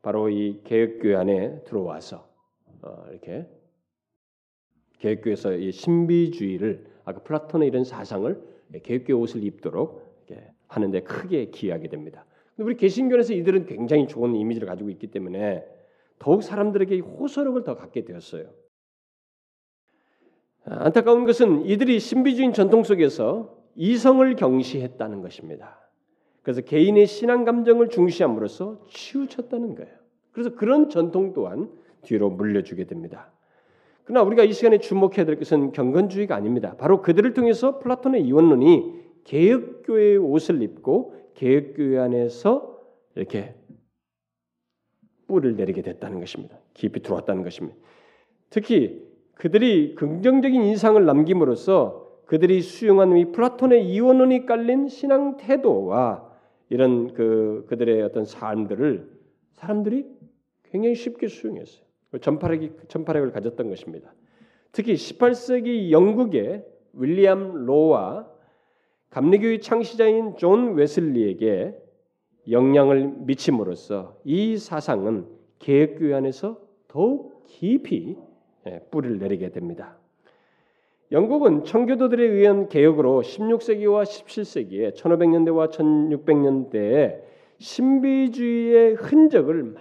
바로 0.02 0.30
이 0.30 0.60
개혁교회 0.66 1.16
안에 1.16 1.64
들어와서 1.64 2.28
어, 2.82 3.06
이렇게 3.12 3.48
개혁교회에서 5.00 5.54
이 5.54 5.72
신비주의를 5.72 6.86
아까 7.06 7.22
플라톤의 7.22 7.70
이런 7.70 7.86
사상을 7.86 8.42
개혁교회 8.84 9.18
옷을 9.18 9.44
입도록 9.44 10.12
하는데 10.68 11.02
크게 11.02 11.46
기여하게 11.52 11.90
됩니다. 11.90 12.26
우리 12.58 12.76
개신교에서 12.78 13.34
이들은 13.34 13.66
굉장히 13.66 14.08
좋은 14.08 14.36
이미지를 14.36 14.68
가지고 14.68 14.90
있기 14.90 15.08
때문에 15.08 15.66
더욱 16.22 16.44
사람들에게 16.44 17.00
호소력을 17.00 17.64
더 17.64 17.74
갖게 17.76 18.06
되었어요. 18.06 18.46
안타까운 20.66 21.26
것은 21.26 21.66
이들이 21.66 22.00
신비주의 22.00 22.54
전통 22.54 22.84
속에서 22.84 23.58
이성을 23.76 24.36
경시했다는 24.36 25.24
것입니다. 25.24 25.80
그래서 26.44 26.62
개인의 26.62 27.08
신앙 27.08 27.44
감정을 27.44 27.90
중시함으로써 27.90 28.86
치우쳤다는 28.90 29.74
거예요. 29.74 29.92
그래서 30.32 30.54
그런 30.54 30.90
전통 30.90 31.34
또한 31.34 31.72
뒤로 32.04 32.30
물려주게 32.30 32.86
됩니다. 32.86 33.32
그러나 34.04 34.24
우리가 34.24 34.44
이 34.44 34.54
시간에 34.54 34.78
주목해야 34.78 35.26
될 35.26 35.40
것은 35.40 35.72
경건주의가 35.72 36.36
아닙니다. 36.36 36.76
바로 36.78 37.02
그들을 37.02 37.34
통해서 37.34 37.80
플라톤의 37.80 38.22
이원론이 38.28 39.02
개혁교회의 39.24 40.18
옷을 40.18 40.62
입고 40.62 41.16
개혁교회 41.34 41.98
안에서 41.98 42.80
이렇게 43.16 43.56
뿌리를 45.32 45.56
내리게 45.56 45.82
됐다는 45.82 46.20
것입니다. 46.20 46.58
깊이 46.74 47.02
들어왔다는 47.02 47.44
것입니다. 47.44 47.78
특히 48.50 49.02
그들이 49.36 49.96
긍정적인 49.96 50.62
인상을 50.62 51.04
남김으로써 51.06 52.08
그들이 52.26 52.62
수용한 52.62 53.18
이 53.18 53.32
플라톤의 53.32 53.90
이원론이 53.90 54.46
깔린 54.46 54.90
신앙 54.90 55.38
태도와 55.38 56.30
이런 56.70 57.14
그 57.14 57.66
그들의 57.68 58.02
어떤 58.04 58.26
삶들을 58.26 59.10
사람들이 59.54 60.06
굉장히 60.64 60.96
쉽게 60.96 61.28
수용했어요. 61.28 61.84
전파력이 62.20 62.72
전파력을 62.88 63.32
가졌던 63.32 63.70
것입니다. 63.70 64.14
특히 64.72 64.94
18세기 64.94 65.92
영국의 65.92 66.66
윌리엄 66.94 67.66
로와 67.66 68.28
감리교의 69.10 69.62
창시자인 69.62 70.36
존 70.38 70.74
웨슬리에게 70.76 71.76
영향을 72.50 73.14
미침으로써 73.20 74.18
이 74.24 74.58
사상은 74.58 75.26
개혁교회 75.60 76.14
안에서 76.16 76.60
더욱 76.88 77.44
깊이 77.46 78.18
예, 78.68 78.80
뿌리를 78.92 79.18
내리게 79.18 79.50
됩니다. 79.50 79.98
영국은 81.12 81.66
청교도들에 81.66 82.24
의한 82.24 82.70
개혁으로 82.70 83.22
16세기와 83.22 84.04
17세기에 84.04 84.96
1500년대와 84.96 85.70
1600년대에 85.72 87.22
신비주의의 87.58 88.94
흔적을 88.96 89.76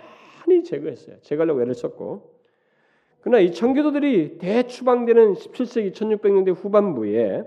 많이 0.47 0.65
제거했어요. 0.65 1.17
제거하려고 1.21 1.63
애를 1.63 1.75
썼고 1.75 2.31
그러나 3.21 3.39
이 3.39 3.53
청교도들이 3.53 4.39
대추방되는 4.39 5.35
17세기 5.35 5.93
1600년대 5.93 6.55
후반부에 6.55 7.45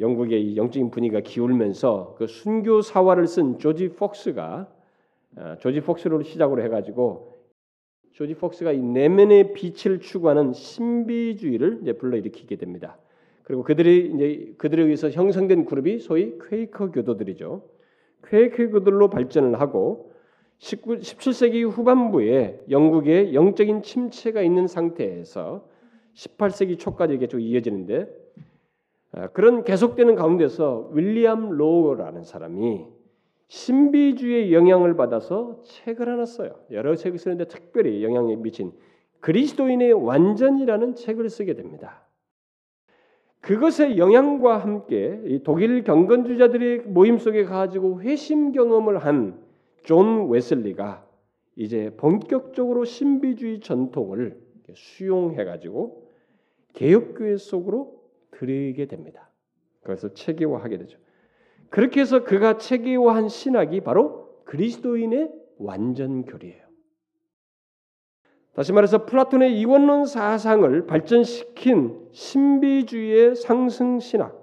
영국의 0.00 0.56
영적인 0.56 0.90
분위기가 0.90 1.20
기울면서 1.20 2.16
그 2.18 2.26
순교 2.26 2.82
사화를 2.82 3.26
쓴 3.26 3.58
조지 3.58 3.88
폭스가 3.90 4.68
어, 5.36 5.56
조지 5.60 5.80
폭스를 5.80 6.24
시작으로 6.24 6.62
해가지고 6.62 7.34
조지 8.12 8.34
폭스가 8.34 8.72
이 8.72 8.78
내면의 8.78 9.52
빛을 9.52 10.00
추구하는 10.00 10.52
신비주의를 10.52 11.80
이제 11.82 11.92
불러일으키게 11.94 12.56
됩니다. 12.56 12.96
그리고 13.42 13.62
그들이 13.62 14.12
이제 14.14 14.54
그들에 14.56 14.82
의해서 14.82 15.10
형성된 15.10 15.64
그룹이 15.64 15.98
소위 15.98 16.38
퀘이커 16.48 16.92
교도들이죠. 16.92 17.62
퀘이커 18.28 18.68
교도로 18.68 19.10
발전을 19.10 19.60
하고 19.60 20.12
19, 20.58 20.98
17세기 20.98 21.68
후반부에 21.68 22.64
영국의 22.70 23.34
영적인 23.34 23.82
침체가 23.82 24.42
있는 24.42 24.66
상태에서 24.66 25.68
18세기 26.14 26.78
초까지 26.78 27.18
쭉 27.28 27.40
이어지는데 27.40 28.02
아, 28.02 28.23
그런 29.32 29.64
계속되는 29.64 30.14
가운데서 30.14 30.90
윌리엄 30.92 31.50
로우라는 31.50 32.24
사람이 32.24 32.86
신비주의의 33.48 34.52
영향을 34.52 34.96
받아서 34.96 35.60
책을 35.64 36.08
하나 36.08 36.24
써요. 36.24 36.54
여러 36.70 36.94
책을 36.96 37.18
쓰는데 37.18 37.46
특별히 37.46 38.02
영향이 38.02 38.36
미친 38.36 38.72
그리스도인의 39.20 39.92
완전이라는 39.92 40.94
책을 40.96 41.28
쓰게 41.28 41.54
됩니다. 41.54 42.06
그것의 43.40 43.98
영향과 43.98 44.58
함께 44.58 45.40
독일 45.44 45.84
경건주의자들의 45.84 46.78
모임 46.86 47.18
속에 47.18 47.44
가지고 47.44 48.00
회심 48.00 48.52
경험을 48.52 48.98
한 48.98 49.44
존 49.84 50.30
웨슬리가 50.30 51.06
이제 51.56 51.94
본격적으로 51.96 52.84
신비주의 52.84 53.60
전통을 53.60 54.40
수용해 54.74 55.44
가지고 55.44 56.08
개혁교회 56.72 57.36
속으로 57.36 58.02
들이게 58.38 58.86
됩니다. 58.86 59.30
그래서 59.82 60.12
체계화하게 60.12 60.78
되죠. 60.78 60.98
그렇게 61.70 62.00
해서 62.00 62.24
그가 62.24 62.58
체계화한 62.58 63.28
신학이 63.28 63.80
바로 63.80 64.42
그리스도인의 64.44 65.32
완전 65.58 66.24
교리예요. 66.24 66.64
다시 68.54 68.72
말해서 68.72 69.04
플라톤의 69.04 69.58
이원론 69.58 70.06
사상을 70.06 70.86
발전시킨 70.86 72.08
신비주의의 72.12 73.34
상승 73.34 73.98
신학 73.98 74.40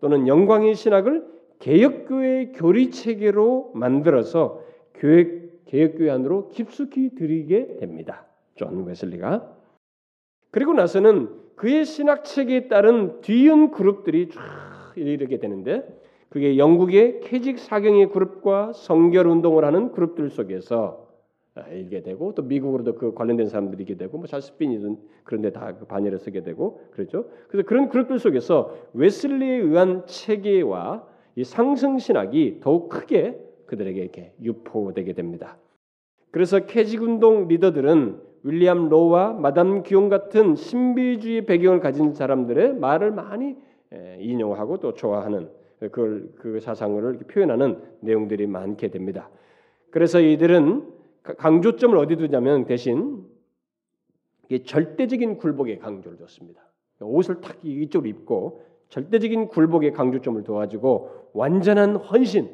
또는 0.00 0.28
영광의 0.28 0.74
신학을 0.74 1.26
개혁교회의 1.58 2.52
교리 2.52 2.90
체계로 2.90 3.72
만들어서 3.74 4.62
교회 4.94 5.50
개혁교회 5.66 6.10
안으로 6.10 6.48
깊숙이 6.48 7.14
들이게 7.16 7.76
됩니다. 7.76 8.26
존 8.54 8.84
웨슬리가 8.84 9.56
그리고 10.50 10.72
나서는 10.72 11.28
그의 11.60 11.84
신학 11.84 12.24
체계에 12.24 12.68
따른 12.68 13.20
뒤이은 13.20 13.72
그룹들이 13.72 14.30
쫙 14.30 14.40
이르게 14.96 15.36
되는데 15.36 15.86
그게 16.30 16.56
영국의 16.56 17.20
캐직 17.20 17.58
사경의 17.58 18.12
그룹과 18.12 18.72
성결 18.72 19.26
운동을 19.26 19.66
하는 19.66 19.92
그룹들 19.92 20.30
속에서 20.30 21.06
일게 21.70 22.00
되고 22.00 22.34
또 22.34 22.40
미국으로도 22.40 22.94
그 22.94 23.12
관련된 23.12 23.48
사람들이 23.48 23.84
게 23.84 23.98
되고 23.98 24.16
뭐 24.16 24.26
찰스빈이든 24.26 24.96
그런데 25.24 25.52
다그 25.52 25.84
반열에 25.84 26.16
서게 26.16 26.42
되고 26.42 26.80
그렇죠. 26.92 27.26
그래서 27.48 27.68
그런 27.68 27.90
그룹들 27.90 28.18
속에서 28.18 28.74
웨슬리에 28.94 29.56
의한 29.56 30.06
체계와 30.06 31.06
이 31.36 31.44
상승 31.44 31.98
신학이 31.98 32.60
더욱 32.62 32.88
크게 32.88 33.38
그들에게 33.66 34.00
이렇게 34.00 34.32
유포되게 34.42 35.12
됩니다. 35.12 35.58
그래서 36.30 36.60
캐직 36.60 37.02
운동 37.02 37.48
리더들은 37.48 38.29
윌리엄 38.42 38.88
로와 38.88 39.34
마담 39.34 39.82
기용 39.82 40.08
같은 40.08 40.54
신비주의 40.54 41.46
배경을 41.46 41.80
가진 41.80 42.14
사람들의 42.14 42.74
말을 42.74 43.10
많이 43.10 43.56
인용하고 44.18 44.78
또 44.78 44.94
좋아하는 44.94 45.50
그걸 45.78 46.30
그 46.36 46.60
사상을 46.60 47.18
표현하는 47.18 47.82
내용들이 48.00 48.46
많게 48.46 48.88
됩니다. 48.88 49.30
그래서 49.90 50.20
이들은 50.20 50.86
강조점을 51.22 51.96
어디 51.98 52.16
두냐면 52.16 52.64
대신 52.64 53.24
절대적인 54.64 55.38
굴복에 55.38 55.78
강조를 55.78 56.18
줬습니다. 56.18 56.62
옷을 57.00 57.40
탁 57.40 57.56
이쪽으로 57.62 58.08
입고 58.08 58.62
절대적인 58.88 59.48
굴복의 59.48 59.92
강조점을 59.92 60.42
둬가지고 60.42 61.30
완전한 61.32 61.96
헌신, 61.96 62.50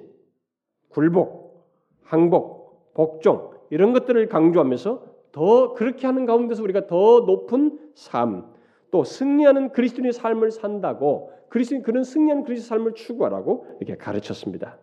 굴복, 0.90 1.66
항복, 2.02 2.92
복종 2.94 3.50
이런 3.70 3.92
것들을 3.92 4.28
강조하면서 4.28 5.15
더 5.36 5.74
그렇게 5.74 6.06
하는 6.06 6.24
가운데서 6.24 6.62
우리가 6.62 6.86
더 6.86 7.20
높은 7.26 7.78
삶, 7.94 8.46
또 8.90 9.04
승리하는 9.04 9.68
그리스도인의 9.72 10.14
삶을 10.14 10.50
산다고 10.50 11.30
그리스도인 11.50 11.82
그런 11.82 12.04
승리하는 12.04 12.42
그리스도 12.42 12.68
삶을 12.68 12.94
추구하라고 12.94 13.66
이렇게 13.80 13.98
가르쳤습니다. 13.98 14.78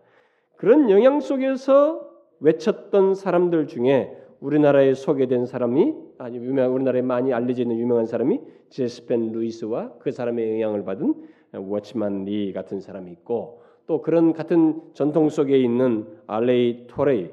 그런 0.54 0.90
영향 0.90 1.18
속에서 1.18 2.08
외쳤던 2.38 3.16
사람들 3.16 3.66
중에 3.66 4.16
우리나라에 4.38 4.94
소개된 4.94 5.46
사람이 5.46 5.92
아니 6.18 6.36
유명 6.36 6.72
우리나라에 6.72 7.02
많이 7.02 7.32
알려져 7.32 7.62
있는 7.62 7.76
유명한 7.76 8.06
사람이 8.06 8.40
제스펜 8.68 9.32
루이스와 9.32 9.94
그 9.98 10.12
사람의 10.12 10.62
영향을 10.62 10.84
받은 10.84 11.14
워치만 11.54 12.26
리 12.26 12.52
같은 12.52 12.78
사람이 12.78 13.10
있고 13.10 13.62
또 13.88 14.02
그런 14.02 14.32
같은 14.32 14.80
전통 14.92 15.30
속에 15.30 15.58
있는 15.58 16.06
알레이 16.28 16.86
토레이 16.86 17.32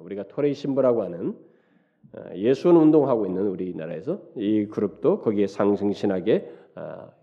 우리가 0.00 0.24
토레이 0.24 0.52
신부라고 0.52 1.04
하는 1.04 1.45
예수원 2.34 2.76
운동하고 2.76 3.26
있는 3.26 3.46
우리나라에서 3.48 4.20
이 4.36 4.66
그룹도 4.66 5.20
거기에 5.20 5.46
상승 5.46 5.92
신학의 5.92 6.50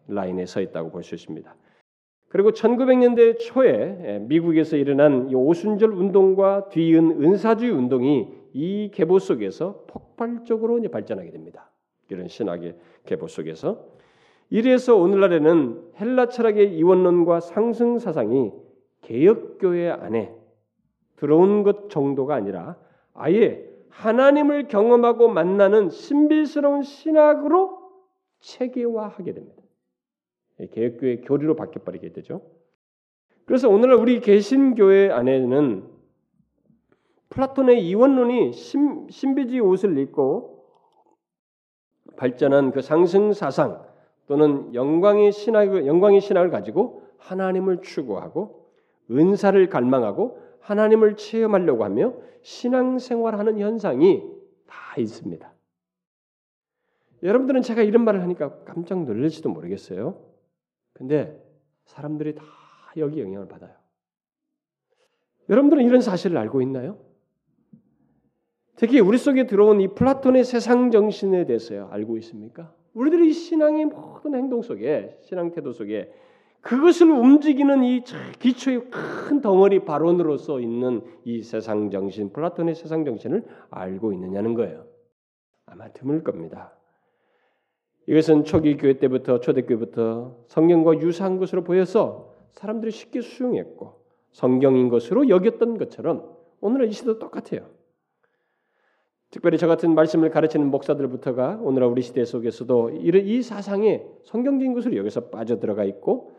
라인에 0.08 0.46
서 0.46 0.62
있다고 0.62 0.92
볼 0.92 1.04
수 1.04 1.16
있습니다. 1.16 1.56
그리고 2.30 2.52
1900년대 2.52 3.38
초에 3.40 4.20
미국에서 4.22 4.76
일어난 4.76 5.34
오순절 5.34 5.92
운동과 5.92 6.70
뒤은 6.70 7.24
은사주의 7.24 7.72
운동이 7.72 8.28
이 8.54 8.90
계보 8.92 9.20
속에서 9.20 9.86
폭발적으로 9.88 10.82
발전하게 10.90 11.30
됩니다. 11.32 11.70
이런 12.10 12.28
신학의 12.28 12.76
계보 13.06 13.28
속에서 13.28 13.86
이래서 14.50 14.96
오늘날에는 14.96 15.82
헬라 16.00 16.28
철학의 16.28 16.76
이원론과 16.78 17.40
상승 17.40 18.00
사상이 18.00 18.52
개혁교회 19.02 19.90
안에 19.90 20.34
들어온 21.16 21.64
것 21.64 21.90
정도가 21.90 22.36
아니라 22.36 22.78
아예 23.14 23.73
하나님을 23.94 24.68
경험하고 24.68 25.28
만나는 25.30 25.90
신비스러운 25.90 26.84
신학으로 26.84 27.80
체계화하게 28.40 29.34
됩니다. 29.34 29.64
개혁교회 30.72 31.22
교리로 31.22 31.56
바뀌어버리게 31.56 32.14
되죠. 32.14 32.42
그래서 33.46 33.70
오늘날 33.70 33.98
우리 33.98 34.20
개신교회 34.20 35.12
안에는 35.12 35.92
플라톤의 37.30 37.86
이원론이 37.88 38.54
신, 38.54 39.08
신비주의 39.10 39.60
옷을 39.60 39.98
입고 39.98 40.66
발전한 42.16 42.72
그 42.72 42.82
상승 42.82 43.34
사상 43.34 43.84
또는 44.28 44.74
영광의 44.74 45.32
신학 45.32 45.86
영광의 45.86 46.22
신학을 46.22 46.52
가지고 46.52 47.04
하나님을 47.18 47.82
추구하고 47.82 48.70
은사를 49.10 49.68
갈망하고 49.70 50.40
하나님을 50.64 51.16
체험하려고 51.18 51.84
하며 51.84 52.14
신앙생활하는 52.42 53.60
현상이 53.60 54.24
다 54.66 54.76
있습니다. 54.98 55.54
여러분들은 57.22 57.62
제가 57.62 57.84
이런 57.84 58.04
말을 58.04 58.22
하니까 58.22 58.64
깜짝 58.64 59.04
놀랄지도 59.04 59.50
모르겠어요. 59.50 60.20
근데 60.94 61.42
사람들이 61.86 62.36
다 62.36 62.44
여기 62.98 63.22
영향을 63.22 63.48
받아요. 63.48 63.74
여러분들은 65.50 65.84
이런 65.84 66.02
사실을 66.02 66.38
알고 66.38 66.62
있나요? 66.62 66.98
특히 68.76 69.00
우리 69.00 69.18
속에 69.18 69.46
들어온 69.46 69.82
이 69.82 69.88
플라톤의 69.90 70.44
세상 70.44 70.92
정신에 70.92 71.46
대해서 71.46 71.88
알고 71.90 72.18
있습니까? 72.18 72.74
우리들이 72.94 73.32
신앙의 73.34 73.86
모든 73.86 74.36
행동 74.36 74.62
속에 74.62 75.18
신앙 75.22 75.52
태도 75.52 75.72
속에 75.72 76.14
그것을 76.64 77.12
움직이는 77.12 77.84
이 77.84 78.04
기초의 78.40 78.90
큰 78.90 79.42
덩어리 79.42 79.84
발언으로서 79.84 80.62
있는 80.62 81.02
이 81.26 81.44
세상 81.44 81.92
정신, 81.92 82.32
플라톤의 82.32 82.74
세상 82.76 83.04
정신을 83.04 83.44
알고 83.70 84.14
있느냐는 84.14 84.54
거예요. 84.54 84.86
아마 85.66 85.90
드물 85.90 86.24
겁니다. 86.24 86.74
이것은 88.08 88.46
초기 88.46 88.78
교회 88.78 88.98
때부터 88.98 89.40
초대교회부터 89.42 90.38
성경과 90.48 91.00
유사한 91.00 91.38
것으로 91.38 91.64
보여서 91.64 92.34
사람들이 92.54 92.92
쉽게 92.92 93.22
수용했고 93.22 94.02
성경인 94.32 94.88
것으로 94.88 95.28
여겼던 95.30 95.78
것처럼 95.78 96.34
오늘은 96.62 96.90
이 96.90 96.92
시대도 96.92 97.20
똑같아요. 97.20 97.70
특별히 99.32 99.58
저 99.58 99.68
같은 99.68 99.96
말씀을 99.96 100.30
가르치는 100.30 100.70
목사들부터가 100.70 101.60
오늘 101.62 101.84
우리 101.84 102.02
시대 102.04 102.24
속에서도 102.24 102.92
이 102.92 103.42
사상에 103.42 104.06
성경적인 104.24 104.74
것으로 104.74 104.96
여기서 104.96 105.30
빠져들어가 105.30 105.84
있고 105.86 106.32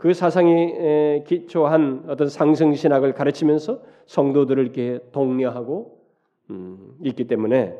그 0.00 0.14
사상에 0.14 1.22
기초한 1.26 2.04
어떤 2.08 2.26
상승 2.28 2.72
신학을 2.72 3.12
가르치면서 3.12 3.82
성도들을 4.06 4.62
이렇게 4.62 4.98
독려하고 5.12 6.00
음, 6.48 6.96
있기 7.04 7.26
때문에 7.26 7.76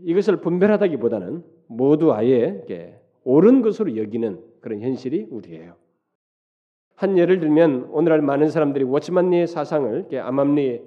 이것을 0.00 0.38
분별하다기보다는 0.38 1.44
모두 1.66 2.14
아예 2.14 2.64
옳은 3.24 3.60
것으로 3.60 3.98
여기는 3.98 4.40
그런 4.60 4.80
현실이 4.80 5.26
우리예요. 5.30 5.74
한 6.96 7.18
예를 7.18 7.40
들면 7.40 7.90
오늘날 7.90 8.22
많은 8.22 8.48
사람들이 8.48 8.84
워치만리의 8.84 9.46
사상을 9.46 10.08
암암리 10.10 10.80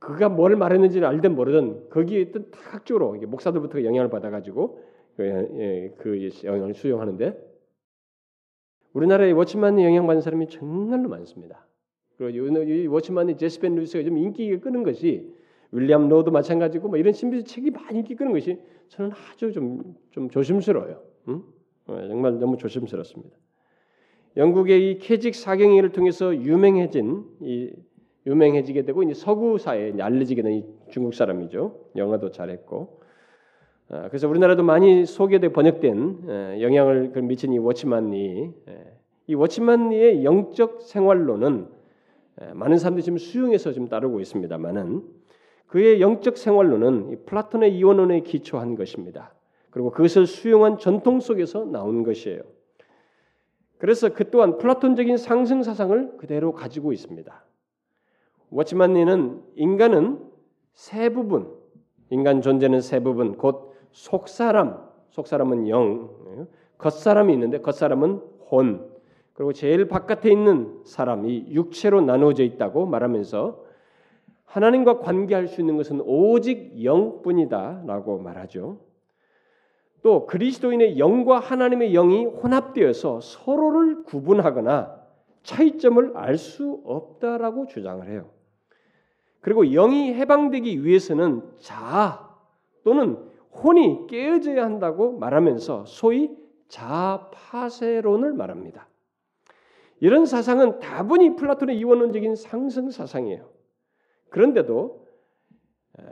그가 0.00 0.28
뭘 0.28 0.54
말했는지는 0.54 1.08
알든 1.08 1.34
모르든 1.34 1.88
거기에 1.88 2.20
있던 2.20 2.50
다각적으로 2.50 3.14
목사들부터 3.14 3.84
영향을 3.84 4.10
받아가지고 4.10 4.82
그, 5.16 5.24
예, 5.58 5.94
그 5.96 6.28
영향을 6.44 6.74
수용하는데 6.74 7.47
우리나라의 8.92 9.32
워치만 9.32 9.74
니 9.74 9.84
영향받은 9.84 10.22
사람이 10.22 10.48
정말로 10.48 11.08
많습니다. 11.08 11.66
그리고 12.16 12.62
이 12.62 12.86
워치만 12.86 13.26
니 13.26 13.36
제시 13.36 13.58
펜 13.58 13.74
루이스가 13.76 14.02
좀 14.04 14.18
인기가 14.18 14.58
끄는 14.60 14.82
것이 14.82 15.32
윌리엄 15.70 16.08
로도 16.08 16.30
마찬가지고 16.30 16.88
뭐 16.88 16.98
이런 16.98 17.12
신비주의 17.12 17.44
책이 17.44 17.70
많이 17.70 17.98
인기 17.98 18.14
끄는 18.14 18.32
것이 18.32 18.58
저는 18.88 19.10
아주 19.12 19.52
좀, 19.52 19.94
좀 20.10 20.30
조심스러워요. 20.30 21.02
응? 21.28 21.42
어, 21.86 22.06
정말 22.08 22.38
너무 22.38 22.56
조심스럽습니다. 22.56 23.36
영국의 24.36 24.90
이 24.90 24.98
케직 24.98 25.34
사경회를 25.34 25.92
통해서 25.92 26.34
유명해진 26.34 27.24
이 27.40 27.72
유명해지게 28.26 28.82
되고 28.82 29.02
이제 29.02 29.14
서구 29.14 29.58
사회에 29.58 29.94
알려지게 30.00 30.42
된 30.42 30.64
중국 30.90 31.14
사람이죠. 31.14 31.90
영어도 31.96 32.30
잘했고. 32.30 32.97
아, 33.90 34.08
그래서 34.08 34.28
우리나라도 34.28 34.62
많이 34.62 35.06
소개돼 35.06 35.48
번역된 35.52 36.60
영향을 36.60 37.10
미친 37.22 37.54
이 37.54 37.58
워치만 37.58 38.33
니 38.33 38.52
이 39.28 39.34
워치만 39.34 39.94
니의 39.94 40.24
영적 40.24 40.82
생활로는 40.82 41.68
많은 42.52 42.76
사람들이 42.76 43.02
지금 43.02 43.16
수용해서 43.16 43.72
좀 43.72 43.88
따르고 43.88 44.20
있습니다만은 44.20 45.02
그의 45.68 46.02
영적 46.02 46.36
생활로는 46.36 47.24
플라톤의 47.24 47.76
이원론에 47.78 48.20
기초한 48.20 48.74
것입니다. 48.76 49.34
그리고 49.70 49.90
그것을 49.90 50.26
수용한 50.26 50.78
전통 50.78 51.20
속에서 51.20 51.64
나온 51.64 52.02
것이에요. 52.02 52.42
그래서 53.78 54.10
그 54.10 54.30
또한 54.30 54.58
플라톤적인 54.58 55.16
상승 55.16 55.62
사상을 55.62 56.16
그대로 56.18 56.52
가지고 56.52 56.92
있습니다. 56.92 57.44
워치만니는 58.50 59.42
인간은 59.56 60.18
세 60.74 61.08
부분, 61.08 61.54
인간 62.10 62.42
존재는 62.42 62.80
세 62.80 63.00
부분, 63.00 63.36
곧 63.36 63.67
속사람, 63.92 64.88
속사람은 65.10 65.68
영, 65.68 66.48
겉사람이 66.78 67.32
있는데 67.32 67.60
겉사람은 67.60 68.20
혼, 68.50 68.90
그리고 69.32 69.52
제일 69.52 69.86
바깥에 69.88 70.30
있는 70.30 70.80
사람이 70.84 71.46
육체로 71.50 72.00
나누어져 72.00 72.42
있다고 72.42 72.86
말하면서 72.86 73.64
하나님과 74.44 74.98
관계할 75.00 75.46
수 75.46 75.60
있는 75.60 75.76
것은 75.76 76.00
오직 76.04 76.82
영뿐이다라고 76.82 78.18
말하죠. 78.18 78.78
또 80.02 80.26
그리스도인의 80.26 80.98
영과 80.98 81.38
하나님의 81.38 81.92
영이 81.92 82.24
혼합되어서 82.24 83.20
서로를 83.20 84.04
구분하거나 84.04 84.96
차이점을 85.42 86.16
알 86.16 86.36
수 86.36 86.80
없다라고 86.84 87.66
주장을 87.66 88.08
해요. 88.08 88.30
그리고 89.40 89.64
영이 89.64 90.14
해방되기 90.14 90.84
위해서는 90.84 91.42
자 91.58 92.28
또는 92.84 93.18
혼이 93.52 94.06
깨어져야 94.08 94.64
한다고 94.64 95.18
말하면서 95.18 95.84
소위 95.86 96.30
자파세론을 96.68 98.32
말합니다. 98.34 98.88
이런 100.00 100.26
사상은 100.26 100.78
다분히 100.78 101.34
플라톤의 101.34 101.76
이원론적인 101.78 102.36
상승 102.36 102.90
사상이에요. 102.90 103.48
그런데도 104.30 105.06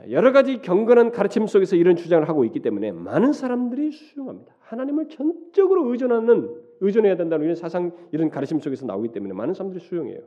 여러 0.09 0.33
가지 0.33 0.61
경건한 0.61 1.11
가르침 1.11 1.47
속에서 1.47 1.77
이런 1.77 1.95
주장을 1.95 2.27
하고 2.27 2.43
있기 2.43 2.61
때문에 2.61 2.91
많은 2.91 3.31
사람들이 3.31 3.91
수용합니다. 3.91 4.53
하나님을 4.59 5.07
전적으로 5.07 5.89
의존하는 5.89 6.53
의존해야 6.81 7.15
된다는 7.15 7.45
이런 7.45 7.55
사상 7.55 7.93
이런 8.11 8.29
가르침 8.29 8.59
속에서 8.59 8.85
나오기 8.85 9.13
때문에 9.13 9.33
많은 9.33 9.53
사람들이 9.53 9.83
수용해요. 9.83 10.19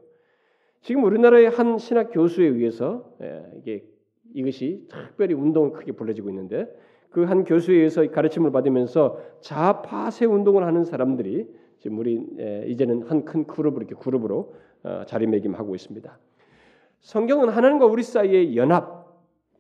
지금 0.81 1.05
우리나라의 1.05 1.51
한 1.51 1.77
신학 1.77 2.11
교수에 2.11 2.47
의해서 2.47 3.15
이게 3.59 3.85
이것이 4.33 4.87
특별히 4.89 5.35
운동을 5.35 5.73
크게 5.73 5.93
불러지고 5.93 6.31
있는데 6.31 6.67
그 7.11 7.25
한 7.25 7.45
교수에 7.45 7.77
의해서 7.77 8.09
가르침을 8.09 8.53
받으면서 8.53 9.19
자아 9.41 9.83
파쇄 9.83 10.27
운동을 10.27 10.65
하는 10.65 10.85
사람들이 10.85 11.49
지금 11.79 11.99
우리 11.99 12.21
이제는 12.67 13.03
한 13.09 13.25
큰 13.25 13.47
그룹으로 13.47 13.85
이렇게 13.87 14.01
그룹으로 14.01 14.55
어, 14.83 15.03
자리매김하고 15.07 15.75
있습니다. 15.75 16.19
성경은 17.01 17.49
하나님과 17.49 17.87
우리 17.87 18.03
사이의 18.03 18.57
연합, 18.57 19.07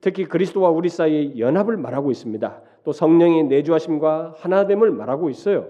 특히 0.01 0.25
그리스도와 0.25 0.71
우리 0.71 0.89
사이의 0.89 1.39
연합을 1.39 1.77
말하고 1.77 2.11
있습니다. 2.11 2.63
또 2.85 2.93
성령의 2.93 3.45
내주하심과 3.45 4.35
하나됨을 4.39 4.91
말하고 4.91 5.29
있어요. 5.31 5.69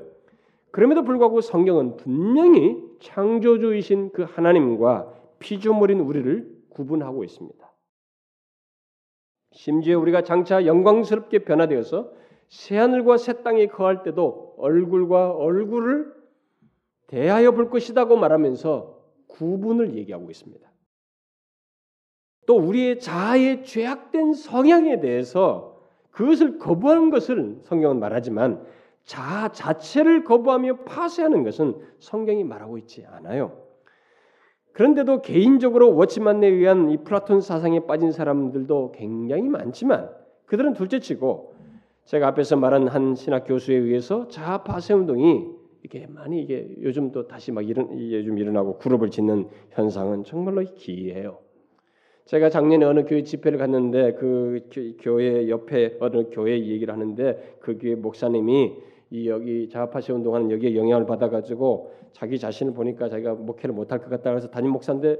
그럼에도 0.70 1.02
불구하고 1.02 1.40
성경은 1.40 1.96
분명히 1.96 2.80
창조주이신 3.00 4.10
그 4.12 4.22
하나님과 4.22 5.12
피조물인 5.40 6.00
우리를 6.00 6.46
구분하고 6.70 7.24
있습니다. 7.24 7.69
심지어 9.52 9.98
우리가 9.98 10.22
장차 10.22 10.64
영광스럽게 10.66 11.40
변화되어서 11.40 12.12
새 12.48 12.76
하늘과 12.76 13.16
새 13.16 13.42
땅에 13.42 13.66
거할 13.66 14.02
때도 14.02 14.54
얼굴과 14.58 15.32
얼굴을 15.32 16.12
대하여 17.06 17.52
볼 17.52 17.70
것이다고 17.70 18.16
말하면서 18.16 18.98
구분을 19.28 19.96
얘기하고 19.96 20.30
있습니다. 20.30 20.70
또 22.46 22.56
우리의 22.56 22.98
자아의 23.00 23.64
죄악된 23.64 24.32
성향에 24.34 25.00
대해서 25.00 25.80
그것을 26.10 26.58
거부하는 26.58 27.10
것을 27.10 27.60
성경은 27.62 28.00
말하지만 28.00 28.64
자아 29.04 29.52
자체를 29.52 30.24
거부하며 30.24 30.84
파쇄하는 30.84 31.44
것은 31.44 31.80
성경이 31.98 32.44
말하고 32.44 32.78
있지 32.78 33.06
않아요. 33.06 33.69
그런데도 34.72 35.22
개인적으로 35.22 35.94
워치만에 35.94 36.46
의한 36.46 36.90
이 36.90 36.98
플라톤 36.98 37.40
사상에 37.40 37.80
빠진 37.86 38.12
사람들도 38.12 38.92
굉장히 38.92 39.42
많지만 39.48 40.10
그들은 40.46 40.74
둘째치고 40.74 41.54
제가 42.04 42.28
앞에서 42.28 42.56
말한 42.56 42.88
한 42.88 43.14
신학 43.14 43.44
교수에 43.46 43.76
의해서 43.76 44.28
자아 44.28 44.64
파쇄 44.64 44.94
운동이 44.94 45.46
이게 45.84 46.06
많이 46.08 46.42
이게 46.42 46.68
요즘 46.82 47.12
또 47.12 47.26
다시 47.26 47.52
막 47.52 47.68
일어 47.68 47.86
요즘 47.90 48.38
일어나고 48.38 48.78
그룹을 48.78 49.10
짓는 49.10 49.48
현상은 49.70 50.24
정말로 50.24 50.62
기이해요. 50.74 51.38
제가 52.26 52.48
작년에 52.48 52.84
어느 52.84 53.04
교회 53.04 53.22
집회를 53.22 53.58
갔는데 53.58 54.14
그 54.14 54.68
교회 55.00 55.48
옆에 55.48 55.96
어느 56.00 56.26
교회 56.30 56.58
얘기를 56.60 56.92
하는데 56.92 57.56
그 57.60 57.78
교회 57.78 57.94
목사님이 57.96 58.76
이 59.10 59.28
여기 59.28 59.68
자아파시 59.68 60.12
운동하는 60.12 60.50
여기에 60.50 60.76
영향을 60.76 61.04
받아가지고 61.06 61.92
자기 62.12 62.38
자신을 62.38 62.72
보니까 62.72 63.08
자기가 63.08 63.34
목회를 63.34 63.74
못할 63.74 63.98
것 63.98 64.08
같다 64.08 64.30
그래서 64.30 64.48
담임 64.48 64.70
목사인데 64.70 65.18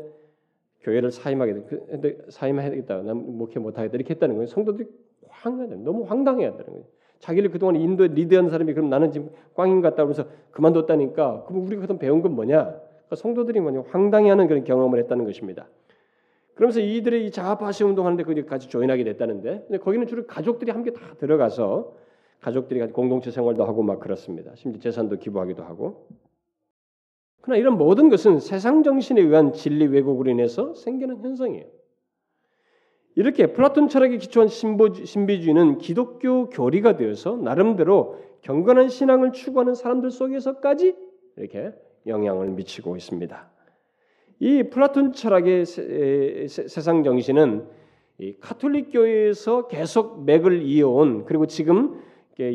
교회를 0.83 1.11
사임하게 1.11 1.55
돼. 1.55 1.63
그, 1.69 1.87
근데 1.87 2.19
사임해야 2.29 2.71
되겠다. 2.71 3.03
난 3.03 3.37
목회 3.37 3.61
못하겠다. 3.61 3.95
이렇게 3.95 4.15
했다는 4.15 4.37
거예요. 4.37 4.47
성도들이 4.47 4.89
황당해. 5.29 5.75
너무 5.77 6.05
황당해야 6.05 6.53
되는 6.53 6.67
거예요. 6.67 6.85
자기를 7.19 7.51
그동안 7.51 7.77
인도 7.77 8.07
리드한 8.07 8.49
사람이 8.49 8.73
그럼 8.73 8.89
나는 8.89 9.11
지금 9.11 9.31
꽝인 9.55 9.83
것 9.83 9.91
같다 9.91 9.97
그러면서 10.07 10.25
그만뒀다니까 10.53 11.45
그럼 11.45 11.67
우리가 11.67 11.83
그동 11.83 11.99
배운 11.99 12.23
건 12.23 12.35
뭐냐? 12.35 12.63
그러니까 12.65 13.17
성도들이 13.17 13.61
뭐냐 13.61 13.85
황당해하는 13.91 14.49
그런 14.49 14.65
경험을 14.65 14.99
했다는 15.01 15.27
것입니다. 15.27 15.69
그러면서 16.55 16.81
이들의 16.81 17.27
이 17.27 17.31
자아파시 17.31 17.85
운동하는데 17.85 18.23
거기까지 18.25 18.69
조인하게 18.69 19.05
됐다는데 19.05 19.65
근데 19.69 19.79
거기는 19.79 20.07
주로 20.07 20.27
가족들이 20.27 20.71
함께 20.71 20.93
다 20.93 21.01
들어가서 21.19 21.95
가족들이 22.41 22.81
공동체 22.93 23.31
생활도 23.31 23.65
하고 23.65 23.83
막 23.83 24.01
그렇습니다. 24.01 24.55
심지어 24.55 24.81
재산도 24.81 25.19
기부하기도 25.19 25.63
하고. 25.63 26.09
그러나 27.43 27.59
이런 27.59 27.79
모든 27.79 28.09
것은 28.09 28.39
세상 28.41 28.83
정신에 28.83 29.21
의한 29.21 29.53
진리 29.53 29.87
왜곡으로 29.87 30.31
인해서 30.31 30.75
생기는 30.75 31.19
현상이에요. 31.19 31.67
이렇게 33.17 33.53
플라톤 33.53 33.89
철학에 33.89 34.19
기초한 34.19 34.49
신비주의는 34.49 35.79
기독교 35.79 36.49
교리가 36.49 36.97
되어서 36.97 37.37
나름대로 37.37 38.19
경건한 38.43 38.89
신앙을 38.89 39.33
추구하는 39.33 39.75
사람들 39.75 40.11
속에서까지 40.11 40.95
이렇게 41.37 41.73
영향을 42.07 42.49
미치고 42.51 42.97
있습니다. 42.97 43.51
이 44.39 44.63
플라톤 44.65 45.13
철학의 45.13 45.67
세, 45.67 46.47
상 46.49 47.03
정신은 47.03 47.67
카톨릭 48.41 48.91
교회에서 48.93 49.69
계속 49.69 50.25
맥을 50.25 50.63
이어온 50.63 51.25
그리고 51.27 51.47
지금 51.47 52.01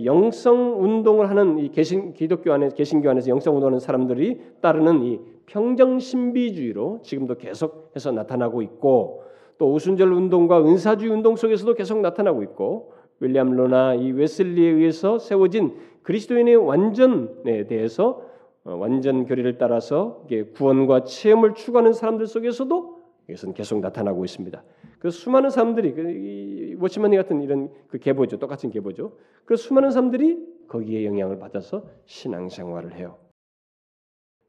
영성 0.05 0.83
운동을 0.83 1.29
하는 1.29 1.59
이 1.59 1.69
개신 1.69 2.13
기독교 2.13 2.51
안에 2.53 2.69
개신교 2.69 3.09
안에서 3.09 3.29
영성 3.29 3.55
운동하는 3.55 3.79
사람들이 3.79 4.41
따르는 4.61 5.03
이 5.03 5.19
평정 5.45 5.99
신비주의로 5.99 7.01
지금도 7.03 7.35
계속해서 7.35 8.11
나타나고 8.11 8.61
있고 8.63 9.23
또 9.57 9.71
오순절 9.71 10.11
운동과 10.11 10.63
은사주의 10.65 11.11
운동 11.11 11.35
속에서도 11.35 11.73
계속 11.75 11.99
나타나고 11.99 12.43
있고 12.43 12.93
윌리엄 13.19 13.51
로나 13.51 13.93
이 13.93 14.11
웨슬리에 14.11 14.69
의해서 14.69 15.19
세워진 15.19 15.75
그리스도인의 16.03 16.55
완전에 16.55 17.67
대해서 17.67 18.21
어, 18.63 18.75
완전 18.75 19.25
교리를 19.25 19.57
따라서 19.57 20.25
구원과 20.55 21.03
체험을 21.03 21.53
추구하는 21.53 21.93
사람들 21.93 22.25
속에서도 22.25 22.95
이것은 23.29 23.53
계속 23.53 23.79
나타나고 23.79 24.25
있습니다. 24.25 24.63
그 25.05 25.11
수많은 25.11 25.51
사람들이 25.51 25.93
그 25.93 26.81
워치마니 26.81 27.15
같은 27.15 27.43
이런 27.43 27.71
그 27.89 27.99
계보죠. 27.99 28.39
똑같은 28.39 28.71
계보죠. 28.71 29.15
그 29.45 29.55
수많은 29.55 29.91
사람들이 29.91 30.65
거기에 30.67 31.05
영향을 31.05 31.37
받아서 31.37 31.87
신앙생활을 32.05 32.95
해요. 32.95 33.19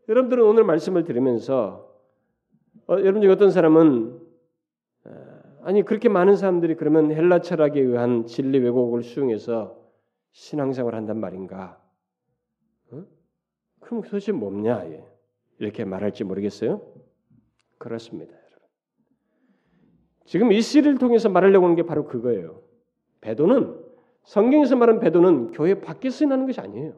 여러분들은 0.09 0.43
오늘 0.43 0.65
말씀을 0.65 1.05
들으면서 1.05 1.95
어, 2.89 2.95
여러분 2.95 3.21
중 3.21 3.31
어떤 3.31 3.51
사람은 3.51 4.19
어, 5.05 5.11
아니 5.65 5.83
그렇게 5.83 6.09
많은 6.09 6.37
사람들이 6.37 6.77
그러면 6.77 7.11
헬라 7.11 7.43
철학에 7.43 7.79
의한 7.79 8.25
진리 8.25 8.59
왜곡을 8.59 9.03
수용해서 9.03 9.79
신앙생활 10.33 10.95
한단 10.95 11.21
말인가? 11.21 11.79
어? 12.93 13.05
그럼 13.81 14.01
도대체 14.01 14.33
뭐냐? 14.33 14.87
이렇게 15.59 15.85
말할지 15.85 16.25
모르겠어요. 16.25 16.81
그렇습니다. 17.77 18.46
지금 20.27 20.53
이 20.53 20.61
시를 20.61 20.99
통해서 20.99 21.29
말하려고 21.29 21.65
하는 21.67 21.77
게 21.77 21.85
바로 21.85 22.05
그거예요. 22.05 22.61
배도는 23.21 23.77
성경에서 24.25 24.77
말하는 24.77 25.01
배도는 25.01 25.53
교회 25.53 25.81
밖에서 25.81 26.25
일어나는 26.25 26.47
것이 26.47 26.61
아니에요. 26.61 26.95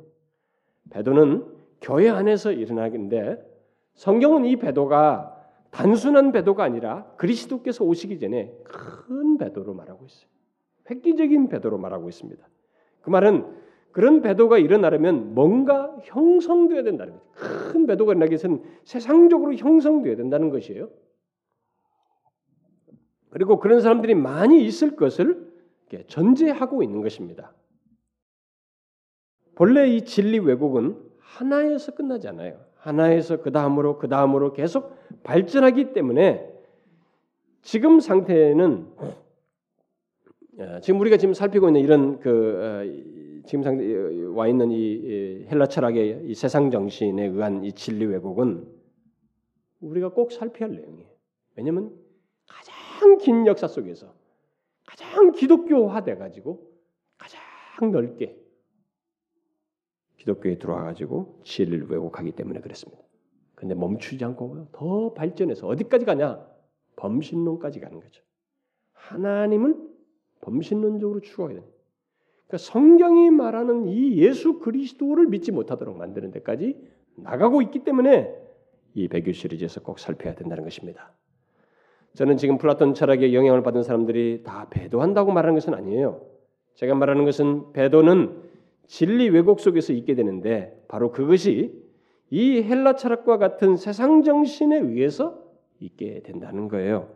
배도는 0.91 1.45
교회 1.81 2.09
안에서 2.09 2.53
일어나는데 2.53 3.47
성경은 3.95 4.47
이 4.47 4.57
배도가 4.57 5.35
단순한 5.71 6.33
배도가 6.33 6.65
아니라 6.65 7.05
그리스도께서 7.17 7.85
오시기 7.85 8.19
전에 8.19 8.53
큰 8.65 9.37
배도로 9.37 9.75
말하고 9.75 10.07
있어요. 10.07 10.29
획기적인 10.91 11.51
배도로 11.51 11.77
말하고 11.77 12.09
있습니다. 12.09 12.43
그 13.03 13.11
말은 13.11 13.45
그런 13.93 14.23
배도가 14.23 14.59
일어나려면 14.59 15.35
뭔가 15.35 15.95
형성되어야 16.03 16.83
된다는 16.83 17.13
거죠. 17.13 17.25
큰 17.73 17.87
배도가 17.87 18.13
일어나기 18.13 18.31
위해서는 18.31 18.63
세상적으로 18.85 19.55
형성되어야 19.55 20.17
된다는 20.17 20.49
것이에요. 20.49 20.89
그리고 23.31 23.59
그런 23.59 23.81
사람들이 23.81 24.15
많이 24.15 24.65
있을 24.65 24.97
것을 24.97 25.49
전제하고 26.07 26.83
있는 26.83 27.03
것입니다. 27.03 27.53
본래 29.55 29.89
이 29.89 30.05
진리 30.05 30.39
왜곡은 30.39 30.97
하나에서 31.19 31.95
끝나지 31.95 32.29
않아요. 32.29 32.65
하나에서 32.77 33.43
그 33.43 33.51
다음으로 33.51 33.99
그 33.99 34.09
다음으로 34.09 34.53
계속 34.53 34.97
발전하기 35.25 35.93
때문에 35.93 36.49
지금 37.63 38.01
상태는 38.01 38.87
어, 40.59 40.81
지금 40.81 41.01
우리가 41.01 41.17
지금 41.17 41.35
살피고 41.35 41.69
있는 41.69 41.81
이런 41.81 42.19
그 42.21 42.61
어, 42.61 43.45
지금 43.47 43.63
상태 43.63 43.85
와 44.27 44.49
있는 44.49 44.71
이 44.71 45.47
헬라 45.51 45.67
철학의 45.67 46.23
이 46.25 46.35
세상 46.35 46.71
정신에 46.71 47.27
의한 47.27 47.65
이 47.65 47.73
진리 47.73 48.07
왜곡은 48.07 48.67
우리가 49.81 50.11
꼭 50.11 50.33
살펴야 50.33 50.69
할 50.69 50.77
내용이에요. 50.77 51.09
왜냐하면 51.57 51.93
가장 52.99 53.19
긴 53.19 53.47
역사 53.47 53.69
속에서 53.69 54.13
가장 54.85 55.31
기독교화돼 55.31 56.17
가지고 56.17 56.69
가장 57.17 57.93
넓게 57.93 58.37
기독교에 60.17 60.59
들어와 60.59 60.83
가지고 60.83 61.41
진리를 61.45 61.89
왜곡하기 61.89 62.33
때문에 62.33 62.61
그랬습니다. 62.61 63.01
근데 63.55 63.77
멈추지 63.77 64.25
않고 64.25 64.71
더 64.73 65.15
발전해서 65.15 65.69
어디까지 65.69 66.07
가냐? 66.07 66.45
범신론까지 66.97 67.79
가는 67.79 68.01
거죠. 68.01 68.23
하나님을 68.93 69.77
범신론적으로 70.41 71.21
추구하게 71.21 71.55
됩니다. 71.55 71.77
그러니까 72.49 72.59
성경이 72.59 73.31
말하는 73.31 73.87
이 73.87 74.19
예수 74.19 74.59
그리스도를 74.59 75.29
믿지 75.29 75.53
못하도록 75.53 75.97
만드는 75.97 76.33
데까지 76.33 76.77
나가고 77.15 77.63
있기 77.63 77.85
때문에 77.85 78.35
이 78.95 79.07
배교 79.07 79.31
시리즈에서 79.31 79.83
꼭 79.83 80.01
살펴야 80.01 80.35
된다는 80.35 80.65
것입니다. 80.65 81.13
저는 82.15 82.37
지금 82.37 82.59
플라톤 82.59 82.95
철학의 82.95 83.35
영향을 83.35 83.63
받은 83.63 83.83
사람들이 83.83 84.43
다 84.45 84.67
배도한다고 84.71 85.33
말하는 85.33 85.55
것은 85.55 85.75
아니에요. 85.75 86.21
제가 86.75 86.95
말하는 86.95 87.25
것은 87.25 87.73
배도는 87.73 88.43
진리 88.87 89.29
왜곡 89.29 89.61
속에서 89.61 89.93
있게 89.93 90.15
되는데 90.15 90.83
바로 90.89 91.13
그것이 91.13 91.73
이 92.31 92.63
헬라 92.63 92.97
철학과 92.97 93.37
같은 93.37 93.77
세상 93.77 94.23
정신에 94.23 94.79
의해서 94.79 95.39
있게 95.81 96.23
된다는 96.23 96.69
거예요. 96.69 97.09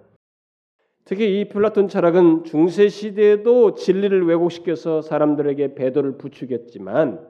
특히 1.04 1.40
이 1.40 1.48
플라톤 1.48 1.88
철학은 1.88 2.44
중세 2.44 2.88
시대에도 2.88 3.74
진리를 3.74 4.24
왜곡시켜서 4.26 5.02
사람들에게 5.02 5.74
배도를 5.74 6.16
부추겼지만 6.16 7.26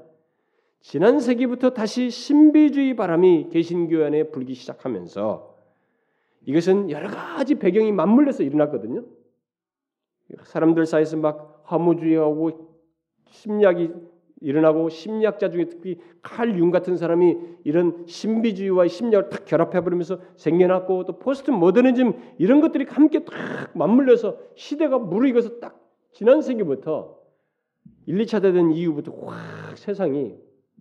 지난 0.80 1.20
세기부터 1.20 1.70
다시 1.70 2.10
신비주의 2.10 2.96
바람이 2.96 3.48
개신교 3.50 4.04
안에 4.04 4.24
불기 4.24 4.54
시작하면서 4.54 5.51
이것은 6.44 6.90
여러 6.90 7.08
가지 7.08 7.54
배경이 7.56 7.92
맞물려서 7.92 8.42
일어났거든요. 8.42 9.04
사람들 10.44 10.86
사이에서 10.86 11.16
막 11.16 11.62
화무주의하고 11.64 12.72
심리학이 13.26 13.90
일어나고 14.40 14.88
심리학자 14.88 15.50
중에 15.50 15.66
특히 15.66 16.00
칼 16.20 16.58
융 16.58 16.70
같은 16.70 16.96
사람이 16.96 17.36
이런 17.64 18.04
신비주의와 18.06 18.88
심리학을 18.88 19.30
탁 19.30 19.44
결합해 19.44 19.82
버리면서 19.82 20.18
생겨났고 20.36 21.04
또 21.04 21.18
포스트 21.18 21.50
모더니즘 21.52 22.12
이런 22.38 22.60
것들이 22.60 22.86
함께 22.88 23.24
딱 23.24 23.34
맞물려서 23.74 24.38
시대가 24.56 24.98
무르익어서 24.98 25.60
딱 25.60 25.80
지난 26.12 26.42
세기부터 26.42 27.18
1, 28.06 28.18
2차 28.18 28.42
대전 28.42 28.72
이후부터 28.72 29.12
확 29.24 29.78
세상이 29.78 30.34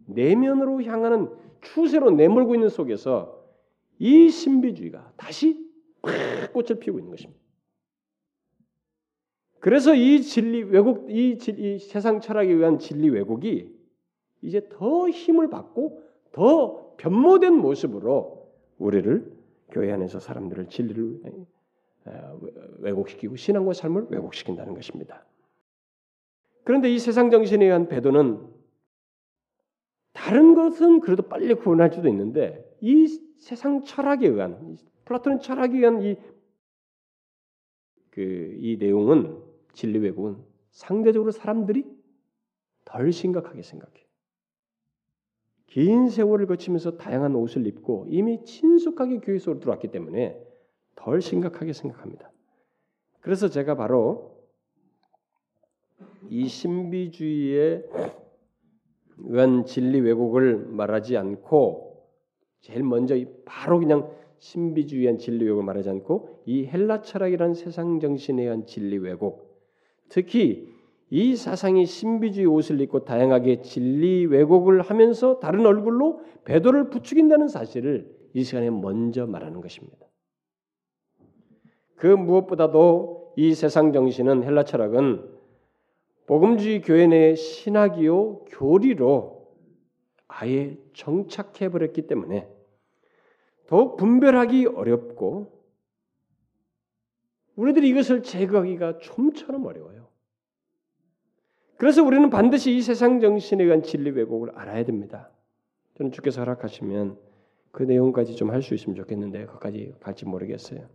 내면으로 0.08 0.82
향하는 0.84 1.30
추세로 1.62 2.10
내몰고 2.12 2.56
있는 2.56 2.70
속에서 2.70 3.41
이 4.02 4.32
신비주의가 4.32 5.14
다시 5.16 5.64
확 6.02 6.54
꽃을 6.54 6.80
피우고 6.80 6.98
있는 6.98 7.12
것입니다. 7.12 7.40
그래서 9.60 9.94
이 9.94 10.24
진리 10.24 10.64
왜곡 10.64 11.12
이, 11.12 11.38
이 11.38 11.78
세상 11.78 12.20
철학에 12.20 12.52
의한 12.52 12.80
진리 12.80 13.10
왜곡이 13.10 13.72
이제 14.42 14.68
더 14.70 15.08
힘을 15.08 15.52
받고 15.52 16.02
더 16.32 16.96
변모된 16.98 17.54
모습으로 17.54 18.52
우리를 18.80 19.32
교회 19.70 19.92
안에서 19.92 20.20
사람들을 20.20 20.70
진리를 20.70 21.22
왜곡시키고 22.80 23.36
신앙과 23.36 23.74
삶을 23.74 24.08
왜곡시킨다는 24.10 24.74
것입니다. 24.74 25.24
그런데 26.64 26.92
이 26.92 26.98
세상 26.98 27.30
정신에 27.30 27.66
의한 27.66 27.88
배도는 27.88 28.48
다른 30.14 30.56
것은 30.56 31.02
그래도 31.02 31.22
빨리 31.22 31.54
구원할 31.54 31.94
수도 31.94 32.10
있는데 32.10 32.71
이 32.82 33.08
세상 33.40 33.84
철학에 33.84 34.28
의한 34.28 34.78
플라톤 35.06 35.40
철학에 35.40 35.78
의한 35.78 36.02
이 36.02 36.16
그이 38.10 38.78
그, 38.78 38.84
내용은 38.84 39.42
진리 39.74 40.00
왜곡은 40.00 40.38
상대적으로 40.72 41.32
사람들이 41.32 41.86
덜 42.86 43.12
심각하게 43.12 43.62
생각해. 43.62 43.94
긴 45.68 46.10
세월을 46.10 46.48
거치면서 46.48 46.98
다양한 46.98 47.36
옷을 47.36 47.66
입고 47.66 48.08
이미 48.10 48.44
친숙하게 48.44 49.20
교회 49.20 49.40
속으로 49.40 49.60
들어왔기 49.62 49.90
때문에 49.90 50.38
덜 50.96 51.22
심각하게 51.22 51.72
생각합니다. 51.72 52.30
그래서 53.22 53.48
제가 53.48 53.76
바로 53.76 54.38
이 56.30 56.48
신비주의에 56.48 57.84
의한 59.20 59.66
진리 59.66 60.02
왜곡을 60.02 60.58
말하지 60.58 61.16
않고 61.16 61.91
제일 62.62 62.84
먼저 62.84 63.16
바로 63.46 63.80
그냥 63.80 64.10
신비주의한 64.38 65.18
진리 65.18 65.46
왜곡을 65.46 65.64
말하지 65.64 65.90
않고 65.90 66.42
이 66.46 66.66
헬라 66.66 67.02
철학이라는 67.02 67.54
세상 67.54 68.00
정신에 68.00 68.44
의한 68.44 68.66
진리 68.66 68.98
왜곡 68.98 69.52
특히 70.10 70.68
이 71.10 71.36
사상이 71.36 71.86
신비주의 71.86 72.48
옷을 72.48 72.80
입고 72.82 73.04
다양하게 73.04 73.62
진리 73.62 74.26
왜곡을 74.26 74.82
하면서 74.82 75.40
다른 75.40 75.66
얼굴로 75.66 76.22
배도를 76.46 76.90
부추긴다는 76.90 77.50
사실을 77.50 78.10
이 78.34 78.44
시간에 78.44 78.70
먼저 78.70 79.28
말하는 79.28 79.60
것입니다. 79.60 80.08
그 81.96 82.08
무엇보다도 82.08 83.34
이 83.36 83.54
세상 83.54 83.92
정신은 83.92 84.44
헬라 84.44 84.64
철학은 84.64 85.30
복음주의 86.26 86.82
교회 86.82 87.08
내 87.08 87.36
신학이요 87.36 88.46
교리로 88.46 89.41
아예 90.34 90.78
정착해 90.94 91.70
버렸기 91.70 92.08
때문에 92.08 92.48
더욱 93.68 93.98
분별하기 93.98 94.66
어렵고 94.68 95.62
우리들이 97.56 97.90
이것을 97.90 98.24
제거하기가 98.24 99.00
좀처럼 99.00 99.66
어려워요. 99.66 100.08
그래서 101.78 102.04
우리는 102.04 102.30
반드시 102.30 102.76
이 102.76 102.82
세상 102.82 103.20
정신에 103.20 103.64
의한 103.64 103.84
진리 103.84 104.12
왜곡을 104.12 104.52
알아야 104.52 104.86
됩니다. 104.86 105.32
저는 105.96 106.12
주께서 106.12 106.42
허락하시면 106.42 107.18
그 107.72 107.84
내용까지 107.84 108.36
좀 108.36 108.52
할 108.52 108.62
수 108.62 108.74
있으면 108.74 108.96
좋겠는데 108.96 109.46
그까지 109.48 109.96
갈지 110.00 110.26
모르겠어요. 110.26 110.88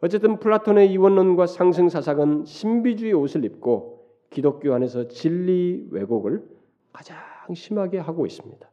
어쨌든 0.00 0.38
플라톤의 0.38 0.92
이원론과 0.92 1.46
상승 1.46 1.88
사상은 1.88 2.44
신비주의 2.44 3.12
옷을 3.14 3.44
입고 3.44 4.06
기독교 4.30 4.72
안에서 4.74 5.08
진리 5.08 5.88
왜곡을 5.90 6.57
가장 6.92 7.18
심하게 7.54 7.98
하고 7.98 8.26
있습니다. 8.26 8.70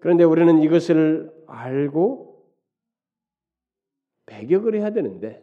그런데 0.00 0.24
우리는 0.24 0.60
이것을 0.62 1.32
알고 1.46 2.34
배격을 4.26 4.74
해야 4.74 4.90
되는데 4.90 5.42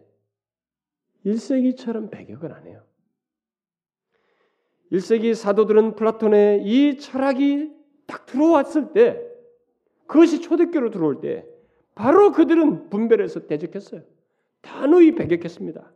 1세기처럼 1.26 2.12
배격을 2.12 2.54
안 2.54 2.68
해요. 2.68 2.84
1세기 4.92 5.34
사도들은 5.34 5.96
플라톤의 5.96 6.64
이 6.66 6.98
철학이 6.98 7.72
딱 8.06 8.26
들어왔을 8.26 8.94
때 8.94 9.22
그것이 10.06 10.42
초대교로 10.42 10.92
들어올 10.92 11.22
때 11.22 11.46
바로 11.96 12.32
그들은 12.32 12.90
분별해서 12.90 13.48
대적했어요. 13.48 14.04
단호히 14.62 15.16
배격했습니다. 15.16 15.92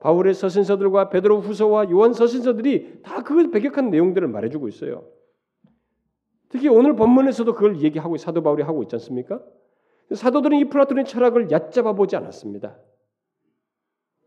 바울의 0.00 0.34
서신서들과 0.34 1.10
베드로 1.10 1.40
후서와 1.40 1.90
요한 1.90 2.12
서신서들이 2.12 3.02
다 3.02 3.22
그걸 3.22 3.50
배격한 3.50 3.90
내용들을 3.90 4.26
말해주고 4.28 4.68
있어요. 4.68 5.04
특히 6.48 6.68
오늘 6.68 6.96
본문에서도 6.96 7.52
그걸 7.54 7.80
얘기하고 7.80 8.16
사도 8.16 8.42
바울이 8.42 8.62
하고 8.62 8.82
있지 8.82 8.96
않습니까? 8.96 9.42
사도들은 10.14 10.58
이 10.58 10.64
플라톤의 10.68 11.04
철학을 11.04 11.50
얕잡아 11.50 11.92
보지 11.92 12.16
않았습니다. 12.16 12.78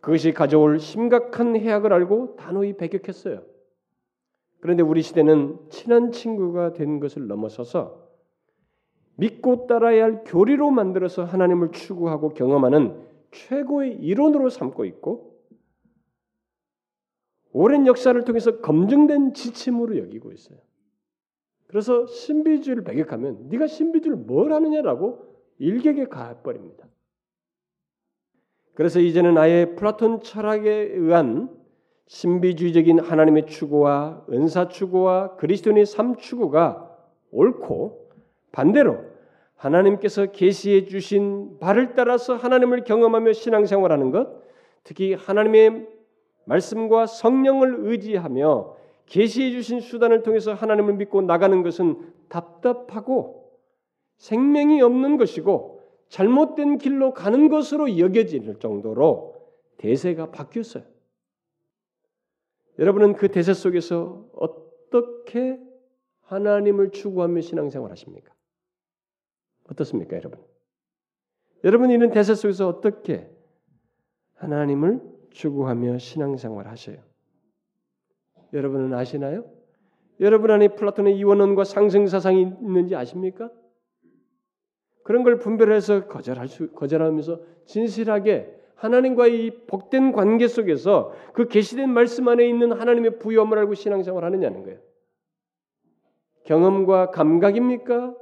그것이 0.02 0.34
가져올 0.34 0.80
심각한 0.80 1.56
해악을 1.56 1.94
알고 1.94 2.36
단호히 2.36 2.76
배격했어요. 2.78 3.44
그런데 4.60 4.84
우리 4.84 5.02
시대는 5.02 5.58
친한 5.70 6.12
친구가 6.12 6.74
된 6.74 7.00
것을 7.00 7.28
넘어서서 7.28 8.10
믿고 9.16 9.68
따라야 9.68 10.04
할 10.04 10.24
교리로 10.26 10.72
만들어서 10.72 11.24
하나님을 11.24 11.72
추구하고 11.72 12.30
경험하는 12.30 13.00
최고의 13.32 13.94
이론으로 13.94 14.50
삼고 14.50 14.86
있고 14.86 15.31
오랜 17.54 17.88
역사를 17.88 18.20
통해서 18.24 18.60
검증된 18.60 19.34
지침으로 19.34 19.98
여기고 19.98 20.32
있어요. 20.32 20.58
그래서 21.68 22.06
신비주의를 22.06 22.84
배격하면 22.84 23.48
네가 23.50 23.68
신비주의를 23.68 24.24
뭘 24.26 24.54
하느냐라고 24.54 25.26
일격에 25.58 26.06
가버립니다. 26.06 26.88
그래서 28.74 29.00
이제는 29.00 29.38
아예 29.38 29.76
플라톤 29.76 30.22
철학에 30.22 30.70
의한 30.70 31.50
신비주의적인 32.08 33.00
하나님의 33.00 33.46
추구와 33.46 34.26
은사 34.30 34.68
추구와 34.68 35.36
그리스도인의 35.38 35.86
삶 35.86 36.18
추구가 36.18 36.90
옳고 37.32 38.10
반대로 38.52 39.12
하나님께서 39.56 40.32
계시해 40.32 40.86
주신 40.86 41.60
바를 41.60 41.94
따라서 41.94 42.36
하나님을 42.36 42.84
경험하며 42.84 43.34
신앙생활하는 43.34 44.12
것, 44.12 44.42
특히 44.84 45.14
하나님의 45.14 45.88
말씀과 46.46 47.06
성령을 47.06 47.88
의지하며 47.88 48.76
계시해 49.06 49.52
주신 49.52 49.80
수단을 49.80 50.24
통해서 50.24 50.54
하나님을 50.54 50.96
믿고 50.96 51.22
나가는 51.22 51.62
것은 51.64 52.14
답답하고 52.30 53.60
생명이 54.18 54.82
없는 54.82 55.18
것이고 55.18 55.82
잘못된 56.10 56.78
길로 56.78 57.14
가는 57.14 57.50
것으로 57.50 57.98
여겨질 57.98 58.60
정도로 58.60 59.36
대세가 59.78 60.32
바뀌었어요. 60.32 60.84
여러분은 62.80 63.16
그 63.16 63.30
대세 63.30 63.54
속에서 63.54 64.26
어떻게 64.34 65.60
하나님을 66.24 66.92
추구하며 66.92 67.42
신앙생활 67.42 67.92
하십니까? 67.92 68.34
어떻습니까, 69.70 70.16
여러분? 70.18 70.40
여러분이 71.64 71.94
있는 71.94 72.12
대세 72.12 72.36
속에서 72.36 72.68
어떻게 72.68 73.30
하나님을 74.36 75.02
추구하며 75.32 75.98
신앙생활 75.98 76.68
하셔요? 76.68 76.98
여러분은 78.54 78.94
아시나요? 78.94 79.46
여러분 80.20 80.52
안에 80.52 80.70
플라톤의 80.76 81.18
이원론과 81.18 81.64
상승 81.64 82.06
사상이 82.06 82.42
있는지 82.42 82.96
아십니까? 82.96 83.50
그런 85.04 85.24
걸 85.24 85.40
분별해서 85.40 86.08
거절할 86.08 86.48
수 86.48 86.72
거절하면서 86.72 87.42
진실하게 87.66 88.56
하나님과의 88.76 89.46
이 89.46 89.66
복된 89.68 90.12
관계 90.12 90.48
속에서 90.48 91.14
그 91.34 91.48
계시된 91.48 91.90
말씀 91.90 92.28
안에 92.28 92.48
있는 92.48 92.72
하나님의 92.72 93.20
부여함을 93.20 93.58
알고 93.60 93.74
신앙생활 93.74 94.24
하느냐는 94.24 94.64
거예요. 94.64 94.80
경험과 96.46 97.12
감각입니까? 97.12 98.16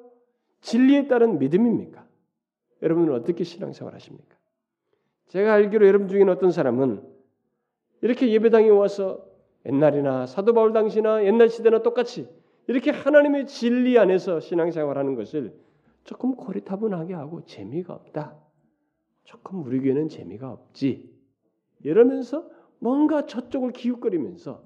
진리에 0.62 1.08
따른 1.08 1.40
믿음입니까? 1.40 2.06
여러분은 2.82 3.14
어떻게 3.14 3.44
신앙생활 3.44 3.94
하십니까? 3.96 4.39
제가 5.30 5.54
알기로 5.54 5.88
여러분 5.88 6.08
중에 6.08 6.24
어떤 6.24 6.52
사람은 6.52 7.04
이렇게 8.02 8.32
예배당에 8.32 8.70
와서 8.70 9.26
옛날이나 9.66 10.26
사도 10.26 10.54
바울 10.54 10.74
당시나 10.74 11.24
옛날 11.26 11.50
시대나 11.50 11.82
똑같이 11.82 12.28
이렇게 12.68 12.92
하나님의 12.92 13.48
진리 13.48 13.98
안에서 13.98 14.40
신앙생활하는 14.40 15.16
것을 15.16 15.54
조금 16.04 16.36
고리타분하게 16.36 17.14
하고 17.14 17.44
재미가 17.46 17.94
없다. 17.94 18.38
조금 19.24 19.64
우리 19.64 19.80
교회는 19.80 20.08
재미가 20.08 20.52
없지. 20.52 21.14
이러면서 21.84 22.50
뭔가 22.80 23.26
저쪽을 23.26 23.72
기웃거리면서 23.72 24.64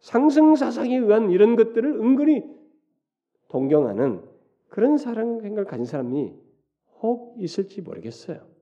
상승사상에 0.00 0.96
의한 0.96 1.30
이런 1.30 1.56
것들을 1.56 1.84
은근히 1.84 2.44
동경하는 3.48 4.22
그런 4.68 4.98
사랑 4.98 5.40
생각을 5.40 5.64
가진 5.64 5.84
사람이 5.84 6.34
혹 7.00 7.34
있을지 7.38 7.80
모르겠어요. 7.80 8.55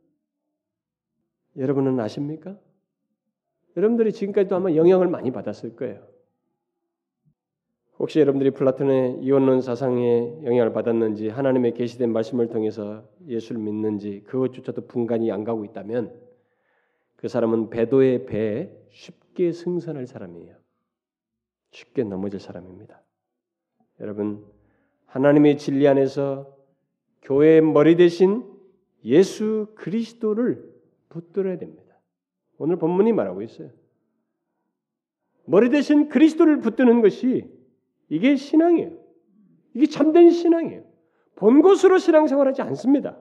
여러분은 1.57 2.01
아십니까? 2.01 2.59
여러분들이 3.77 4.13
지금까지도 4.13 4.57
아마 4.57 4.75
영향을 4.75 5.09
많이 5.09 5.31
받았을 5.31 5.77
거예요. 5.77 6.07
혹시 7.99 8.19
여러분들이 8.21 8.51
플라톤의 8.51 9.21
이원론 9.23 9.61
사상에 9.61 10.41
영향을 10.45 10.73
받았는지 10.73 11.29
하나님의 11.29 11.75
계시된 11.75 12.13
말씀을 12.13 12.49
통해서 12.49 13.09
예수를 13.27 13.61
믿는지 13.61 14.23
그것조차도 14.27 14.87
분간이 14.87 15.31
안 15.31 15.45
가고 15.45 15.65
있다면 15.65 16.13
그 17.17 17.29
사람은 17.29 17.71
배도의 17.71 18.27
배에 18.27 18.71
쉽게 18.91 19.53
승선할 19.53 20.07
사람이에요. 20.07 20.57
쉽게 21.71 22.05
넘어질 22.05 22.41
사람입니다. 22.41 23.01
여러분 24.01 24.45
하나님의 25.07 25.59
진리 25.59 25.87
안에서 25.87 26.57
교회의 27.23 27.63
머리 27.63 27.97
대신 27.97 28.45
예수 29.05 29.69
그리스도를 29.77 30.74
붙들어야 31.15 31.59
됩니다. 31.59 31.95
오늘 32.59 32.77
본문이 32.77 33.13
말하고 33.13 33.43
있어요. 33.43 33.71
머리 35.47 35.71
대신 35.71 36.09
그리스도를 36.09 36.61
붙드는 36.61 37.03
것이 37.03 37.49
이게 38.09 38.37
신앙이에요. 38.37 38.99
이게 39.75 39.87
참된 39.87 40.31
신앙이에요. 40.31 40.85
본 41.37 41.63
것으로 41.63 41.99
신앙생활하지 41.99 42.63
않습니다. 42.63 43.19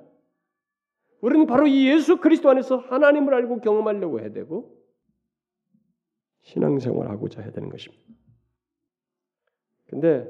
우리는 1.21 1.45
바로 1.47 1.67
이 1.67 1.87
예수 1.87 2.19
그리스도 2.19 2.49
안에서 2.49 2.77
하나님을 2.77 3.33
알고 3.33 3.61
경험하려고 3.61 4.19
해야 4.19 4.31
되고 4.31 4.77
신앙생활하고자 6.41 7.41
해야 7.41 7.51
되는 7.51 7.69
것입니다. 7.69 8.03
근데 9.89 10.27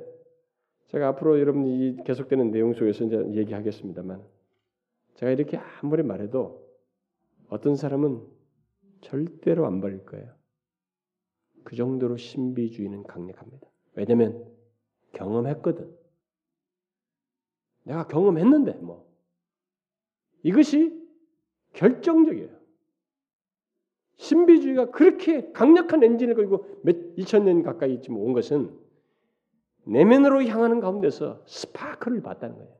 제가 0.87 1.09
앞으로 1.09 1.39
여러분 1.39 1.65
이 1.65 1.97
계속되는 2.03 2.51
내용 2.51 2.73
속에서 2.73 3.05
이제 3.05 3.17
얘기하겠습니다만 3.33 4.23
제가 5.15 5.31
이렇게 5.31 5.57
아무리 5.57 6.03
말해도 6.03 6.62
어떤 7.53 7.75
사람은 7.75 8.19
절대로 9.01 9.67
안 9.67 9.79
버릴 9.79 10.03
거예요. 10.05 10.33
그 11.63 11.75
정도로 11.75 12.17
신비주의는 12.17 13.03
강력합니다. 13.03 13.67
왜냐면 13.93 14.51
경험했거든. 15.11 15.95
내가 17.83 18.07
경험했는데 18.07 18.79
뭐 18.79 19.07
이것이 20.41 20.99
결정적이에요. 21.73 22.49
신비주의가 24.15 24.89
그렇게 24.89 25.51
강력한 25.51 26.03
엔진을 26.03 26.33
걸고 26.33 26.81
몇 26.81 27.15
2000년 27.17 27.63
가까이 27.63 28.01
지금 28.01 28.17
온 28.17 28.33
것은 28.33 28.75
내면으로 29.83 30.43
향하는 30.43 30.79
가운데서 30.79 31.43
스파크를 31.45 32.23
봤다는 32.23 32.55
거예요. 32.55 32.75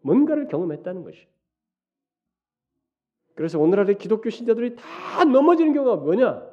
뭔가를 0.00 0.48
경험했다는 0.48 1.04
것이. 1.04 1.24
그래서 3.38 3.56
오늘날의 3.60 3.98
기독교 3.98 4.30
신자들이 4.30 4.74
다 4.74 5.24
넘어지는 5.24 5.72
경우가 5.72 6.02
뭐냐? 6.02 6.44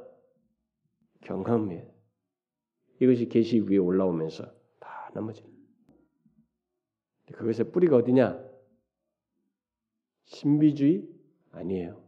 경험이에요. 1.21 1.91
이것이 3.01 3.27
계시 3.27 3.59
위에 3.59 3.77
올라오면서 3.77 4.45
다 4.79 5.09
넘어지는. 5.15 5.49
그것의 7.33 7.71
뿌리가 7.71 7.95
어디냐? 7.95 8.39
신비주의 10.25 11.09
아니에요. 11.53 12.07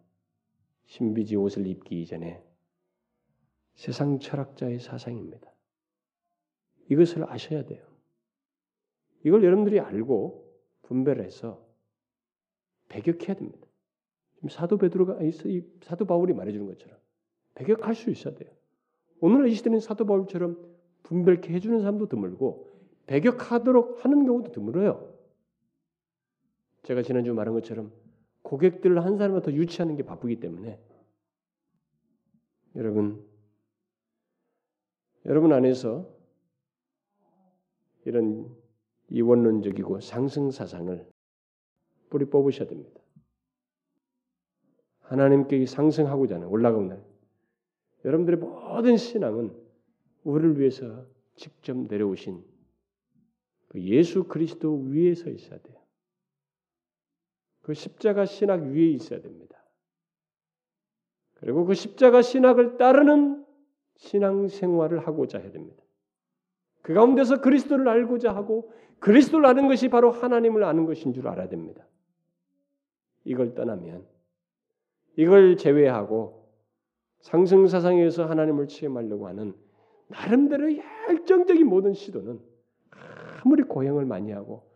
신비주의 0.86 1.42
옷을 1.42 1.66
입기 1.66 2.00
이전에 2.04 2.46
세상 3.74 4.20
철학자의 4.20 4.80
사상입니다. 4.80 5.52
이것을 6.92 7.28
아셔야 7.28 7.66
돼요. 7.66 7.84
이걸 9.26 9.44
여러분들이 9.44 9.80
알고 9.80 10.56
분별해서 10.84 11.68
배격해야 12.90 13.34
됩니다. 13.38 13.67
사도 14.50 14.78
베드로가 14.78 15.20
사도 15.82 16.06
바울이 16.06 16.34
말해주는 16.34 16.66
것처럼 16.68 16.98
배격할 17.56 17.96
수 17.96 18.10
있어야 18.12 18.36
돼요. 18.36 18.52
오늘 19.20 19.48
이 19.48 19.56
시대는 19.56 19.80
사도 19.80 20.06
바울처럼 20.06 20.58
분별케 21.04 21.54
해주는 21.54 21.80
사람도 21.80 22.08
드물고 22.08 22.72
배격하도록 23.08 24.04
하는 24.04 24.26
경우도 24.26 24.52
드물어요. 24.52 25.14
제가 26.84 27.02
지난주 27.02 27.34
말한 27.34 27.54
것처럼 27.54 27.92
고객들을 28.44 29.04
한 29.04 29.18
사람만 29.18 29.42
더 29.42 29.52
유치하는 29.52 29.96
게 29.96 30.04
바쁘기 30.04 30.40
때문에 30.40 30.80
여러분 32.76 33.26
여러분 35.26 35.52
안에서 35.52 36.08
이런 38.06 38.56
이원론적이고 39.10 40.00
상승 40.00 40.52
사상을 40.52 41.10
뿌리 42.10 42.26
뽑으셔야 42.26 42.68
됩니다. 42.68 43.02
하나님께 45.08 45.66
상승하고자 45.66 46.36
하는 46.36 46.48
올라가는 46.48 46.88
날. 46.88 47.04
여러분들의 48.06 48.40
모든 48.40 48.98
신앙은 48.98 49.56
우리를 50.24 50.60
위해서 50.60 51.06
직접 51.36 51.78
내려오신 51.78 52.44
그 53.70 53.82
예수 53.82 54.26
그리스도 54.26 54.76
위에 54.78 55.16
서 55.16 55.30
있어야 55.30 55.60
돼요. 55.60 55.78
그 57.62 57.74
십자가 57.74 58.26
신학 58.26 58.64
위에 58.64 58.88
있어야 58.92 59.22
됩니다. 59.22 59.58
그리고 61.36 61.66
그 61.66 61.74
십자가 61.74 62.22
신학을 62.22 62.78
따르는 62.78 63.46
신앙 63.98 64.48
생활을 64.48 65.06
하고자 65.06 65.40
해야 65.40 65.52
됩니다. 65.52 65.84
그 66.82 66.94
가운데서 66.94 67.42
그리스도를 67.42 67.88
알고자 67.88 68.34
하고 68.34 68.72
그리스도를 69.00 69.46
아는 69.46 69.68
것이 69.68 69.90
바로 69.90 70.12
하나님을 70.12 70.64
아는 70.64 70.86
것인 70.86 71.14
줄 71.14 71.28
알아야 71.28 71.50
됩니다. 71.50 71.86
이걸 73.26 73.54
떠나면 73.54 74.17
이걸 75.18 75.58
제외하고 75.58 76.48
상승 77.20 77.68
사상에서 77.68 78.26
하나님을 78.26 78.68
체험하려고 78.68 79.28
하는 79.28 79.54
나름대로 80.08 80.72
열정적인 81.10 81.68
모든 81.68 81.94
시도는 81.94 82.40
아무리 83.44 83.64
고행을 83.64 84.06
많이 84.06 84.32
하고 84.32 84.72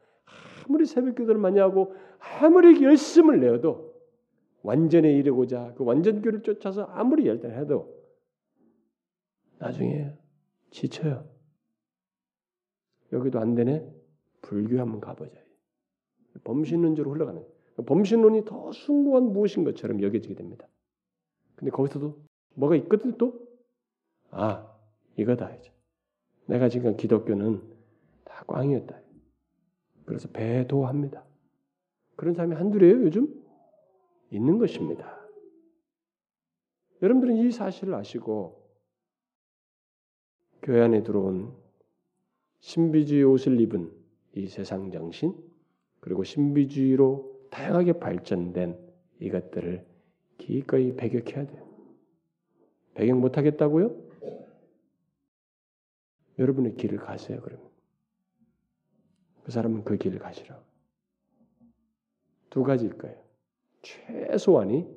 아무리 0.66 0.86
새벽 0.86 1.16
기도를 1.16 1.40
많이 1.40 1.60
하고 1.60 1.96
아무리 2.20 2.84
열심을 2.84 3.40
내어도 3.40 3.96
완전에 4.64 5.12
이르고자 5.14 5.76
그 5.78 5.84
완전교를 5.86 6.42
쫓아서 6.42 6.84
아무리 6.84 7.28
열단해도 7.28 8.02
나중에 9.60 10.18
지쳐요. 10.72 11.30
여기도 13.14 13.40
안 13.40 13.54
되네. 13.54 13.88
불교 14.42 14.80
한번 14.80 15.00
가보자. 15.00 15.40
범신론적으로 16.44 17.14
흘러가는. 17.14 17.46
범신론이 17.86 18.46
더 18.46 18.72
숭고한 18.72 19.32
무엇인 19.34 19.64
것처럼 19.64 20.02
여겨지게 20.02 20.36
됩니다. 20.36 20.68
근데 21.56 21.72
거기서도 21.72 22.18
뭐가 22.56 22.76
있거든 22.78 23.18
또? 23.18 23.48
아, 24.32 24.76
이거다 25.18 25.54
이제. 25.56 25.72
내가 26.48 26.70
지금 26.70 26.98
기독교는 26.98 27.62
다 28.24 28.44
꽝이었다. 28.48 29.00
그래서 30.06 30.28
배도합니다. 30.30 31.24
그런 32.16 32.34
사람이 32.34 32.56
한둘이에요, 32.56 33.04
요즘? 33.04 33.42
있는 34.32 34.58
것입니다. 34.58 35.20
여러분들은 37.02 37.38
이 37.38 37.52
사실을 37.52 37.94
아시고 37.96 38.62
교회 40.62 40.82
안에 40.82 41.04
들어온 41.04 41.54
신비주의 42.60 43.24
옷을 43.24 43.60
입은 43.60 43.92
이 44.36 44.48
세상 44.48 44.92
정신 44.92 45.36
그리고 46.00 46.24
신비주의로 46.24 47.31
다양하게 47.52 47.94
발전된 48.00 48.78
이것들을 49.20 49.86
기꺼이 50.40 50.96
배격해야 50.96 51.46
돼요. 51.46 51.70
배격 52.96 53.20
못 53.20 53.38
하겠다고요? 53.38 53.96
여러분의 56.40 56.76
길을 56.76 56.98
가세요, 56.98 57.40
그러면. 57.42 57.70
그 59.44 59.52
사람은 59.52 59.84
그 59.84 59.98
길을 59.98 60.20
가시라. 60.20 60.60
두 62.50 62.64
가지일 62.64 62.98
거예요. 62.98 63.22
최소한이 63.82 64.88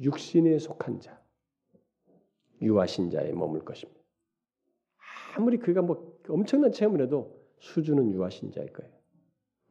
육신에 0.00 0.58
속한 0.58 1.00
자, 1.00 1.22
유아신 2.62 3.10
자에 3.10 3.32
머물 3.32 3.64
것입니다. 3.64 4.00
아무리 5.36 5.58
그가 5.58 5.82
뭐 5.82 6.18
엄청난 6.28 6.72
체험을 6.72 7.02
해도 7.02 7.46
수준은 7.58 8.12
유아신 8.12 8.52
자일 8.52 8.72
거예요. 8.72 8.92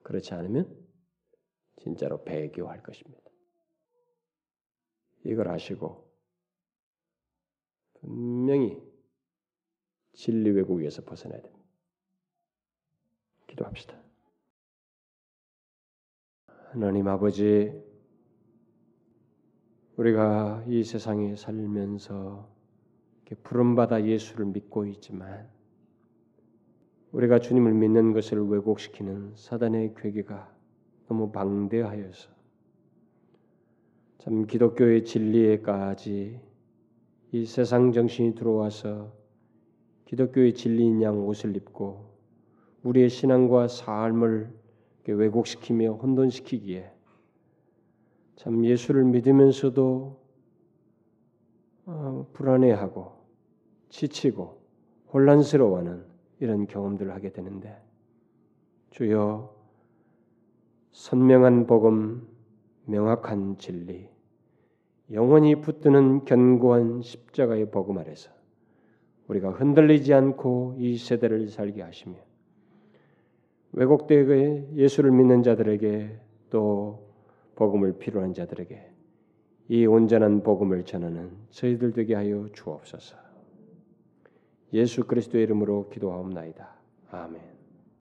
그렇지 0.03 0.34
않으면 0.34 0.85
진짜로 1.77 2.23
배교할 2.23 2.81
것입니다. 2.81 3.23
이걸 5.23 5.49
아시고 5.49 6.10
분명히 7.99 8.81
진리 10.14 10.49
왜곡에서 10.52 11.03
벗어나야 11.03 11.41
됩니다. 11.41 11.65
기도합시다. 13.47 13.99
하나님 16.72 17.07
아버지, 17.07 17.72
우리가 19.97 20.64
이 20.68 20.84
세상에 20.84 21.35
살면서 21.35 22.53
부름받아 23.43 24.06
예수를 24.06 24.45
믿고 24.45 24.85
있지만 24.85 25.49
우리가 27.11 27.39
주님을 27.39 27.73
믿는 27.73 28.14
것을 28.14 28.45
왜곡시키는 28.47 29.35
사단의 29.35 29.95
괴계가 29.95 30.55
너무 31.07 31.32
방대하여서 31.32 32.30
참 34.19 34.48
기독교의 34.48 35.06
진리에까지 35.06 36.40
이 37.32 37.45
세상 37.45 37.91
정신이 37.91 38.36
들어와서 38.36 39.14
기독교의 40.06 40.53
진리인 40.53 41.02
양 41.02 41.27
옷을 41.27 41.56
입고 41.56 42.06
우리의 42.84 43.10
신앙과 43.10 43.68
삶을 43.68 44.52
왜곡시키며 45.07 45.94
혼돈시키기에 45.94 46.91
참 48.36 48.65
예수를 48.65 49.03
믿으면서도 49.06 50.19
어, 51.88 52.27
불안해하고 52.34 53.14
지치고 53.90 54.61
혼란스러워하는 55.14 56.03
이런 56.40 56.68
경험들을 56.68 57.14
하게 57.14 57.32
되는데 57.32 57.80
주여 58.90 59.55
선명한 60.95 61.67
복음, 61.67 62.26
명확한 62.85 63.57
진리, 63.57 64.07
영원히 65.11 65.55
붙드는 65.55 66.23
견고한 66.23 67.01
십자가의 67.01 67.69
복음 67.69 67.97
아래서 67.97 68.31
우리가 69.27 69.51
흔들리지 69.51 70.13
않고 70.13 70.76
이 70.77 70.97
세대를 70.97 71.49
살게 71.49 71.81
하시며 71.81 72.15
왜곡되게 73.73 74.69
예수를 74.76 75.11
믿는 75.11 75.43
자들에게 75.43 76.17
또 76.49 77.09
복음을 77.55 77.97
필요한 77.97 78.34
자들에게 78.34 78.91
이 79.67 79.85
온전한 79.85 80.43
복음을 80.43 80.85
전하는 80.85 81.31
저희들 81.49 81.91
되게 81.91 82.15
하여 82.15 82.47
주옵소서. 82.53 83.17
예수 84.72 85.03
그리스도의 85.03 85.43
이름으로 85.43 85.89
기도하옵나이다. 85.89 86.69
아멘. 87.11 87.55